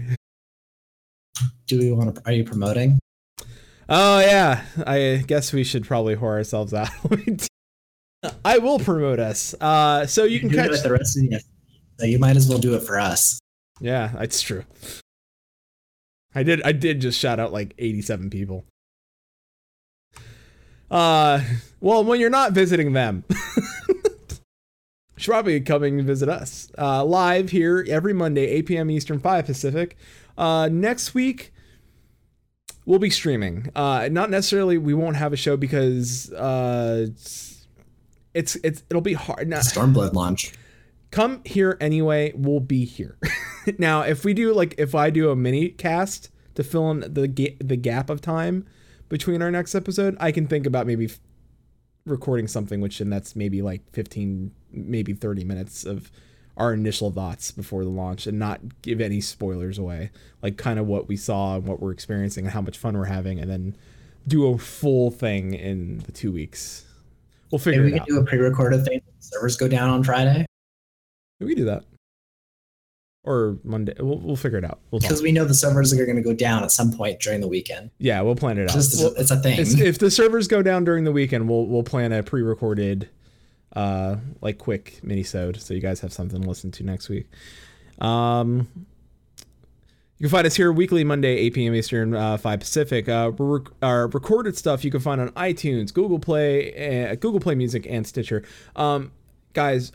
Do 1.67 1.79
we 1.79 1.93
want 1.93 2.15
to? 2.15 2.23
Are 2.25 2.33
you 2.33 2.45
promoting? 2.45 2.99
Oh 3.89 4.21
yeah, 4.21 4.65
I 4.87 5.25
guess 5.27 5.53
we 5.53 5.65
should 5.65 5.85
probably 5.85 6.15
whore 6.15 6.37
ourselves 6.37 6.73
out. 6.73 6.91
I 8.45 8.59
will 8.59 8.79
promote 8.79 9.19
us. 9.19 9.55
Uh, 9.61 10.07
so 10.07 10.25
you 10.25 10.41
can 10.41 10.49
do 10.49 10.57
catch. 10.57 10.83
the 10.83 10.93
rest 10.93 11.17
of 11.17 11.29
the. 11.29 11.41
So 11.99 12.07
you 12.07 12.19
might 12.19 12.37
as 12.37 12.49
well 12.49 12.59
do 12.59 12.75
it 12.75 12.83
for 12.83 12.99
us. 12.99 13.41
Yeah, 13.81 14.13
it's 14.21 14.41
true. 14.41 14.65
I 16.35 16.43
did. 16.43 16.63
I 16.63 16.73
did 16.73 17.01
just 17.01 17.19
shout 17.19 17.41
out 17.41 17.53
like 17.53 17.75
eighty-seven 17.79 18.31
people. 18.31 18.65
Uh, 20.91 21.43
well, 21.81 22.03
when 22.03 22.19
you're 22.21 22.31
not 22.31 22.53
visiting 22.53 22.93
them, 22.93 23.25
should 25.17 25.31
probably 25.31 25.61
coming 25.61 25.99
and 25.99 26.07
visit 26.07 26.29
us 26.29 26.71
uh, 26.79 27.05
live 27.05 27.51
here 27.51 27.85
every 27.89 28.15
Monday, 28.15 28.47
8 28.47 28.67
p.m. 28.67 28.91
Eastern, 28.91 29.19
5 29.19 29.45
Pacific. 29.45 29.97
Uh, 30.39 30.69
next 30.73 31.13
week, 31.13 31.53
we'll 32.87 32.99
be 32.99 33.11
streaming. 33.11 33.71
Uh, 33.75 34.09
not 34.11 34.31
necessarily 34.31 34.79
we 34.79 34.95
won't 34.95 35.17
have 35.17 35.33
a 35.33 35.37
show 35.37 35.57
because 35.57 36.33
uh, 36.33 37.09
it's, 38.35 38.57
it's 38.57 38.83
it'll 38.91 39.03
be 39.03 39.15
hard. 39.15 39.49
Now, 39.49 39.59
Stormblood 39.59 40.13
launch. 40.15 40.53
come 41.11 41.41
here 41.45 41.77
anyway. 41.81 42.33
We'll 42.35 42.61
be 42.61 42.85
here. 42.85 43.19
now, 43.79 44.03
if 44.03 44.25
we 44.25 44.35
do 44.35 44.53
like 44.53 44.75
if 44.79 44.95
I 44.95 45.11
do 45.11 45.31
a 45.31 45.37
mini 45.37 45.69
cast 45.71 46.31
to 46.55 46.63
fill 46.65 46.91
in 46.91 47.01
the 47.13 47.29
ga- 47.29 47.57
the 47.61 47.77
gap 47.77 48.11
of 48.11 48.21
time 48.21 48.67
between 49.09 49.43
our 49.43 49.51
next 49.51 49.75
episode, 49.75 50.17
I 50.21 50.33
can 50.33 50.47
think 50.47 50.67
about 50.67 50.87
maybe 50.87 51.07
f- 51.07 51.19
recording 52.05 52.47
something 52.49 52.81
which 52.81 53.01
and 53.01 53.13
that's 53.13 53.35
maybe 53.37 53.63
like 53.63 53.83
15 53.93 54.51
maybe 54.71 55.13
30 55.15 55.45
minutes 55.45 55.85
of 55.85 56.11
our 56.57 56.73
initial 56.75 57.11
thoughts 57.11 57.53
before 57.53 57.85
the 57.85 57.91
launch 57.91 58.27
and 58.27 58.39
not 58.39 58.61
give 58.83 59.01
any 59.01 59.21
spoilers 59.21 59.79
away. 59.79 60.11
Like 60.43 60.57
kind 60.57 60.79
of 60.79 60.87
what 60.87 61.07
we 61.09 61.17
saw 61.17 61.57
and 61.57 61.65
what 61.67 61.81
we're 61.81 61.93
experiencing 61.93 62.45
and 62.47 62.53
how 62.53 62.61
much 62.61 62.77
fun 62.77 62.97
we're 62.99 63.05
having 63.05 63.39
and 63.39 63.49
then 63.51 63.77
do 64.27 64.47
a 64.49 64.59
full 64.59 65.11
thing 65.11 65.55
in 65.55 65.99
the 65.99 66.13
2 66.13 66.33
weeks. 66.33 66.85
We'll 67.51 67.59
figure 67.59 67.83
Maybe 67.83 67.93
we 67.95 67.99
can 67.99 68.07
do 68.09 68.19
a 68.21 68.25
pre-recorded 68.25 68.85
thing. 68.85 69.01
Servers 69.21 69.57
go 69.57 69.69
down 69.69 69.91
on 69.91 70.03
Friday 70.05 70.47
We 71.41 71.49
can 71.49 71.57
do 71.57 71.65
that. 71.67 71.85
Or 73.25 73.59
Monday. 73.65 73.95
We'll, 73.99 74.19
we'll 74.19 74.37
figure 74.37 74.59
it 74.59 74.65
out. 74.65 74.79
We'll 74.91 75.01
because 75.01 75.23
we 75.23 75.33
know 75.33 75.45
the 75.45 75.55
servers 75.55 75.93
are 75.93 76.05
going 76.05 76.17
to 76.17 76.23
go 76.23 76.33
down 76.33 76.63
at 76.63 76.71
some 76.73 76.93
point 76.93 77.21
during 77.21 77.41
the 77.41 77.49
weekend. 77.49 77.91
Yeah, 77.99 78.21
we'll 78.23 78.37
plan 78.37 78.59
it 78.59 78.71
out. 78.71 78.75
Just 78.75 78.99
We'll- 79.03 79.15
it's 79.17 79.31
a 79.31 79.37
thing. 79.41 79.53
it's- 79.61 79.79
if 79.79 79.99
the 79.99 80.11
servers 80.11 80.49
go 80.49 80.63
down 80.63 80.85
during 80.85 81.05
the 81.05 81.13
weekend, 81.13 81.49
we'll 81.49 81.67
we'll 81.67 81.83
plan 81.83 82.13
a 82.13 82.23
pre-recorded, 82.23 83.09
uh, 83.75 84.17
like 84.41 84.57
quick 84.59 85.01
mini-sode, 85.03 85.61
so 85.61 85.75
you 85.75 85.81
guys 85.81 86.01
have 86.01 86.13
something 86.13 86.41
to 86.41 86.49
listen 86.49 86.71
to 86.73 86.85
next 86.85 87.09
week. 87.11 87.27
Um, 88.01 88.69
you 90.19 90.25
can 90.25 90.31
find 90.31 90.47
us 90.47 90.57
here 90.57 90.73
weekly, 90.73 91.05
Monday, 91.05 91.37
8 91.37 91.55
p.m. 91.55 91.75
Eastern, 91.75 92.15
uh, 92.15 92.37
5 92.37 92.61
Pacific. 92.61 93.09
Uh, 93.09 93.31
rec- 93.39 93.73
our 93.83 94.09
recorded 94.09 94.57
stuff 94.57 94.85
you 94.85 94.91
can 94.91 95.01
find 95.01 95.21
on 95.21 95.29
iTunes, 95.31 95.95
Google 95.95 96.19
Play, 96.19 97.09
uh, 97.11 97.15
Google 97.15 97.39
Play 97.39 97.55
Music, 97.55 97.87
and 97.89 98.05
Stitcher. 98.05 98.43
Um, 98.75 99.13
guys, 99.53 99.93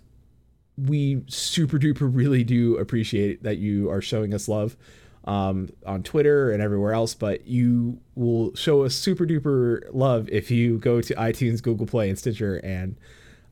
we 0.77 1.23
super 1.27 1.77
duper 1.77 2.09
really 2.09 2.43
do 2.45 2.77
appreciate 2.77 3.43
that 3.43 3.57
you 3.57 3.89
are 3.89 4.01
showing 4.01 4.33
us 4.33 4.47
love 4.47 4.77
um, 5.25 5.69
on 5.85 6.03
Twitter 6.03 6.51
and 6.51 6.61
everywhere 6.61 6.93
else. 6.93 7.13
But 7.13 7.45
you 7.45 7.99
will 8.15 8.55
show 8.55 8.83
us 8.83 8.95
super 8.95 9.25
duper 9.25 9.81
love 9.91 10.29
if 10.29 10.49
you 10.49 10.77
go 10.77 11.01
to 11.01 11.13
iTunes, 11.15 11.61
Google 11.61 11.85
Play, 11.85 12.09
and 12.09 12.17
Stitcher 12.17 12.57
and 12.63 12.95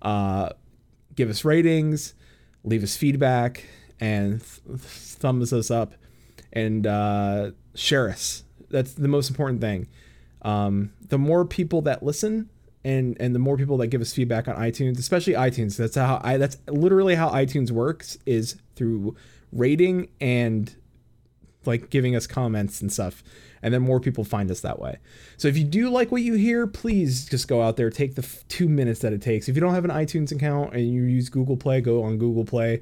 uh, 0.01 0.49
give 1.15 1.29
us 1.29 1.43
ratings, 1.43 2.13
leave 2.63 2.81
us 2.81 2.95
feedback, 2.95 3.65
and 3.99 4.41
th- 4.41 4.79
thumbs 4.79 5.53
us 5.53 5.69
up, 5.69 5.93
and 6.53 6.85
uh, 6.87 7.51
share 7.75 8.09
us. 8.09 8.43
That's 8.69 8.93
the 8.93 9.07
most 9.07 9.29
important 9.29 9.61
thing. 9.61 9.87
Um, 10.43 10.93
the 11.07 11.17
more 11.17 11.45
people 11.45 11.81
that 11.83 12.03
listen, 12.03 12.49
and 12.83 13.15
and 13.19 13.35
the 13.35 13.39
more 13.39 13.57
people 13.57 13.77
that 13.77 13.87
give 13.87 14.01
us 14.01 14.13
feedback 14.13 14.47
on 14.47 14.55
iTunes, 14.55 14.97
especially 14.97 15.33
iTunes, 15.33 15.77
that's 15.77 15.95
how 15.95 16.19
I 16.23 16.37
that's 16.37 16.57
literally 16.67 17.15
how 17.15 17.29
iTunes 17.29 17.71
works 17.71 18.17
is 18.25 18.55
through 18.75 19.15
rating 19.51 20.09
and 20.19 20.75
like 21.65 21.89
giving 21.89 22.15
us 22.15 22.25
comments 22.25 22.81
and 22.81 22.91
stuff 22.91 23.23
and 23.61 23.73
then 23.73 23.81
more 23.81 23.99
people 23.99 24.23
find 24.23 24.49
us 24.49 24.61
that 24.61 24.79
way 24.79 24.97
so 25.37 25.47
if 25.47 25.57
you 25.57 25.63
do 25.63 25.89
like 25.89 26.11
what 26.11 26.21
you 26.21 26.33
hear 26.33 26.65
please 26.65 27.25
just 27.25 27.47
go 27.47 27.61
out 27.61 27.77
there 27.77 27.89
take 27.89 28.15
the 28.15 28.23
f- 28.23 28.43
two 28.47 28.67
minutes 28.67 29.01
that 29.01 29.13
it 29.13 29.21
takes 29.21 29.47
if 29.47 29.55
you 29.55 29.61
don't 29.61 29.73
have 29.73 29.85
an 29.85 29.91
itunes 29.91 30.31
account 30.31 30.73
and 30.73 30.91
you 30.91 31.03
use 31.03 31.29
google 31.29 31.57
play 31.57 31.81
go 31.81 32.03
on 32.03 32.17
google 32.17 32.45
play 32.45 32.81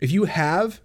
if 0.00 0.10
you 0.10 0.24
have 0.24 0.80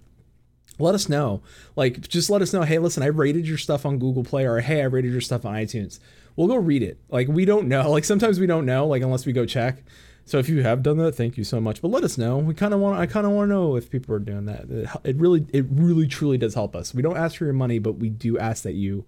let 0.80 0.96
us 0.96 1.10
know 1.10 1.42
like 1.76 2.08
just 2.08 2.30
let 2.30 2.42
us 2.42 2.54
know 2.54 2.64
hey 2.64 2.80
listen 2.80 3.04
i 3.04 3.08
rated 3.08 3.48
your 3.48 3.58
stuff 3.58 3.86
on 3.86 3.98
google 4.00 4.24
play 4.24 4.46
or 4.46 4.60
hey 4.60 4.82
i 4.82 4.86
rated 4.86 5.12
your 5.12 5.22
stuff 5.22 5.46
on 5.46 5.54
itunes 5.56 6.00
we'll 6.36 6.48
go 6.48 6.56
read 6.56 6.84
it 6.84 7.00
like 7.10 7.28
we 7.28 7.46
don't 7.46 7.68
know 7.68 7.90
like 7.92 8.04
sometimes 8.04 8.40
we 8.40 8.48
don't 8.48 8.66
know 8.66 8.88
like 8.88 9.02
unless 9.02 9.26
we 9.26 9.34
go 9.34 9.46
check 9.46 9.84
so 10.28 10.40
if 10.40 10.50
you 10.50 10.64
have 10.64 10.82
done 10.82 10.98
that, 10.98 11.14
thank 11.14 11.38
you 11.38 11.44
so 11.44 11.62
much. 11.62 11.84
But 11.84 11.90
let 11.90 12.04
us 12.04 12.18
know. 12.18 12.40
We 12.40 12.56
kind 12.56 12.74
of 12.74 12.80
want. 12.80 13.00
I 13.00 13.06
kind 13.06 13.28
of 13.28 13.32
want 13.32 13.48
to 13.48 13.54
know 13.54 13.76
if 13.76 13.92
people 13.92 14.16
are 14.16 14.20
doing 14.20 14.46
that. 14.46 14.62
It, 14.70 14.90
it 15.04 15.16
really, 15.18 15.46
it 15.54 15.66
really, 15.70 16.08
truly 16.08 16.40
does 16.40 16.56
help 16.56 16.76
us. 16.76 16.96
We 16.96 17.04
don't 17.04 17.16
ask 17.16 17.38
for 17.38 17.46
your 17.46 17.54
money, 17.54 17.78
but 17.78 17.94
we 17.94 18.10
do 18.10 18.38
ask 18.40 18.64
that 18.64 18.74
you 18.74 19.06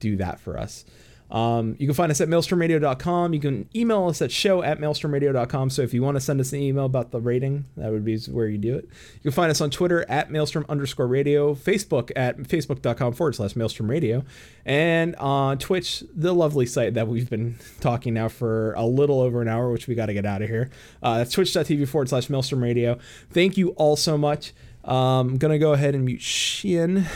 do 0.00 0.16
that 0.16 0.40
for 0.40 0.58
us. 0.58 0.86
Um, 1.30 1.76
you 1.78 1.86
can 1.86 1.94
find 1.94 2.10
us 2.10 2.20
at 2.20 2.28
maelstromradio.com. 2.28 3.34
You 3.34 3.40
can 3.40 3.68
email 3.74 4.06
us 4.06 4.22
at 4.22 4.32
show 4.32 4.62
at 4.62 4.78
maelstromradio.com. 4.78 5.70
So 5.70 5.82
if 5.82 5.92
you 5.92 6.02
want 6.02 6.16
to 6.16 6.20
send 6.20 6.40
us 6.40 6.52
an 6.52 6.60
email 6.60 6.86
about 6.86 7.10
the 7.10 7.20
rating, 7.20 7.66
that 7.76 7.92
would 7.92 8.04
be 8.04 8.18
where 8.18 8.48
you 8.48 8.58
do 8.58 8.76
it. 8.76 8.84
You 9.16 9.20
can 9.22 9.32
find 9.32 9.50
us 9.50 9.60
on 9.60 9.70
Twitter 9.70 10.06
at 10.08 10.30
maelstrom 10.30 10.64
underscore 10.68 11.06
radio, 11.06 11.54
Facebook 11.54 12.10
at 12.16 12.38
facebook.com 12.38 13.12
forward 13.12 13.34
slash 13.34 13.56
maelstrom 13.56 13.90
radio, 13.90 14.24
and 14.64 15.16
on 15.16 15.58
Twitch, 15.58 16.02
the 16.14 16.34
lovely 16.34 16.66
site 16.66 16.94
that 16.94 17.08
we've 17.08 17.28
been 17.28 17.58
talking 17.80 18.14
now 18.14 18.28
for 18.28 18.72
a 18.74 18.86
little 18.86 19.20
over 19.20 19.42
an 19.42 19.48
hour, 19.48 19.70
which 19.70 19.86
we 19.86 19.94
got 19.94 20.06
to 20.06 20.14
get 20.14 20.24
out 20.24 20.40
of 20.40 20.48
here. 20.48 20.70
Uh, 21.02 21.18
that's 21.18 21.32
twitch.tv 21.32 21.88
forward 21.88 22.08
slash 22.08 22.30
maelstrom 22.30 22.62
radio. 22.62 22.98
Thank 23.30 23.58
you 23.58 23.70
all 23.70 23.96
so 23.96 24.16
much. 24.16 24.52
Um, 24.84 25.28
I'm 25.28 25.38
going 25.38 25.52
to 25.52 25.58
go 25.58 25.74
ahead 25.74 25.94
and 25.94 26.06
mute 26.06 26.22
Shin. 26.22 27.06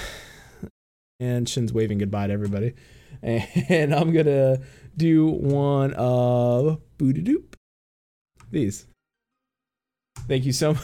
And 1.19 1.49
Shin's 1.49 1.73
waving 1.73 1.99
goodbye 1.99 2.27
to 2.27 2.33
everybody 2.33 2.75
and 3.69 3.95
I'm 3.95 4.13
gonna 4.13 4.61
do 4.97 5.27
one 5.27 5.95
of 5.95 6.81
booty 6.99 7.23
doop. 7.23 7.55
These. 8.51 8.87
Thank 10.29 10.45
you 10.45 10.53
so 10.53 10.75
much. 10.75 10.83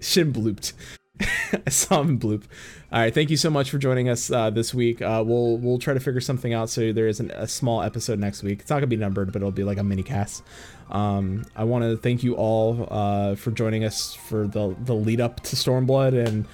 Shin 0.02 0.32
blooped. 0.32 0.72
I 1.66 1.70
saw 1.70 2.02
him 2.02 2.18
bloop. 2.18 2.44
All 2.92 3.00
right, 3.00 3.14
thank 3.14 3.30
you 3.30 3.36
so 3.36 3.50
much 3.50 3.70
for 3.70 3.78
joining 3.78 4.08
us 4.08 4.30
uh, 4.30 4.50
this 4.50 4.74
week. 4.74 5.00
Uh, 5.00 5.22
we'll 5.26 5.58
we'll 5.58 5.78
try 5.78 5.94
to 5.94 6.00
figure 6.00 6.20
something 6.20 6.52
out 6.52 6.68
so 6.68 6.92
there 6.92 7.06
is 7.06 7.20
an, 7.20 7.30
a 7.30 7.46
small 7.46 7.82
episode 7.82 8.18
next 8.18 8.42
week. 8.42 8.60
It's 8.60 8.70
not 8.70 8.76
gonna 8.76 8.88
be 8.88 8.96
numbered, 8.96 9.32
but 9.32 9.40
it'll 9.40 9.52
be 9.52 9.64
like 9.64 9.78
a 9.78 9.84
mini 9.84 10.02
cast. 10.02 10.42
Um, 10.90 11.44
I 11.56 11.64
want 11.64 11.84
to 11.84 11.96
thank 11.96 12.22
you 12.22 12.34
all 12.34 12.86
uh, 12.90 13.34
for 13.36 13.50
joining 13.52 13.84
us 13.84 14.14
for 14.14 14.46
the 14.46 14.76
the 14.80 14.94
lead 14.94 15.20
up 15.20 15.40
to 15.44 15.56
Stormblood, 15.56 16.26
and 16.26 16.46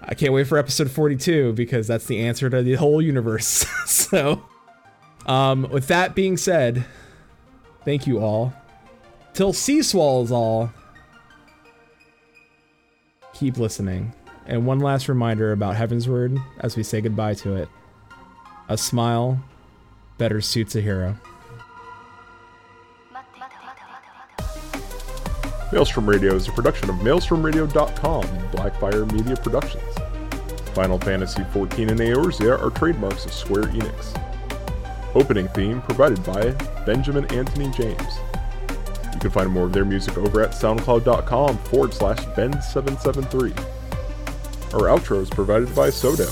I 0.00 0.14
can't 0.14 0.32
wait 0.32 0.46
for 0.46 0.58
episode 0.58 0.90
42 0.90 1.52
because 1.52 1.86
that's 1.86 2.06
the 2.06 2.20
answer 2.20 2.48
to 2.48 2.62
the 2.62 2.74
whole 2.74 3.02
universe. 3.02 3.66
so. 3.86 4.42
Um, 5.26 5.68
with 5.70 5.88
that 5.88 6.14
being 6.14 6.36
said, 6.36 6.84
thank 7.84 8.06
you 8.06 8.20
all. 8.20 8.52
Till 9.34 9.52
sea 9.52 9.82
swallows 9.82 10.32
all. 10.32 10.72
Keep 13.34 13.58
listening. 13.58 14.14
And 14.46 14.64
one 14.64 14.78
last 14.78 15.08
reminder 15.08 15.52
about 15.52 15.74
Heavensward 15.74 16.42
as 16.60 16.76
we 16.76 16.82
say 16.82 17.00
goodbye 17.00 17.34
to 17.34 17.56
it. 17.56 17.68
A 18.68 18.78
smile 18.78 19.42
better 20.18 20.40
suits 20.40 20.74
a 20.76 20.80
hero. 20.80 21.18
Maelstrom 25.72 26.08
Radio 26.08 26.34
is 26.34 26.46
a 26.46 26.52
production 26.52 26.88
of 26.88 26.96
MaelstromRadio.com, 26.96 28.24
Blackfire 28.52 29.12
Media 29.12 29.36
Productions. 29.36 29.82
Final 30.74 30.98
Fantasy 31.00 31.42
XIV 31.42 31.90
and 31.90 32.00
Eorzea 32.00 32.62
are 32.62 32.70
trademarks 32.70 33.24
of 33.24 33.32
Square 33.32 33.64
Enix. 33.64 34.25
Opening 35.16 35.48
theme 35.48 35.80
provided 35.80 36.22
by 36.24 36.50
Benjamin 36.84 37.24
Anthony 37.32 37.70
James. 37.70 38.18
You 39.14 39.18
can 39.18 39.30
find 39.30 39.50
more 39.50 39.64
of 39.64 39.72
their 39.72 39.86
music 39.86 40.18
over 40.18 40.42
at 40.42 40.50
soundcloud.com 40.50 41.56
forward 41.56 41.94
slash 41.94 42.18
Ben773. 42.18 43.56
Our 44.74 44.94
outro 44.94 45.22
is 45.22 45.30
provided 45.30 45.74
by 45.74 45.88
Sodo. 45.88 46.28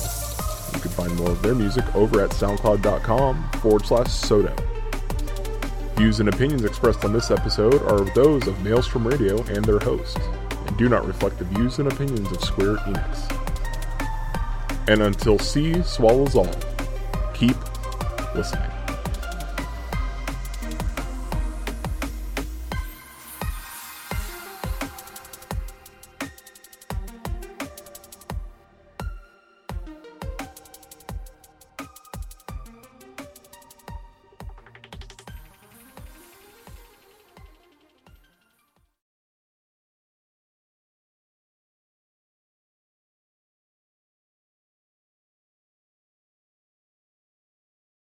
You 0.75 0.81
can 0.81 0.91
find 0.91 1.17
more 1.17 1.31
of 1.31 1.41
their 1.41 1.55
music 1.55 1.83
over 1.95 2.23
at 2.23 2.29
soundcloud.com 2.33 3.53
forward 3.63 3.87
slash 3.87 4.09
Sodo. 4.09 4.55
Views 5.97 6.21
and 6.21 6.29
opinions 6.29 6.65
expressed 6.65 7.07
on 7.07 7.15
this 7.15 7.31
episode 7.31 7.81
are 7.91 8.05
those 8.15 8.47
of 8.47 8.63
Maelstrom 8.63 9.09
Radio 9.09 9.43
and 9.45 9.65
their 9.65 9.79
hosts, 9.79 10.21
and 10.67 10.77
do 10.77 10.91
not 10.91 11.07
reflect 11.07 11.39
the 11.39 11.47
views 11.47 11.79
and 11.79 11.91
opinions 11.91 12.31
of 12.31 12.45
Square 12.45 12.77
Enix. 12.77 13.31
And 14.89 15.01
until 15.01 15.39
sea 15.39 15.83
swallows 15.83 16.35
all, 16.35 16.55
keep 17.33 17.57
listening. 18.35 18.74